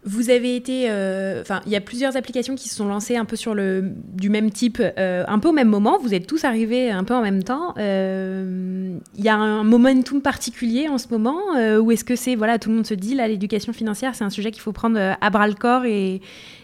Vous 0.05 0.29
avez 0.29 0.55
été, 0.55 0.89
euh, 0.89 1.41
enfin, 1.41 1.59
il 1.65 1.73
y 1.73 1.75
a 1.75 1.81
plusieurs 1.81 2.15
applications 2.15 2.55
qui 2.55 2.69
se 2.69 2.75
sont 2.75 2.87
lancées 2.87 3.17
un 3.17 3.25
peu 3.25 3.35
sur 3.35 3.53
le 3.53 3.83
du 4.13 4.29
même 4.29 4.49
type, 4.49 4.81
euh, 4.81 5.25
un 5.27 5.39
peu 5.39 5.49
au 5.49 5.51
même 5.51 5.67
moment. 5.67 5.97
Vous 6.01 6.13
êtes 6.13 6.25
tous 6.25 6.45
arrivés 6.45 6.89
un 6.89 7.03
peu 7.03 7.13
en 7.13 7.21
même 7.21 7.43
temps. 7.43 7.73
Euh, 7.77 8.97
il 9.15 9.23
y 9.23 9.27
a 9.27 9.35
un 9.35 9.65
momentum 9.65 10.21
particulier 10.21 10.87
en 10.87 10.97
ce 10.97 11.09
moment, 11.09 11.39
ou 11.81 11.91
est-ce 11.91 12.05
que 12.05 12.15
c'est 12.15 12.35
voilà, 12.35 12.59
tout 12.59 12.69
le 12.69 12.75
monde 12.75 12.87
se 12.87 12.93
dit 12.93 13.13
là, 13.13 13.27
l'éducation 13.27 13.73
financière, 13.73 14.15
c'est 14.15 14.23
un 14.23 14.29
sujet 14.29 14.51
qu'il 14.51 14.61
faut 14.61 14.71
prendre 14.71 14.97
à 15.19 15.29
bras 15.29 15.47
le 15.47 15.53
corps 15.53 15.83
et, 15.83 16.21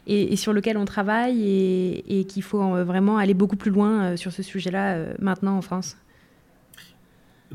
et, 0.07 0.35
sur 0.37 0.53
lequel 0.53 0.77
on 0.77 0.85
travaille 0.85 1.41
et, 1.45 2.19
et 2.19 2.23
qu'il 2.25 2.43
faut 2.43 2.83
vraiment 2.85 3.17
aller 3.17 3.33
beaucoup 3.33 3.57
plus 3.57 3.71
loin 3.71 4.15
sur 4.15 4.31
ce 4.31 4.43
sujet-là 4.43 4.97
maintenant 5.19 5.57
en 5.57 5.61
France? 5.61 5.97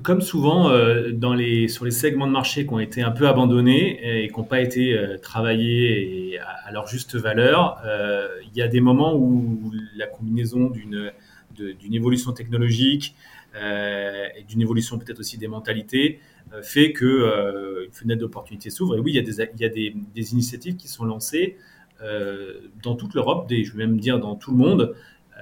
Comme 0.03 0.21
souvent 0.21 0.71
euh, 0.71 1.13
dans 1.13 1.35
les, 1.35 1.69
sur 1.69 1.85
les 1.85 1.91
segments 1.91 2.27
de 2.27 2.33
marché 2.33 2.67
qui 2.67 2.73
ont 2.73 2.79
été 2.79 3.03
un 3.03 3.11
peu 3.11 3.29
abandonnés 3.29 4.23
et 4.25 4.29
qui 4.29 4.37
n'ont 4.39 4.45
pas 4.45 4.61
été 4.61 4.97
euh, 4.97 5.19
travaillés 5.19 6.39
à, 6.39 6.73
leur 6.73 6.87
juste 6.87 7.17
valeur, 7.17 7.81
euh, 7.85 8.29
il 8.51 8.57
y 8.57 8.63
a 8.63 8.69
des 8.69 8.81
moments 8.81 9.15
où 9.15 9.73
la 9.97 10.07
combinaison 10.07 10.71
d'une 10.71 11.95
évolution 11.95 12.33
technologique 12.33 13.15
et 13.55 14.45
d'une 14.49 14.63
évolution 14.63 14.97
peut-être 14.97 15.19
aussi 15.19 15.37
des 15.37 15.49
mentalités 15.49 16.21
fait 16.63 16.93
que 16.93 17.85
une 17.85 17.93
fenêtre 17.93 18.21
d'opportunité 18.21 18.71
s'ouvre. 18.71 18.97
Et 18.97 19.01
oui, 19.01 19.11
il 19.11 19.17
y 19.17 19.19
a 19.19 19.23
des, 19.23 19.39
y 19.61 19.65
a 19.65 19.69
des, 19.69 19.97
des 20.15 20.33
initiatives 20.33 20.77
qui 20.77 20.87
sont 20.87 21.05
lancées 21.05 21.57
dans 22.83 22.95
toute 22.95 23.15
l'Europe, 23.15 23.51
je 23.51 23.73
vais 23.73 23.87
même 23.87 23.99
dire 23.99 24.21
dans 24.21 24.37
tout 24.37 24.53
le 24.53 24.57
monde, 24.57 24.95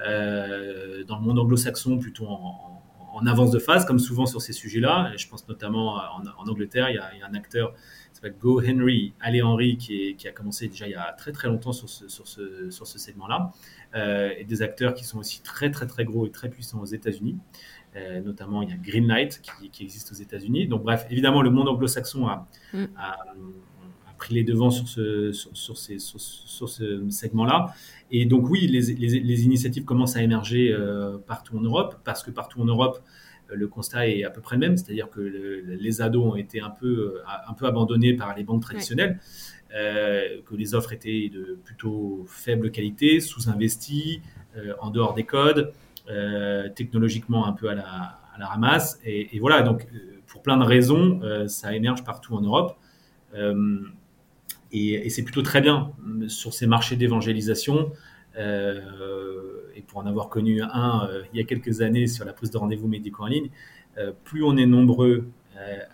dans 0.03 1.19
le 1.19 1.21
monde 1.21 1.37
anglo-saxon 1.37 1.99
plutôt 1.99 2.25
en 2.25 2.78
avance 3.27 3.51
de 3.51 3.59
phase, 3.59 3.85
comme 3.85 3.99
souvent 3.99 4.25
sur 4.25 4.41
ces 4.41 4.53
sujets-là. 4.53 5.11
Je 5.17 5.27
pense 5.27 5.47
notamment 5.47 5.95
en, 5.95 6.47
Angleterre, 6.47 6.89
il 6.89 6.95
y, 6.95 6.97
a, 6.97 7.27
un 7.27 7.33
acteur 7.33 7.73
qui 7.73 8.15
s'appelle 8.15 8.35
Go 8.39 8.61
Henry, 8.61 9.13
Allez 9.19 9.41
Henry, 9.41 9.77
qui, 9.77 10.15
a 10.27 10.31
commencé 10.31 10.67
déjà 10.67 10.87
il 10.87 10.91
y 10.91 10.95
a 10.95 11.13
très 11.13 11.31
très 11.31 11.47
longtemps 11.47 11.73
sur 11.73 11.89
ce, 11.89 12.07
sur 12.07 12.27
ce, 12.27 12.69
sur 12.69 12.87
ce 12.87 12.99
segment-là, 12.99 13.51
euh, 13.95 14.31
et 14.37 14.43
des 14.43 14.61
acteurs 14.61 14.93
qui 14.93 15.03
sont 15.03 15.19
aussi 15.19 15.41
très 15.41 15.71
très 15.71 15.87
très 15.87 16.05
gros 16.05 16.25
et 16.25 16.31
très 16.31 16.49
puissants 16.49 16.81
aux 16.81 16.85
États-Unis. 16.85 17.37
Euh, 17.95 18.21
notamment, 18.21 18.61
il 18.61 18.69
y 18.69 18.73
a 18.73 18.77
Greenlight 18.77 19.41
qui, 19.41 19.69
qui 19.69 19.83
existe 19.83 20.11
aux 20.11 20.15
États-Unis. 20.15 20.67
Donc, 20.67 20.83
bref, 20.83 21.07
évidemment, 21.09 21.41
le 21.41 21.49
monde 21.49 21.67
anglo-saxon 21.69 22.27
a, 22.27 22.47
mm. 22.73 22.85
a, 22.97 23.17
pris 24.19 24.35
les 24.35 24.43
devants 24.43 24.69
sur 24.69 24.87
ce, 24.87 25.31
sur, 25.31 25.77
ces, 25.77 25.97
sur, 25.97 26.69
ce 26.69 27.09
segment-là. 27.09 27.73
Et 28.11 28.25
donc 28.25 28.47
oui, 28.49 28.67
les, 28.67 28.81
les, 29.19 29.43
initiatives 29.45 29.85
commencent 29.85 30.15
à 30.15 30.21
émerger 30.21 30.71
euh, 30.71 31.17
partout 31.17 31.57
en 31.57 31.61
Europe, 31.61 31.95
parce 32.03 32.21
que 32.21 32.29
partout 32.29 32.61
en 32.61 32.65
Europe, 32.65 32.99
euh, 33.49 33.55
le 33.55 33.67
constat 33.67 34.07
est 34.07 34.23
à 34.23 34.29
peu 34.29 34.41
près 34.41 34.57
le 34.57 34.59
même, 34.59 34.77
c'est-à-dire 34.77 35.09
que 35.09 35.21
les 35.21 36.01
ados 36.01 36.33
ont 36.33 36.35
été 36.35 36.61
un 36.61 36.69
peu, 36.69 37.15
euh, 37.17 37.23
un 37.47 37.53
peu 37.53 37.65
abandonnés 37.65 38.13
par 38.13 38.35
les 38.35 38.43
banques 38.43 38.61
traditionnelles, 38.61 39.19
que 39.71 40.55
les 40.55 40.73
offres 40.73 40.93
étaient 40.93 41.29
de 41.31 41.59
plutôt 41.63 42.25
faible 42.27 42.71
qualité, 42.71 43.19
sous-investies, 43.19 44.21
en 44.79 44.89
dehors 44.89 45.13
des 45.13 45.25
codes, 45.25 45.71
technologiquement 46.75 47.45
un 47.45 47.53
peu 47.53 47.69
à 47.69 47.75
la, 47.75 48.19
à 48.33 48.39
la 48.39 48.47
ramasse. 48.47 48.99
Et, 49.05 49.35
et, 49.35 49.39
voilà, 49.39 49.61
donc 49.61 49.85
pour 50.25 50.41
plein 50.41 50.57
de 50.57 50.63
raisons, 50.63 51.21
ça 51.47 51.75
émerge 51.75 52.03
partout 52.03 52.33
en 52.33 52.41
Europe. 52.41 52.79
Et, 54.71 55.09
c'est 55.09 55.23
plutôt 55.23 55.41
très 55.41 55.61
bien 55.61 55.91
sur 56.27 56.53
ces 56.53 56.67
marchés 56.67 56.95
d'évangélisation. 56.95 57.91
Euh, 58.37 59.61
et 59.75 59.81
pour 59.81 59.97
en 59.99 60.05
avoir 60.05 60.29
connu 60.29 60.61
un 60.61 61.07
euh, 61.09 61.23
il 61.33 61.39
y 61.39 61.41
a 61.41 61.45
quelques 61.45 61.81
années 61.81 62.05
sur 62.07 62.25
la 62.25 62.31
prise 62.31 62.51
de 62.51 62.57
rendez-vous 62.57 62.87
médicaux 62.87 63.23
en 63.23 63.27
ligne, 63.27 63.49
euh, 63.97 64.11
plus 64.23 64.43
on 64.43 64.55
est 64.55 64.67
nombreux 64.67 65.27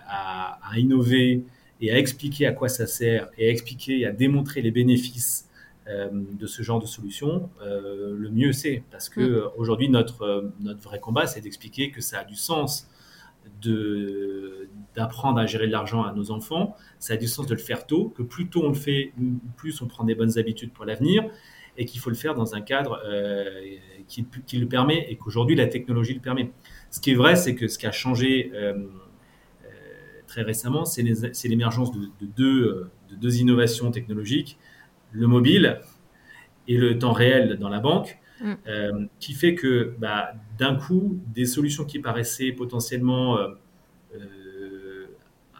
à, 0.08 0.60
innover 0.78 1.44
et 1.82 1.92
à 1.92 1.98
expliquer 1.98 2.46
à 2.46 2.52
quoi 2.52 2.70
ça 2.70 2.86
sert 2.86 3.30
et 3.38 3.48
à 3.48 3.52
expliquer 3.52 4.02
et 4.02 4.06
à 4.06 4.12
démontrer 4.12 4.62
les 4.62 4.70
bénéfices 4.70 5.50
de 5.88 6.46
ce 6.46 6.62
genre 6.62 6.80
de 6.80 6.86
solution, 6.86 7.50
le 7.64 8.30
mieux 8.30 8.54
c'est. 8.54 8.84
Parce 8.92 9.10
que 9.10 9.22
mm. 9.22 9.50
aujourd'hui, 9.58 9.90
notre, 9.90 10.52
notre 10.60 10.82
vrai 10.82 11.00
combat, 11.00 11.26
c'est 11.26 11.42
d'expliquer 11.42 11.90
que 11.90 12.00
ça 12.02 12.20
a 12.20 12.24
du 12.26 12.36
sens 12.36 12.88
d'apprendre 14.96 15.40
à 15.40 15.46
gérer 15.46 15.68
de 15.68 15.72
l'argent 15.72 16.04
à 16.04 16.14
nos 16.14 16.32
enfants. 16.32 16.76
Ça 17.00 17.14
a 17.14 17.18
du 17.18 17.28
sens 17.28 17.48
de 17.48 17.54
le 17.54 17.60
faire 17.60 17.86
tôt, 17.86 18.14
que 18.16 18.24
plus 18.24 18.48
tôt 18.48 18.64
on 18.64 18.70
le 18.70 18.76
fait, 18.76 19.14
plus 19.58 19.82
on 19.82 19.88
prend 19.88 20.04
des 20.04 20.16
bonnes 20.16 20.38
habitudes 20.38 20.72
pour 20.72 20.86
l'avenir, 20.86 21.24
et 21.78 21.86
qu'il 21.86 22.00
faut 22.00 22.10
le 22.10 22.16
faire 22.16 22.36
dans 22.36 22.56
un 22.56 22.62
cadre 22.62 23.02
euh, 23.06 23.62
qui, 24.08 24.26
le 24.58 24.68
permet, 24.68 25.06
et 25.10 25.18
qu'aujourd'hui 25.18 25.56
la 25.56 25.68
technologie 25.68 26.14
le 26.14 26.22
permet. 26.22 26.52
Ce 26.90 27.00
qui 27.00 27.12
est 27.12 27.16
vrai, 27.16 27.36
c'est 27.36 27.56
que 27.56 27.68
ce 27.68 27.78
qui 27.78 27.86
a 27.86 27.92
changé 27.92 28.52
euh, 28.54 28.74
euh, 28.74 29.68
très 30.28 30.42
récemment, 30.42 30.86
c'est 30.86 31.04
l'émergence 31.04 31.92
de 31.92 32.10
deux 32.26 33.38
innovations 33.38 33.92
technologiques, 33.92 34.58
le 35.12 35.28
mobile 35.28 35.80
et 36.68 36.78
le 36.78 36.98
temps 36.98 37.14
réel 37.14 37.58
dans 37.58 37.70
la 37.70 37.80
banque. 37.80 38.20
Mm. 38.42 38.54
Euh, 38.68 39.06
qui 39.20 39.34
fait 39.34 39.56
que 39.56 39.96
bah, 39.98 40.34
d'un 40.58 40.76
coup, 40.76 41.20
des 41.34 41.46
solutions 41.46 41.86
qui 41.86 42.00
paraissaient 42.00 42.52
potentiellement 42.52 43.38
euh, 43.38 43.50
euh, 44.16 45.06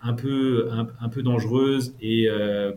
un, 0.04 0.14
peu, 0.14 0.70
un, 0.72 1.10
peu 1.10 1.24
dangereuses 1.24 1.96
et 2.02 2.28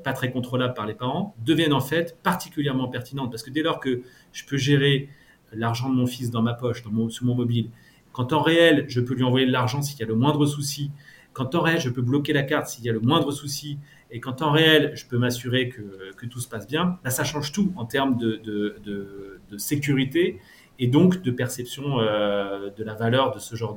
pas 0.04 0.12
très 0.12 0.30
contrôlables 0.30 0.74
par 0.74 0.86
les 0.86 0.94
parents 0.94 1.34
deviennent 1.44 1.72
en 1.72 1.80
fait 1.80 2.16
particulièrement 2.22 2.88
pertinentes. 2.88 3.30
Parce 3.30 3.42
que 3.42 3.50
dès 3.50 3.62
lors 3.62 3.80
que 3.80 4.02
je 4.32 4.44
peux 4.46 4.56
gérer 4.56 5.08
l'argent 5.52 5.90
de 5.90 5.94
mon 5.94 6.06
fils 6.06 6.30
dans 6.30 6.42
ma 6.42 6.54
poche, 6.54 6.82
dans 6.84 6.90
mon, 6.90 7.08
mobile, 7.34 7.70
quand 8.12 8.32
en 8.32 8.40
réel, 8.40 8.84
je 8.88 9.00
peux 9.00 9.14
lui 9.14 9.24
envoyer 9.24 9.46
de 9.46 9.52
l'argent 9.52 9.82
s'il 9.82 9.98
y 9.98 10.02
a 10.02 10.06
le 10.06 10.14
moindre 10.14 10.46
souci, 10.46 10.90
quand 11.32 11.54
en 11.54 11.60
réel, 11.60 11.80
je 11.80 11.90
peux 11.90 12.02
bloquer 12.02 12.32
la 12.32 12.42
carte 12.42 12.68
s'il 12.68 12.84
y 12.84 12.88
a 12.88 12.92
le 12.92 13.00
moindre 13.00 13.30
souci, 13.30 13.78
et 14.10 14.20
quand 14.20 14.42
en 14.42 14.50
réel, 14.50 14.92
je 14.94 15.06
peux 15.06 15.18
m'assurer 15.18 15.68
que, 15.68 16.26
tout 16.26 16.40
se 16.40 16.48
passe 16.48 16.66
bien, 16.66 16.98
bah, 17.04 17.10
ça 17.10 17.24
change 17.24 17.52
tout 17.52 17.72
en 17.76 17.84
termes 17.84 18.16
de, 18.16 19.37
sécurité 19.56 20.40
et 20.78 20.86
donc 20.86 21.22
de 21.22 21.30
perception 21.30 22.00
euh, 22.00 22.70
de 22.76 22.84
la 22.84 22.94
valeur 22.94 23.34
de 23.34 23.38
ce 23.38 23.56
genre 23.56 23.76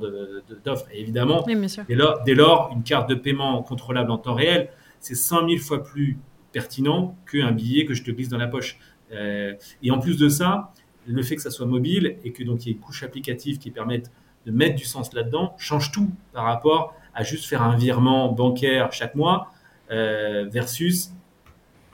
d'offre. 0.64 0.86
Et 0.92 1.00
évidemment, 1.00 1.44
dès, 1.46 1.94
lors, 1.94 2.22
dès, 2.22 2.34
lors, 2.34 2.70
une 2.74 2.82
carte 2.82 3.08
de 3.08 3.14
paiement 3.14 3.62
contrôlable 3.62 4.10
en 4.10 4.18
temps 4.18 4.34
réel, 4.34 4.68
c'est 5.00 5.14
100 5.14 5.48
000 5.48 5.60
fois 5.60 5.82
plus 5.82 6.18
pertinent 6.52 7.16
qu'un 7.30 7.50
billet 7.50 7.86
que 7.86 7.94
je 7.94 8.04
te 8.04 8.10
glisse 8.10 8.28
dans 8.28 8.38
la 8.38 8.46
poche. 8.46 8.78
Euh, 9.12 9.54
et 9.82 9.90
en 9.90 9.98
plus 9.98 10.16
de 10.16 10.28
ça, 10.28 10.72
le 11.06 11.22
fait 11.22 11.36
que 11.36 11.42
ça 11.42 11.50
soit 11.50 11.66
mobile 11.66 12.16
et 12.24 12.32
que 12.32 12.44
donc 12.44 12.64
il 12.64 12.68
y 12.68 12.70
ait 12.70 12.74
une 12.74 12.80
couche 12.80 13.02
applicative 13.02 13.58
qui 13.58 13.70
permette 13.70 14.10
de 14.46 14.52
mettre 14.52 14.76
du 14.76 14.84
sens 14.84 15.12
là-dedans 15.12 15.54
change 15.58 15.92
tout 15.92 16.10
par 16.32 16.44
rapport 16.44 16.94
à 17.14 17.22
juste 17.22 17.46
faire 17.46 17.62
un 17.62 17.76
virement 17.76 18.30
bancaire 18.32 18.92
chaque 18.92 19.14
mois 19.14 19.52
euh, 19.90 20.46
versus 20.48 21.12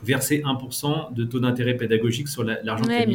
verser 0.03 0.43
1% 0.43 1.12
de 1.12 1.25
taux 1.25 1.41
d'intérêt 1.41 1.75
pédagogique 1.75 2.29
sur 2.29 2.45
l'argent 2.45 2.85
ouais, 2.85 3.07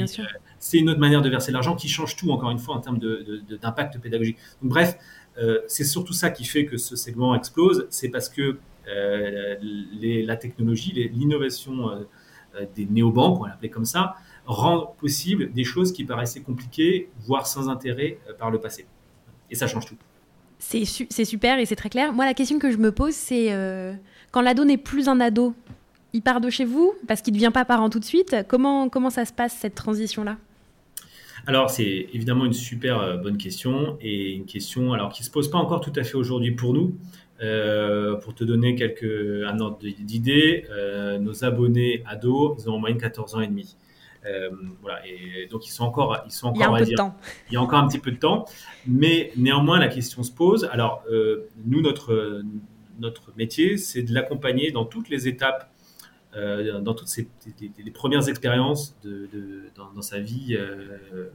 C'est 0.64 0.78
une 0.78 0.90
autre 0.90 1.02
manière 1.02 1.22
de 1.22 1.30
verser 1.30 1.52
l'argent 1.52 1.76
qui 1.76 1.90
change 1.90 2.16
tout, 2.16 2.32
encore 2.32 2.50
une 2.50 2.58
fois, 2.58 2.74
en 2.76 2.80
termes 2.80 2.98
d'impact 2.98 4.00
pédagogique. 4.00 4.38
Bref, 4.62 4.98
euh, 5.38 5.60
c'est 5.68 5.84
surtout 5.84 6.14
ça 6.14 6.30
qui 6.30 6.46
fait 6.46 6.66
que 6.66 6.78
ce 6.78 6.96
segment 6.96 7.36
explose. 7.36 7.86
C'est 7.90 8.08
parce 8.08 8.30
que 8.30 8.60
euh, 8.88 9.56
la 9.62 10.38
technologie, 10.38 10.94
l'innovation 11.14 12.06
des 12.76 12.86
néobanques, 12.86 13.40
on 13.40 13.44
va 13.44 13.50
l'appeler 13.50 13.70
comme 13.70 13.84
ça, 13.84 14.16
rend 14.46 14.96
possible 14.98 15.52
des 15.52 15.66
choses 15.66 15.92
qui 15.92 16.06
paraissaient 16.06 16.40
compliquées, 16.44 17.10
voire 17.20 17.46
sans 17.46 17.68
intérêt 17.68 18.20
par 18.40 18.50
le 18.50 18.62
passé. 18.62 18.86
Et 19.52 19.56
ça 19.56 19.68
change 19.68 19.86
tout. 19.86 19.98
C'est 20.60 20.86
super 21.26 21.60
et 21.60 21.66
c'est 21.66 21.76
très 21.76 21.90
clair. 21.90 22.14
Moi, 22.14 22.24
la 22.24 22.34
question 22.34 22.58
que 22.58 22.72
je 22.72 22.78
me 22.78 22.94
pose, 22.94 23.16
c'est 23.16 23.48
quand 24.32 24.42
l'ado 24.42 24.64
n'est 24.64 24.78
plus 24.78 25.10
un 25.10 25.20
ado, 25.20 25.56
il 26.14 26.22
part 26.22 26.40
de 26.40 26.50
chez 26.50 26.64
vous 26.64 26.94
parce 27.06 27.22
qu'il 27.22 27.34
ne 27.34 27.40
devient 27.40 27.52
pas 27.54 27.66
parent 27.66 27.90
tout 27.90 28.00
de 28.00 28.06
suite. 28.06 28.34
Comment 28.48 29.10
ça 29.10 29.26
se 29.26 29.34
passe 29.34 29.58
cette 29.60 29.76
transition-là? 29.76 30.38
Alors, 31.46 31.70
c'est 31.70 32.08
évidemment 32.14 32.46
une 32.46 32.54
super 32.54 33.00
euh, 33.00 33.18
bonne 33.18 33.38
question 33.38 33.98
et 34.02 34.32
une 34.32 34.46
question 34.46 34.94
alors 34.94 35.12
qui 35.12 35.24
se 35.24 35.32
pose 35.32 35.50
pas 35.50 35.58
encore 35.58 35.82
tout 35.82 35.92
à 35.96 36.04
fait 36.04 36.16
aujourd'hui 36.16 36.52
pour 36.52 36.74
nous. 36.74 36.98
Euh, 37.42 38.16
pour 38.16 38.34
te 38.34 38.44
donner 38.46 38.76
quelques 38.76 39.44
un 39.46 39.60
ordre 39.60 39.80
d'idée, 39.80 40.66
euh, 40.70 41.18
nos 41.18 41.44
abonnés 41.44 42.02
ados, 42.08 42.56
ils 42.60 42.70
ont 42.70 42.76
en 42.76 42.80
moyenne 42.80 43.00
14 43.00 43.36
ans 43.36 43.42
et 43.42 43.48
demi. 43.48 43.76
voilà, 44.82 45.02
et 45.06 45.48
donc 45.48 45.68
ils 45.68 45.72
sont 45.72 45.84
encore, 45.84 46.24
ils 46.26 46.32
sont 46.32 46.48
encore, 46.48 46.58
il 46.58 46.62
y 46.62 46.64
a 46.64 46.72
un 46.72 46.78
peu 46.78 46.86
de 46.86 46.96
temps. 46.96 47.18
Il 47.50 47.54
y 47.56 47.58
a 47.58 47.62
encore 47.62 47.80
un 47.80 47.88
petit 47.88 48.00
peu 48.00 48.12
de 48.12 48.18
temps, 48.18 48.46
mais 48.88 49.34
néanmoins 49.36 49.80
la 49.80 49.90
question 49.90 50.24
se 50.24 50.32
pose. 50.32 50.70
Alors 50.72 51.04
nous, 51.66 51.82
notre 51.82 52.44
notre 53.00 53.34
métier, 53.36 53.76
c'est 53.78 54.04
de 54.04 54.14
l'accompagner 54.14 54.72
dans 54.72 54.86
toutes 54.86 55.10
les 55.10 55.28
étapes 55.28 55.73
euh, 56.36 56.80
dans 56.80 56.96
toutes 56.96 57.10
ces, 57.10 57.28
les, 57.60 57.92
premières 57.92 58.28
expériences 58.28 58.98
de, 59.04 59.30
dans, 59.76 60.02
sa 60.02 60.20
vie 60.20 60.56
euh, 60.58 61.30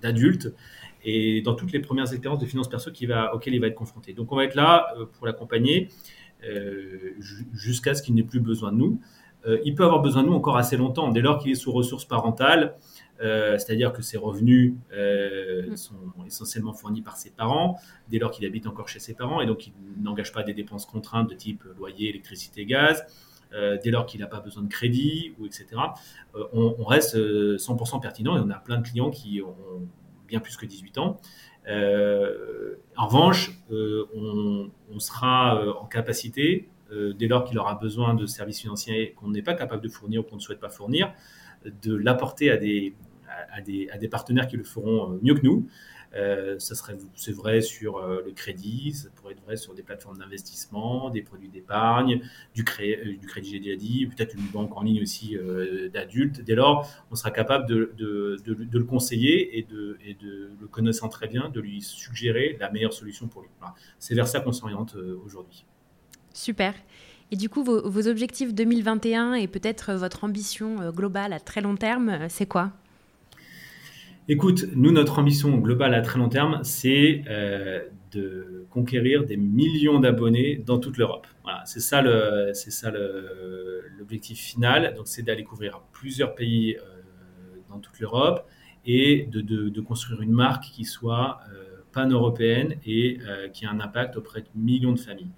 d'adulte 0.00 0.54
et 1.02 1.42
dans 1.42 1.54
toutes 1.54 1.72
les 1.72 1.80
premières 1.80 2.12
expériences 2.12 2.38
de 2.38 2.46
finances 2.46 2.68
perso 2.68 2.92
qui 2.92 3.06
va, 3.06 3.34
auxquelles 3.34 3.54
il 3.54 3.60
va 3.60 3.66
être 3.66 3.74
confronté. 3.74 4.12
Donc 4.12 4.30
on 4.30 4.36
va 4.36 4.44
être 4.44 4.54
là 4.54 4.94
euh, 4.96 5.06
pour 5.06 5.26
l'accompagner 5.26 5.88
jusqu'à 7.54 7.94
ce 7.94 8.02
qu'il 8.02 8.14
n'ait 8.14 8.22
plus 8.22 8.38
besoin 8.38 8.70
de 8.70 8.76
nous. 8.76 9.00
il 9.64 9.74
peut 9.74 9.82
avoir 9.82 10.02
besoin 10.02 10.22
de 10.22 10.28
nous 10.28 10.34
encore 10.34 10.58
assez 10.58 10.76
longtemps, 10.76 11.08
dès 11.10 11.22
lors 11.22 11.38
qu'il 11.38 11.50
est 11.50 11.54
sous 11.54 11.72
ressources 11.72 12.04
parentales, 12.04 12.76
c'est-à-dire 13.18 13.94
que 13.94 14.02
ses 14.02 14.18
revenus 14.18 14.74
mm. 14.92 15.74
sont 15.74 15.94
essentiellement 16.26 16.74
fournis 16.74 17.00
par 17.00 17.16
ses 17.16 17.30
parents, 17.30 17.78
dès 18.10 18.18
lors 18.18 18.30
qu'il 18.30 18.44
habite 18.44 18.66
encore 18.66 18.90
chez 18.90 18.98
ses 18.98 19.14
parents, 19.14 19.40
et 19.40 19.46
donc 19.46 19.68
il 19.68 19.72
n'engage 20.02 20.32
pas 20.34 20.42
des 20.42 20.52
dépenses 20.52 20.84
contraintes 20.84 21.30
de 21.30 21.34
type 21.34 21.64
loyer, 21.78 22.10
électricité, 22.10 22.66
gaz. 22.66 23.06
Euh, 23.54 23.78
dès 23.82 23.90
lors 23.90 24.04
qu'il 24.06 24.20
n'a 24.20 24.26
pas 24.26 24.40
besoin 24.40 24.62
de 24.62 24.68
crédit, 24.68 25.34
ou 25.38 25.46
etc., 25.46 25.66
euh, 26.34 26.44
on, 26.52 26.84
reste 26.84 27.16
100% 27.16 27.96
euh, 27.96 28.00
pertinent 28.00 28.36
et 28.36 28.40
on 28.40 28.50
a 28.50 28.58
plein 28.58 28.78
de 28.78 28.86
clients 28.86 29.10
qui 29.10 29.40
ont 29.42 29.86
bien 30.26 30.40
plus 30.40 30.56
que 30.56 30.66
18 30.66 30.98
ans. 30.98 31.20
en 31.68 33.06
revanche, 33.06 33.52
on, 33.70 34.70
sera 34.98 35.78
en 35.80 35.86
capacité, 35.86 36.68
dès 36.90 37.28
lors 37.28 37.44
qu'il 37.44 37.58
aura 37.58 37.74
besoin 37.74 38.14
de 38.14 38.26
services 38.26 38.60
financiers 38.60 39.12
qu'on 39.16 39.28
n'est 39.28 39.42
pas 39.42 39.54
capable 39.54 39.82
de 39.82 39.88
fournir 39.88 40.20
ou 40.20 40.24
qu'on 40.24 40.36
ne 40.36 40.40
souhaite 40.40 40.60
pas 40.60 40.70
fournir, 40.70 41.12
de 41.64 41.94
l'apporter 41.94 42.50
à 42.50 42.56
des, 42.56 42.94
partenaires 44.10 44.48
qui 44.48 44.56
le 44.56 44.64
feront 44.64 45.18
mieux 45.22 45.34
que 45.34 45.44
nous. 45.44 45.68
Euh, 46.14 46.58
ça 46.58 46.74
serait, 46.74 46.96
c'est 47.16 47.32
vrai 47.32 47.60
sur 47.60 47.98
euh, 47.98 48.22
le 48.24 48.32
crédit, 48.32 48.92
ça 48.92 49.08
pourrait 49.14 49.32
être 49.32 49.42
vrai 49.42 49.56
sur 49.56 49.74
des 49.74 49.82
plateformes 49.82 50.18
d'investissement, 50.18 51.10
des 51.10 51.22
produits 51.22 51.48
d'épargne, 51.48 52.20
du, 52.54 52.62
euh, 52.62 53.16
crédit, 53.26 53.50
j'ai 53.50 53.58
déjà 53.58 53.76
dit, 53.76 54.06
peut-être 54.06 54.34
une 54.34 54.46
banque 54.46 54.76
en 54.76 54.82
ligne 54.82 55.02
aussi 55.02 55.36
d'adultes. 55.92 56.40
Dès 56.42 56.54
lors, 56.54 56.88
on 57.10 57.16
sera 57.16 57.30
capable 57.30 57.66
de, 57.66 57.92
le 57.96 58.84
conseiller 58.84 59.58
et 59.58 59.62
de, 59.62 59.98
le 60.60 60.66
connaissant 60.68 61.08
très 61.08 61.26
bien, 61.26 61.48
de 61.48 61.60
lui 61.60 61.82
suggérer 61.82 62.56
la 62.60 62.70
meilleure 62.70 62.92
solution 62.92 63.26
pour 63.26 63.42
lui. 63.42 63.48
C'est 63.98 64.14
vers 64.14 64.28
ça 64.28 64.40
qu'on 64.40 64.52
s'oriente 64.52 64.96
aujourd'hui. 65.24 65.64
Super. 66.32 66.74
Et 67.30 67.36
du 67.36 67.48
coup, 67.48 67.64
vos 67.64 68.08
objectifs 68.08 68.54
2021 68.54 69.34
et 69.34 69.48
peut-être 69.48 69.94
votre 69.94 70.24
ambition 70.24 70.90
globale 70.90 71.32
à 71.32 71.40
très 71.40 71.60
long 71.60 71.76
terme, 71.76 72.28
c'est 72.28 72.46
quoi? 72.46 72.72
Écoute, 74.26 74.64
nous, 74.74 74.90
notre 74.90 75.18
ambition 75.18 75.54
globale 75.58 75.92
à 75.92 76.00
très 76.00 76.18
long 76.18 76.30
terme, 76.30 76.60
c'est 76.62 77.24
euh, 77.28 77.82
de 78.10 78.66
conquérir 78.70 79.26
des 79.26 79.36
millions 79.36 80.00
d'abonnés 80.00 80.56
dans 80.56 80.78
toute 80.78 80.96
l'Europe. 80.96 81.26
Voilà, 81.42 81.62
c'est 81.66 81.80
ça 81.80 82.00
le, 82.00 82.52
c'est 82.54 82.70
ça 82.70 82.90
l'objectif 83.98 84.38
final. 84.38 84.94
Donc, 84.94 85.08
c'est 85.08 85.22
d'aller 85.22 85.44
couvrir 85.44 85.82
plusieurs 85.92 86.34
pays 86.34 86.74
euh, 86.76 87.60
dans 87.68 87.78
toute 87.80 88.00
l'Europe 88.00 88.48
et 88.86 89.28
de, 89.30 89.42
de, 89.42 89.80
construire 89.82 90.22
une 90.22 90.32
marque 90.32 90.64
qui 90.64 90.86
soit 90.86 91.40
euh, 91.52 91.82
pan-européenne 91.92 92.76
et 92.86 93.18
qui 93.52 93.66
a 93.66 93.70
un 93.70 93.80
impact 93.80 94.16
auprès 94.16 94.40
de 94.40 94.48
millions 94.54 94.92
de 94.92 94.98
familles. 94.98 95.32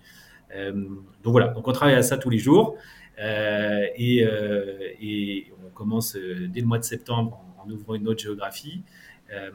donc 0.55 1.33
voilà, 1.33 1.49
donc 1.49 1.67
on 1.67 1.73
travaille 1.73 1.97
à 1.97 2.03
ça 2.03 2.19
tous 2.19 2.31
les 2.31 2.39
jours 2.39 2.77
et, 3.19 4.25
et, 5.01 5.53
on 5.65 5.71
commence 5.71 6.17
dès 6.17 6.61
le 6.61 6.67
mois 6.67 6.79
de 6.79 6.85
septembre 6.85 7.47
ouvrant 7.73 7.95
une 7.95 8.09
autre 8.09 8.23
géographie. 8.23 8.83
Euh, 9.33 9.51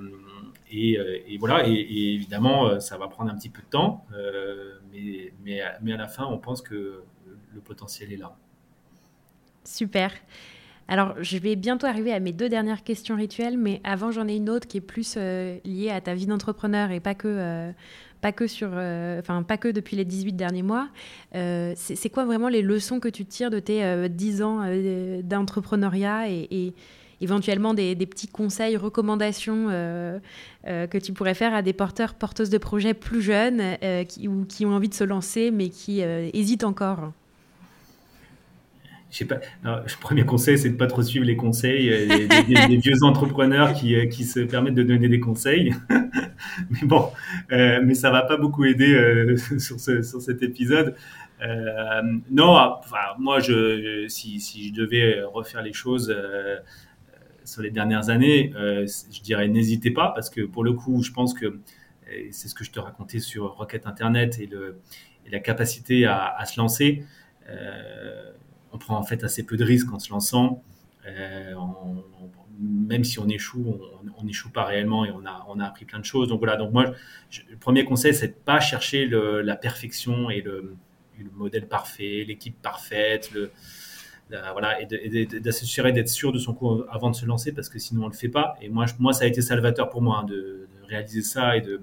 euh, 0.74 1.18
et, 1.28 1.38
voilà, 1.38 1.68
et, 1.68 2.14
évidemment, 2.14 2.68
euh, 2.68 2.80
ça 2.80 2.97
va 2.97 3.07
prendre 3.07 3.32
un 3.32 3.36
petit 3.36 3.49
peu 3.49 3.62
de 3.62 3.68
temps, 3.68 4.05
mais, 4.91 5.62
à 5.62 5.97
la 5.97 6.07
fin, 6.07 6.26
on 6.26 6.38
pense 6.38 6.62
que 6.62 7.03
le 7.53 7.62
potentiel 7.62 8.12
est 8.12 8.18
là. 8.18 8.36
Super. 9.64 10.12
Alors, 10.88 11.16
je 11.22 11.38
vais 11.38 11.55
bientôt 11.55 11.88
arriver 11.88 12.12
à 12.12 12.20
mes 12.20 12.34
deux 12.34 12.49
dernières 12.49 12.84
questions 12.84 13.16
rituelles, 13.16 13.57
mais 13.57 13.80
avant, 13.84 14.12
j'en 14.12 14.28
ai 14.28 14.36
une 14.36 14.49
autre 14.49 14.68
qui 14.68 14.78
est 14.78 14.82
plus 14.82 15.16
liée 15.16 15.91
à 15.91 16.01
ta 16.01 16.16
vie 16.16 16.26
d'entrepreneur 16.26 16.91
et 16.91 16.99
pas 16.99 17.16
que, 17.16 17.72
pas, 18.20 18.34
que 18.34 18.47
sur, 18.47 18.70
enfin, 18.70 19.43
pas 19.43 19.57
que 19.57 19.70
depuis 19.70 19.95
les 19.95 20.03
18 20.03 20.34
derniers 20.34 20.64
mois. 20.64 20.89
c'est 21.34 22.09
quoi 22.12 22.26
vraiment 22.26 22.49
les 22.49 22.62
leçons 22.62 22.99
que 22.99 23.07
tu 23.07 23.26
tires 23.26 23.51
de 23.51 23.59
tes 23.59 24.09
10 24.09 24.41
ans 24.41 24.66
d'entrepreneuriat 25.24 26.30
et, 26.30 26.74
éventuellement 27.22 27.74
des, 27.74 27.95
petits 27.95 28.28
conseils, 28.28 28.76
recommandations 28.76 29.67
euh, 29.69 30.19
euh, 30.67 30.88
que 30.88 30.97
tu 30.97 31.13
pourrais 31.13 31.36
faire 31.36 31.53
à 31.53 31.61
des 31.61 31.74
porteurs, 31.74 32.15
porteuses 32.15 32.49
de 32.49 32.57
projets 32.57 32.93
plus 32.93 33.22
jeunes 33.22 33.61
euh, 33.84 34.03
ou 34.28 34.45
qui 34.45 34.65
ont 34.65 34.74
envie 34.74 34.89
de 34.89 34.93
se 34.93 35.03
lancer 35.03 35.51
mais 35.51 35.69
qui 35.69 36.01
hésitent 36.01 36.63
encore 36.63 37.13
je 39.09 39.17
sais 39.17 39.26
pas. 39.26 39.41
le 39.65 39.99
premier 39.99 40.24
conseil, 40.24 40.57
c'est 40.57 40.69
de 40.69 40.78
pas 40.78 40.88
trop 40.88 41.01
suivre 41.01 41.26
les 41.26 41.36
conseils 41.36 41.89
des, 42.07 42.78
vieux 42.78 43.03
entrepreneurs 43.03 43.74
qui, 43.74 44.07
qui, 44.07 44.24
se 44.24 44.39
permettent 44.39 44.76
de 44.76 44.84
donner 44.84 45.09
des 45.09 45.19
conseils. 45.19 45.74
mais 46.69 46.80
bon, 46.84 47.09
mais 47.49 47.93
ça 47.93 48.09
va 48.09 48.22
pas 48.22 48.38
beaucoup 48.38 48.63
aider 48.63 49.36
sur, 49.57 49.82
sur, 49.82 50.22
cet 50.22 50.43
épisode. 50.43 50.95
non, 52.32 52.55
enfin, 52.55 52.99
moi, 53.19 53.41
je, 53.41 54.05
si, 54.07 54.39
si, 54.39 54.69
je 54.69 54.82
devais 54.82 55.22
refaire 55.24 55.61
les 55.61 55.74
choses 55.74 56.15
sur 57.52 57.62
les 57.62 57.70
dernières 57.70 58.10
années, 58.10 58.54
euh, 58.56 58.88
je 59.12 59.22
dirais 59.22 59.49
n'hésitez 59.49 59.91
pas 59.91 60.12
parce 60.16 60.30
que 60.30 60.41
pour 60.41 60.64
le 60.64 60.72
coup, 60.72 61.04
je 61.04 61.12
pense 61.12 61.34
que 61.34 61.60
c'est 62.32 62.47
ce 62.47 62.56
que 62.56 62.64
je 62.64 62.72
te 62.72 62.80
racontais 62.80 63.20
sur 63.20 63.54
Rocket 63.56 63.88
Internet 63.88 64.39
et, 64.39 64.49
la 65.30 65.39
capacité 65.39 66.06
à, 66.06 66.43
se 66.45 66.60
lancer. 66.60 67.06
Euh, 67.47 68.32
on 68.74 68.78
prend 68.78 68.97
en 68.97 69.04
fait 69.04 69.24
assez 69.24 69.45
peu 69.45 69.56
de 69.56 69.64
risques 69.64 69.93
en 69.93 69.99
se 69.99 70.12
lançant. 70.12 70.62
Euh, 71.06 71.54
même 72.60 73.04
si 73.04 73.18
on 73.20 73.28
échoue, 73.30 73.80
on 74.18 74.24
n'échoue 74.24 74.52
pas 74.52 74.66
réellement 74.66 75.06
et 75.06 75.12
on 75.12 75.26
a, 75.26 75.45
on 75.47 75.60
a 75.60 75.66
appris 75.66 75.86
plein 75.86 75.99
de 75.99 76.06
choses. 76.06 76.28
Donc 76.28 76.39
voilà, 76.39 76.58
donc 76.58 76.74
moi, 76.74 76.93
le 77.49 77.58
premier 77.58 77.86
conseil, 77.86 78.14
c'est 78.14 78.28
de 78.28 78.34
pas 78.34 78.60
chercher 78.60 79.08
la 79.08 79.56
perfection 79.56 80.30
et 80.30 80.41
le, 80.41 80.76
le 81.18 81.30
modèle 81.32 81.68
parfait, 81.68 82.26
l'équipe 82.28 82.62
parfaite, 82.62 83.32
voilà, 84.54 84.82
et 84.82 84.86
d'assurer 85.40 85.92
d'être 85.92 86.10
sûr 86.10 86.32
de 86.32 86.40
son 86.40 86.54
coup 86.54 86.84
avant 86.90 87.10
de 87.10 87.16
se 87.16 87.26
lancer 87.26 87.52
parce 87.52 87.70
que 87.70 87.80
sinon 87.80 88.06
on 88.06 88.08
le 88.08 88.14
fait 88.14 88.30
pas. 88.30 88.56
Et 88.62 88.70
moi, 88.70 88.86
moi 89.00 89.14
ça 89.14 89.26
a 89.26 89.28
été 89.28 89.42
salvateur 89.42 89.90
pour 89.90 90.02
moi 90.02 90.20
hein, 90.22 90.26
de, 90.26 90.68
réaliser 90.88 91.22
ça 91.22 91.56
et 91.56 91.62
de, 91.62 91.82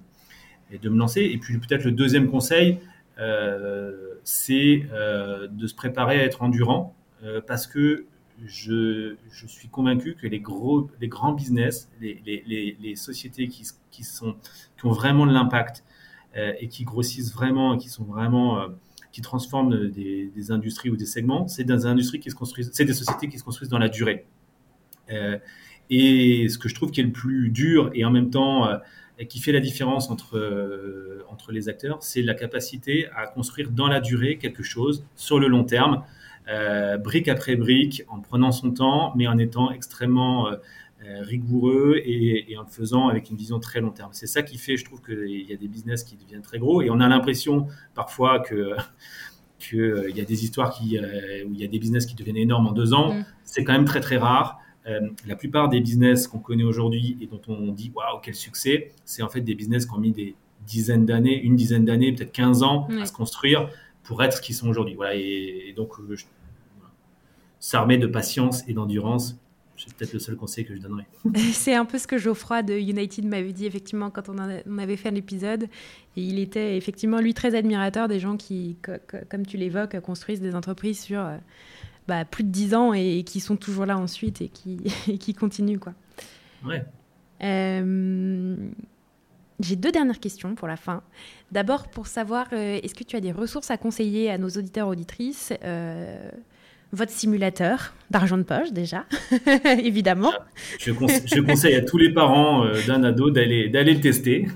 et 0.70 0.78
de 0.78 0.88
me 0.88 0.98
lancer. 0.98 1.22
Et 1.22 1.38
puis 1.38 1.58
peut-être 1.58 1.84
le 1.84 1.92
deuxième 1.92 2.30
conseil, 2.30 2.78
euh, 3.18 4.14
c'est 4.24 4.86
euh, 4.92 5.48
de 5.48 5.66
se 5.66 5.74
préparer 5.74 6.20
à 6.20 6.24
être 6.24 6.42
endurant 6.42 6.94
euh, 7.24 7.40
parce 7.44 7.66
que 7.66 8.06
je, 8.44 9.16
je, 9.32 9.46
suis 9.46 9.68
convaincu 9.68 10.14
que 10.14 10.26
les, 10.28 10.38
gros, 10.38 10.88
les 11.00 11.08
grands 11.08 11.32
business, 11.32 11.90
les, 12.00 12.22
les, 12.24 12.76
les 12.80 12.94
sociétés 12.94 13.48
qui, 13.48 13.66
qui, 13.90 14.04
sont, 14.04 14.36
qui 14.78 14.86
ont 14.86 14.92
vraiment 14.92 15.26
de 15.26 15.32
l'impact 15.32 15.82
et 16.36 16.68
qui 16.68 16.84
grossissent 16.84 17.34
vraiment 17.34 17.74
et 17.74 17.78
qui 17.78 17.88
sont 17.88 18.04
vraiment 18.04 18.64
qui 19.12 19.22
transforment 19.22 19.88
des, 19.88 20.50
industries 20.50 20.90
ou 20.90 20.96
des 20.96 21.06
segments, 21.06 21.48
c'est 21.48 21.64
des 21.64 21.86
industries 21.86 22.20
qui 22.20 22.30
se 22.30 22.34
construisent, 22.34 22.70
c'est 22.72 22.84
des 22.84 22.94
sociétés 22.94 23.28
qui 23.28 23.38
se 23.38 23.44
construisent 23.44 23.70
dans 23.70 23.78
la 23.78 23.88
durée. 23.88 24.26
Euh, 25.10 25.38
et 25.90 26.48
ce 26.48 26.58
que 26.58 26.68
je 26.68 26.74
trouve 26.74 26.90
qui 26.90 27.00
est 27.00 27.04
le 27.04 27.12
plus 27.12 27.48
dur 27.48 27.90
et 27.94 28.04
en 28.04 28.10
même 28.10 28.30
temps 28.30 28.68
euh, 28.68 28.76
qui 29.28 29.40
fait 29.40 29.52
la 29.52 29.60
différence 29.60 30.10
entre, 30.10 30.36
euh, 30.36 31.24
entre 31.28 31.52
les 31.52 31.68
acteurs, 31.68 32.02
c'est 32.02 32.22
la 32.22 32.34
capacité 32.34 33.08
à 33.16 33.26
construire 33.26 33.70
dans 33.70 33.88
la 33.88 34.00
durée 34.00 34.38
quelque 34.38 34.62
chose 34.62 35.04
sur 35.16 35.38
le 35.40 35.48
long 35.48 35.64
terme, 35.64 36.02
brique 37.04 37.28
après 37.28 37.56
brique, 37.56 38.04
en 38.08 38.20
prenant 38.20 38.52
son 38.52 38.70
temps, 38.70 39.12
mais 39.16 39.26
en 39.26 39.36
étant 39.36 39.70
extrêmement 39.70 40.48
euh, 40.48 40.56
rigoureux 41.20 42.00
et, 42.04 42.56
en 42.56 42.62
le 42.62 42.68
faisant 42.68 43.08
avec 43.08 43.30
une 43.30 43.36
vision 43.36 43.60
très 43.60 43.80
long 43.80 43.90
terme. 43.90 44.10
C'est 44.12 44.26
ça 44.26 44.42
qui 44.42 44.58
fait, 44.58 44.76
je 44.76 44.84
trouve, 44.84 45.00
qu'il 45.02 45.48
y 45.48 45.52
a 45.52 45.56
des 45.56 45.68
business 45.68 46.04
qui 46.04 46.16
deviennent 46.16 46.42
très 46.42 46.58
gros 46.58 46.82
et 46.82 46.90
on 46.90 47.00
a 47.00 47.08
l'impression 47.08 47.66
parfois 47.94 48.40
que 48.40 48.74
qu'il 49.58 49.80
euh, 49.80 50.10
y 50.10 50.20
a 50.20 50.24
des 50.24 50.44
histoires 50.44 50.70
qui, 50.70 50.98
euh, 50.98 51.44
où 51.46 51.54
il 51.54 51.60
y 51.60 51.64
a 51.64 51.68
des 51.68 51.78
business 51.78 52.06
qui 52.06 52.14
deviennent 52.14 52.36
énormes 52.36 52.68
en 52.68 52.72
deux 52.72 52.94
ans. 52.94 53.14
Mm. 53.14 53.24
C'est 53.44 53.64
quand 53.64 53.72
même 53.72 53.84
très 53.84 54.00
très 54.00 54.16
rare. 54.16 54.60
la 55.26 55.36
plupart 55.36 55.68
des 55.68 55.80
business 55.80 56.26
qu'on 56.28 56.38
connaît 56.38 56.64
aujourd'hui 56.64 57.18
et 57.20 57.26
dont 57.26 57.40
on 57.48 57.72
dit 57.72 57.92
waouh 57.94 58.20
quel 58.22 58.34
succès, 58.34 58.92
c'est 59.04 59.22
en 59.22 59.28
fait 59.28 59.42
des 59.42 59.54
business 59.54 59.84
qui 59.84 59.92
ont 59.94 59.98
mis 59.98 60.12
des 60.12 60.34
dizaines 60.66 61.06
d'années, 61.06 61.40
une 61.40 61.56
dizaine 61.56 61.84
d'années, 61.84 62.12
peut-être 62.12 62.32
15 62.32 62.62
ans 62.62 62.88
à 63.00 63.06
se 63.06 63.12
construire 63.12 63.68
pour 64.02 64.22
être 64.22 64.38
ce 64.38 64.40
qu'ils 64.40 64.54
sont 64.54 64.68
aujourd'hui. 64.68 64.94
Voilà, 64.94 65.14
et, 65.14 65.74
donc 65.76 65.92
s'armer 67.60 67.98
de 67.98 68.06
patience 68.06 68.66
et 68.68 68.72
d'endurance 68.72 69.38
c'est 69.78 69.94
peut-être 69.94 70.12
le 70.12 70.18
seul 70.18 70.36
conseil 70.36 70.64
que 70.64 70.74
je 70.74 70.80
donnerais. 70.80 71.06
c'est 71.52 71.74
un 71.74 71.84
peu 71.84 71.98
ce 71.98 72.06
que 72.06 72.18
Geoffroy 72.18 72.62
de 72.62 72.74
United 72.74 73.24
m'avait 73.24 73.52
dit 73.52 73.66
effectivement 73.66 74.10
quand 74.10 74.28
on, 74.28 74.38
avait 74.78 74.96
fait 74.96 75.10
l'épisode. 75.10 75.64
Et 76.16 76.22
il 76.22 76.38
était 76.38 76.76
effectivement, 76.76 77.20
lui, 77.20 77.34
très 77.34 77.54
admirateur 77.54 78.08
des 78.08 78.18
gens 78.18 78.36
qui, 78.36 78.76
comme 79.28 79.46
tu 79.46 79.56
l'évoques, 79.56 79.98
construisent 80.00 80.40
des 80.40 80.54
entreprises 80.54 81.00
sur 81.00 81.24
bah, 82.08 82.24
plus 82.24 82.44
de 82.44 82.50
10 82.50 82.74
ans 82.74 82.92
et, 82.92 83.22
qui 83.24 83.40
sont 83.40 83.56
toujours 83.56 83.86
là 83.86 83.98
ensuite 83.98 84.40
et 84.40 84.48
qui, 84.48 84.78
qui 85.18 85.34
continuent. 85.34 85.78
Quoi. 85.78 85.94
Ouais. 86.64 86.84
J'ai 89.60 89.76
deux 89.76 89.92
dernières 89.92 90.20
questions 90.20 90.54
pour 90.54 90.68
la 90.68 90.76
fin. 90.76 91.02
D'abord, 91.52 91.88
pour 91.88 92.06
savoir, 92.06 92.52
est-ce 92.52 92.94
que 92.94 93.04
tu 93.04 93.16
as 93.16 93.20
des 93.20 93.32
ressources 93.32 93.70
à 93.70 93.76
conseiller 93.76 94.30
à 94.30 94.38
nos 94.38 94.48
auditeurs 94.48 94.88
auditrices 94.88 95.52
votre 96.92 97.12
simulateur 97.12 97.92
d'argent 98.10 98.38
de 98.38 98.42
poche 98.42 98.72
déjà, 98.72 99.04
évidemment. 99.82 100.32
Je, 100.78 100.92
je, 100.92 101.40
conseille 101.40 101.74
à 101.74 101.82
tous 101.82 101.98
les 101.98 102.12
parents 102.12 102.64
euh, 102.64 102.74
d'un 102.86 103.04
ado 103.04 103.30
d'aller 103.30 103.68
d'aller 103.68 103.92
le 103.94 104.00
tester. 104.00 104.46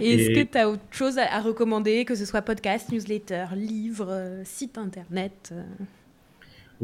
Est-ce 0.00 0.40
que 0.40 0.42
tu 0.42 0.58
as 0.58 0.68
autre 0.68 0.82
chose 0.90 1.18
à, 1.18 1.40
recommander, 1.40 2.04
que 2.04 2.14
ce 2.14 2.26
soit 2.26 2.42
podcast, 2.42 2.92
newsletter, 2.92 3.46
livre, 3.56 4.08
euh, 4.10 4.42
site 4.44 4.76
internet 4.76 5.54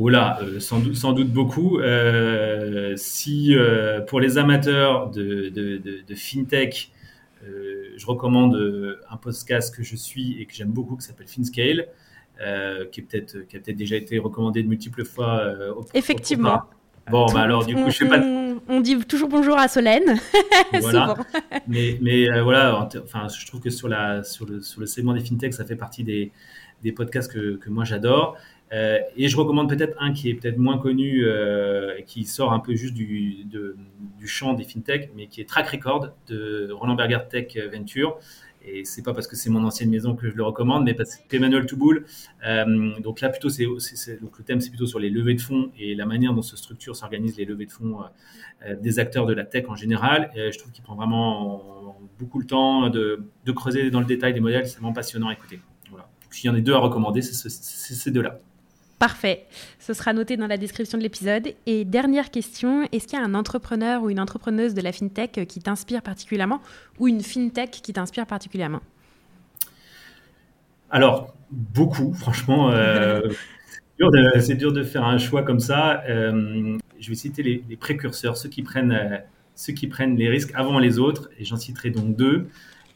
Oh 0.00 0.08
là, 0.08 0.38
euh, 0.42 0.60
sans, 0.60 0.78
doute, 0.78 0.94
sans 0.94 1.12
doute 1.12 1.32
beaucoup. 1.32 1.80
si 2.96 3.54
pour 4.06 4.20
les 4.20 4.38
amateurs 4.38 5.10
de, 5.10 5.50
de, 5.50 5.80
de 6.06 6.14
fintech, 6.14 6.92
je 7.42 8.06
recommande 8.06 8.56
un 9.10 9.16
podcast 9.18 9.76
que 9.76 9.82
je 9.82 9.96
suis 9.96 10.40
et 10.40 10.46
que 10.46 10.54
j'aime 10.54 10.70
beaucoup 10.70 10.96
qui 10.96 11.04
s'appelle 11.04 11.28
FinScale. 11.28 11.88
Euh, 12.40 12.84
qui, 12.86 13.00
est 13.00 13.02
peut-être, 13.02 13.48
qui 13.48 13.56
a 13.56 13.60
peut-être 13.60 13.76
déjà 13.76 13.96
été 13.96 14.16
recommandé 14.18 14.62
de 14.62 14.68
multiples 14.68 15.04
fois. 15.04 15.40
Euh, 15.40 15.74
Effectivement. 15.92 16.62
Bon, 17.10 17.26
bah 17.32 17.40
alors 17.40 17.66
du 17.66 17.74
coup, 17.74 17.80
on, 17.80 17.90
je 17.90 17.96
sais 17.96 18.06
pas. 18.06 18.20
On, 18.68 18.80
dit 18.80 18.96
toujours 18.98 19.28
bonjour 19.28 19.58
à 19.58 19.66
Solène. 19.66 20.20
voilà. 20.80 21.16
mais, 21.66 21.98
mais 22.00 22.30
euh, 22.30 22.44
voilà, 22.44 22.88
enfin, 23.02 23.26
je 23.28 23.44
trouve 23.46 23.60
que 23.60 23.70
sur, 23.70 23.88
la, 23.88 24.22
sur, 24.22 24.46
le, 24.46 24.60
sur 24.60 24.80
le 24.80 24.86
segment 24.86 25.14
des 25.14 25.20
fintechs, 25.20 25.54
ça 25.54 25.64
fait 25.64 25.74
partie 25.74 26.04
des, 26.04 26.30
des 26.84 26.92
podcasts 26.92 27.32
que, 27.32 27.56
que 27.56 27.70
moi 27.70 27.84
j'adore. 27.84 28.36
et 28.70 29.26
je 29.26 29.36
recommande 29.36 29.68
peut-être 29.68 29.96
un 29.98 30.12
qui 30.12 30.28
est 30.30 30.34
peut-être 30.34 30.58
moins 30.58 30.78
connu, 30.78 31.24
et 31.26 32.04
qui 32.04 32.24
sort 32.24 32.52
un 32.52 32.60
peu 32.60 32.76
juste 32.76 32.94
du, 32.94 33.46
du 33.46 34.28
champ 34.28 34.52
des 34.52 34.64
fintechs, 34.64 35.10
mais 35.16 35.26
qui 35.26 35.40
est 35.40 35.48
Track 35.48 35.68
Record 35.70 36.10
de 36.28 36.70
Roland 36.70 36.94
Berger 36.94 37.18
Tech 37.28 37.58
Venture 37.72 38.18
et 38.72 38.84
c'est 38.84 39.02
pas 39.02 39.14
parce 39.14 39.26
que 39.26 39.36
c'est 39.36 39.50
mon 39.50 39.64
ancienne 39.64 39.90
maison 39.90 40.14
que 40.14 40.28
je 40.28 40.34
le 40.34 40.42
recommande, 40.42 40.84
mais 40.84 40.94
parce 40.94 41.16
qu'Emmanuel 41.16 41.66
Touboul, 41.66 42.04
euh, 42.46 43.00
donc 43.00 43.20
là 43.20 43.28
plutôt 43.28 43.48
le 43.48 44.44
thème 44.44 44.60
c'est 44.60 44.70
plutôt 44.70 44.86
sur 44.86 44.98
les 44.98 45.10
levées 45.10 45.34
de 45.34 45.40
fonds 45.40 45.70
et 45.78 45.94
la 45.94 46.06
manière 46.06 46.34
dont 46.34 46.42
se 46.42 46.56
structure, 46.56 46.96
s'organisent 46.96 47.36
les 47.36 47.44
levées 47.44 47.66
de 47.66 47.72
fonds 47.72 47.98
euh, 48.66 48.76
des 48.76 48.98
acteurs 48.98 49.26
de 49.26 49.32
la 49.34 49.44
tech 49.44 49.64
en 49.68 49.76
général. 49.76 50.30
Et 50.34 50.52
je 50.52 50.58
trouve 50.58 50.72
qu'il 50.72 50.84
prend 50.84 50.96
vraiment 50.96 51.98
beaucoup 52.18 52.38
le 52.38 52.46
temps 52.46 52.90
de, 52.90 53.24
creuser 53.54 53.90
dans 53.90 54.00
le 54.00 54.06
détail 54.06 54.34
des 54.34 54.40
modèles, 54.40 54.66
c'est 54.66 54.74
vraiment 54.74 54.92
passionnant 54.92 55.28
à 55.28 55.32
écouter. 55.32 55.60
Voilà. 55.90 56.08
S'il 56.30 56.48
y 56.48 56.50
en 56.50 56.54
a 56.54 56.60
deux 56.60 56.74
à 56.74 56.78
recommander, 56.78 57.22
c'est 57.22 57.48
ces 57.48 58.10
deux-là. 58.10 58.40
Parfait. 58.98 59.46
Ce 59.78 59.94
sera 59.94 60.12
noté 60.12 60.36
dans 60.36 60.48
la 60.48 60.56
description 60.56 60.98
de 60.98 61.04
l'épisode. 61.04 61.54
Et 61.66 61.84
dernière 61.84 62.30
question, 62.30 62.88
est-ce 62.90 63.06
qu'il 63.06 63.18
y 63.18 63.22
a 63.22 63.24
un 63.24 63.34
entrepreneur 63.34 64.02
ou 64.02 64.10
une 64.10 64.18
entrepreneuse 64.18 64.74
de 64.74 64.80
la 64.80 64.90
fintech 64.90 65.46
qui 65.46 65.60
t'inspire 65.60 66.02
particulièrement 66.02 66.60
ou 66.98 67.06
une 67.06 67.20
fintech 67.20 67.70
qui 67.70 67.92
t'inspire 67.92 68.26
particulièrement? 68.26 68.80
Alors, 70.90 71.34
beaucoup, 71.50 72.12
franchement. 72.14 72.72
Euh, 72.72 73.28
c'est 74.40 74.54
dur, 74.54 74.72
de 74.72 74.82
faire 74.82 75.04
un 75.04 75.18
choix 75.18 75.42
comme 75.44 75.60
ça. 75.60 76.02
Euh, 76.08 76.76
je 76.98 77.08
vais 77.08 77.14
citer 77.14 77.42
les, 77.42 77.76
précurseurs, 77.76 78.36
ceux 78.36 78.48
qui, 78.48 78.62
prennent, 78.62 78.92
euh, 78.92 79.18
ceux 79.54 79.74
qui 79.74 79.86
prennent 79.86 80.16
les 80.16 80.28
risques 80.28 80.52
avant 80.54 80.80
les 80.80 80.98
autres. 80.98 81.30
Et 81.38 81.44
j'en 81.44 81.56
citerai 81.56 81.90
donc 81.90 82.16
deux. 82.16 82.48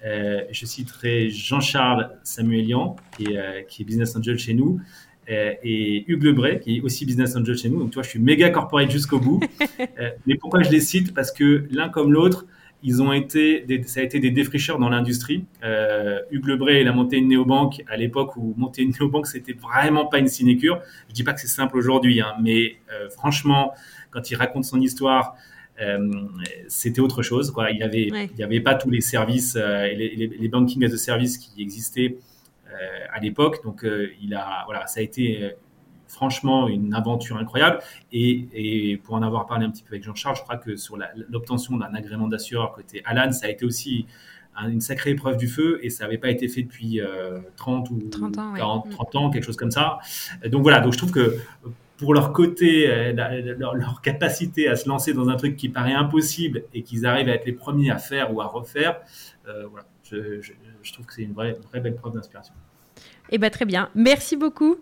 je 0.02 0.66
citerai 0.66 1.30
Jean-Charles 1.30 2.10
Samuelian, 2.24 2.96
qui 3.16 3.36
qui 3.68 3.82
est 3.82 3.84
business 3.84 4.16
angel 4.16 4.36
chez 4.36 4.54
nous. 4.54 4.80
Euh, 5.30 5.52
et 5.62 6.04
Hugues 6.08 6.24
Lebray, 6.24 6.60
qui 6.60 6.78
est 6.78 6.80
aussi 6.80 7.06
business 7.06 7.36
angel 7.36 7.56
chez 7.56 7.68
nous. 7.68 7.78
Donc, 7.78 7.90
tu 7.90 7.94
vois, 7.94 8.02
je 8.02 8.08
suis 8.08 8.18
méga 8.18 8.50
corporate 8.50 8.90
jusqu'au 8.90 9.20
bout. 9.20 9.40
Euh, 9.98 10.10
mais 10.26 10.36
pourquoi 10.36 10.62
je 10.62 10.70
les 10.70 10.80
cite? 10.80 11.12
Parce 11.12 11.32
que 11.32 11.66
l'un 11.70 11.88
comme 11.88 12.12
l'autre, 12.12 12.46
ils 12.82 13.02
ont 13.02 13.12
été, 13.12 13.64
ça 13.86 14.00
a 14.00 14.02
été 14.02 14.20
des 14.20 14.30
défricheurs 14.30 14.78
dans 14.78 14.88
l'industrie. 14.88 15.44
Euh, 15.62 16.20
Hugues 16.30 16.46
Lebray, 16.46 16.82
il 16.82 16.88
a 16.88 16.92
monté 16.92 17.16
une 17.18 17.28
néobanque 17.28 17.82
à 17.88 17.96
l'époque 17.96 18.36
où 18.36 18.54
monter 18.56 18.82
une 18.82 18.92
néobanque, 18.98 19.26
c'était 19.26 19.54
vraiment 19.54 20.06
pas 20.06 20.18
une 20.18 20.28
sinécure. 20.28 20.80
Je 21.08 21.14
dis 21.14 21.24
pas 21.24 21.32
que 21.32 21.40
c'est 21.40 21.48
simple 21.48 21.76
aujourd'hui, 21.76 22.20
hein, 22.20 22.32
mais 22.42 22.76
franchement, 23.10 23.72
quand 24.10 24.30
il 24.30 24.36
raconte 24.36 24.64
son 24.64 24.80
histoire, 24.80 25.34
c'était 26.68 27.00
autre 27.00 27.22
chose. 27.22 27.50
Quoi. 27.50 27.70
Il 27.70 27.76
n'y 27.78 27.82
avait, 27.82 28.08
y 28.36 28.42
avait 28.42 28.60
pas 28.60 28.74
tous 28.74 28.90
les 28.90 29.00
services, 29.00 29.56
et 29.56 29.94
les, 29.94 30.14
les, 30.16 30.26
les, 30.28 30.48
banking 30.48 30.84
as 30.84 30.92
a 30.92 30.96
service 30.96 31.38
qui 31.38 31.60
existaient 31.60 32.16
euh, 32.16 32.31
à 33.12 33.20
l'époque. 33.20 33.62
Donc, 33.64 33.84
euh, 33.84 34.08
il 34.20 34.34
a, 34.34 34.62
voilà, 34.66 34.86
ça 34.86 35.00
a 35.00 35.02
été 35.02 35.42
euh, 35.42 35.50
franchement 36.08 36.68
une 36.68 36.94
aventure 36.94 37.36
incroyable. 37.36 37.78
Et, 38.12 39.00
pour 39.04 39.14
en 39.14 39.22
avoir 39.22 39.46
parlé 39.46 39.66
un 39.66 39.70
petit 39.70 39.82
peu 39.82 39.94
avec 39.94 40.04
Jean-Charles, 40.04 40.36
je 40.36 40.42
crois 40.42 40.56
que 40.56 40.76
sur 40.76 40.98
l'obtention 41.30 41.76
d'un 41.76 41.94
agrément 41.94 42.28
d'assureur 42.28 42.72
côté 42.72 43.02
Alan, 43.04 43.32
ça 43.32 43.46
a 43.46 43.50
été 43.50 43.64
aussi 43.64 44.06
une 44.68 44.82
sacrée 44.82 45.10
épreuve 45.10 45.38
du 45.38 45.48
feu 45.48 45.78
et 45.82 45.88
ça 45.88 46.04
n'avait 46.04 46.18
pas 46.18 46.28
été 46.28 46.46
fait 46.46 46.62
depuis 46.62 47.00
30 47.56 47.88
ou 47.90 48.00
30 48.10 48.36
ans, 48.36 48.52
40, 48.54 48.90
30 48.90 49.16
ans, 49.16 49.30
quelque 49.30 49.44
chose 49.44 49.56
comme 49.56 49.70
ça. 49.70 49.98
Donc 50.46 50.60
voilà, 50.60 50.80
donc 50.80 50.92
je 50.92 50.98
trouve 50.98 51.10
que 51.10 51.38
pour 51.96 52.12
leur 52.12 52.34
côté, 52.34 53.14
leur, 53.14 54.02
capacité 54.02 54.68
à 54.68 54.76
se 54.76 54.86
lancer 54.86 55.14
dans 55.14 55.30
un 55.30 55.36
truc 55.36 55.56
qui 55.56 55.70
paraît 55.70 55.94
impossible 55.94 56.64
et 56.74 56.82
qu'ils 56.82 57.06
arrivent 57.06 57.30
à 57.30 57.32
être 57.32 57.46
les 57.46 57.52
premiers 57.52 57.90
à 57.90 57.96
faire 57.96 58.34
ou 58.34 58.42
à 58.42 58.46
refaire, 58.46 59.00
voilà, 59.46 59.86
je, 60.02 60.52
trouve 60.90 61.04
que 61.04 61.12
c'est 61.12 61.22
une 61.22 61.34
vraie, 61.34 61.58
vraie 61.70 61.80
belle 61.80 61.96
preuve 61.96 62.14
d'inspiration. 62.14 62.54
Eh 63.30 63.36
bien, 63.36 63.50
très 63.50 63.66
bien. 63.66 63.90
Merci 63.94 64.36
beaucoup. 64.36 64.76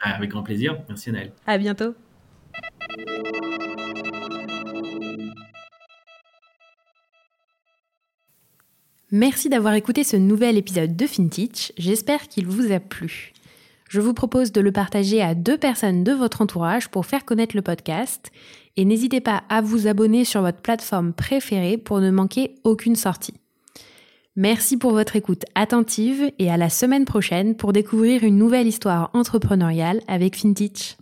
Ah, 0.00 0.16
avec 0.16 0.30
grand 0.30 0.42
plaisir. 0.42 0.78
Merci, 0.88 1.10
Anaël. 1.10 1.32
À 1.46 1.58
bientôt. 1.58 1.94
Merci 9.14 9.50
d'avoir 9.50 9.74
écouté 9.74 10.04
ce 10.04 10.16
nouvel 10.16 10.56
épisode 10.56 10.96
de 10.96 11.06
FinTech. 11.06 11.72
J'espère 11.76 12.28
qu'il 12.28 12.46
vous 12.46 12.72
a 12.72 12.80
plu. 12.80 13.32
Je 13.90 14.00
vous 14.00 14.14
propose 14.14 14.52
de 14.52 14.62
le 14.62 14.72
partager 14.72 15.20
à 15.20 15.34
deux 15.34 15.58
personnes 15.58 16.02
de 16.02 16.12
votre 16.12 16.40
entourage 16.40 16.88
pour 16.88 17.04
faire 17.04 17.26
connaître 17.26 17.54
le 17.54 17.60
podcast. 17.60 18.32
Et 18.78 18.86
n'hésitez 18.86 19.20
pas 19.20 19.42
à 19.50 19.60
vous 19.60 19.86
abonner 19.86 20.24
sur 20.24 20.40
votre 20.40 20.62
plateforme 20.62 21.12
préférée 21.12 21.76
pour 21.76 22.00
ne 22.00 22.10
manquer 22.10 22.54
aucune 22.64 22.96
sortie. 22.96 23.34
Merci 24.36 24.78
pour 24.78 24.92
votre 24.92 25.16
écoute 25.16 25.44
attentive 25.54 26.32
et 26.38 26.50
à 26.50 26.56
la 26.56 26.70
semaine 26.70 27.04
prochaine 27.04 27.54
pour 27.54 27.74
découvrir 27.74 28.24
une 28.24 28.38
nouvelle 28.38 28.66
histoire 28.66 29.10
entrepreneuriale 29.12 30.00
avec 30.08 30.36
FinTech. 30.36 30.96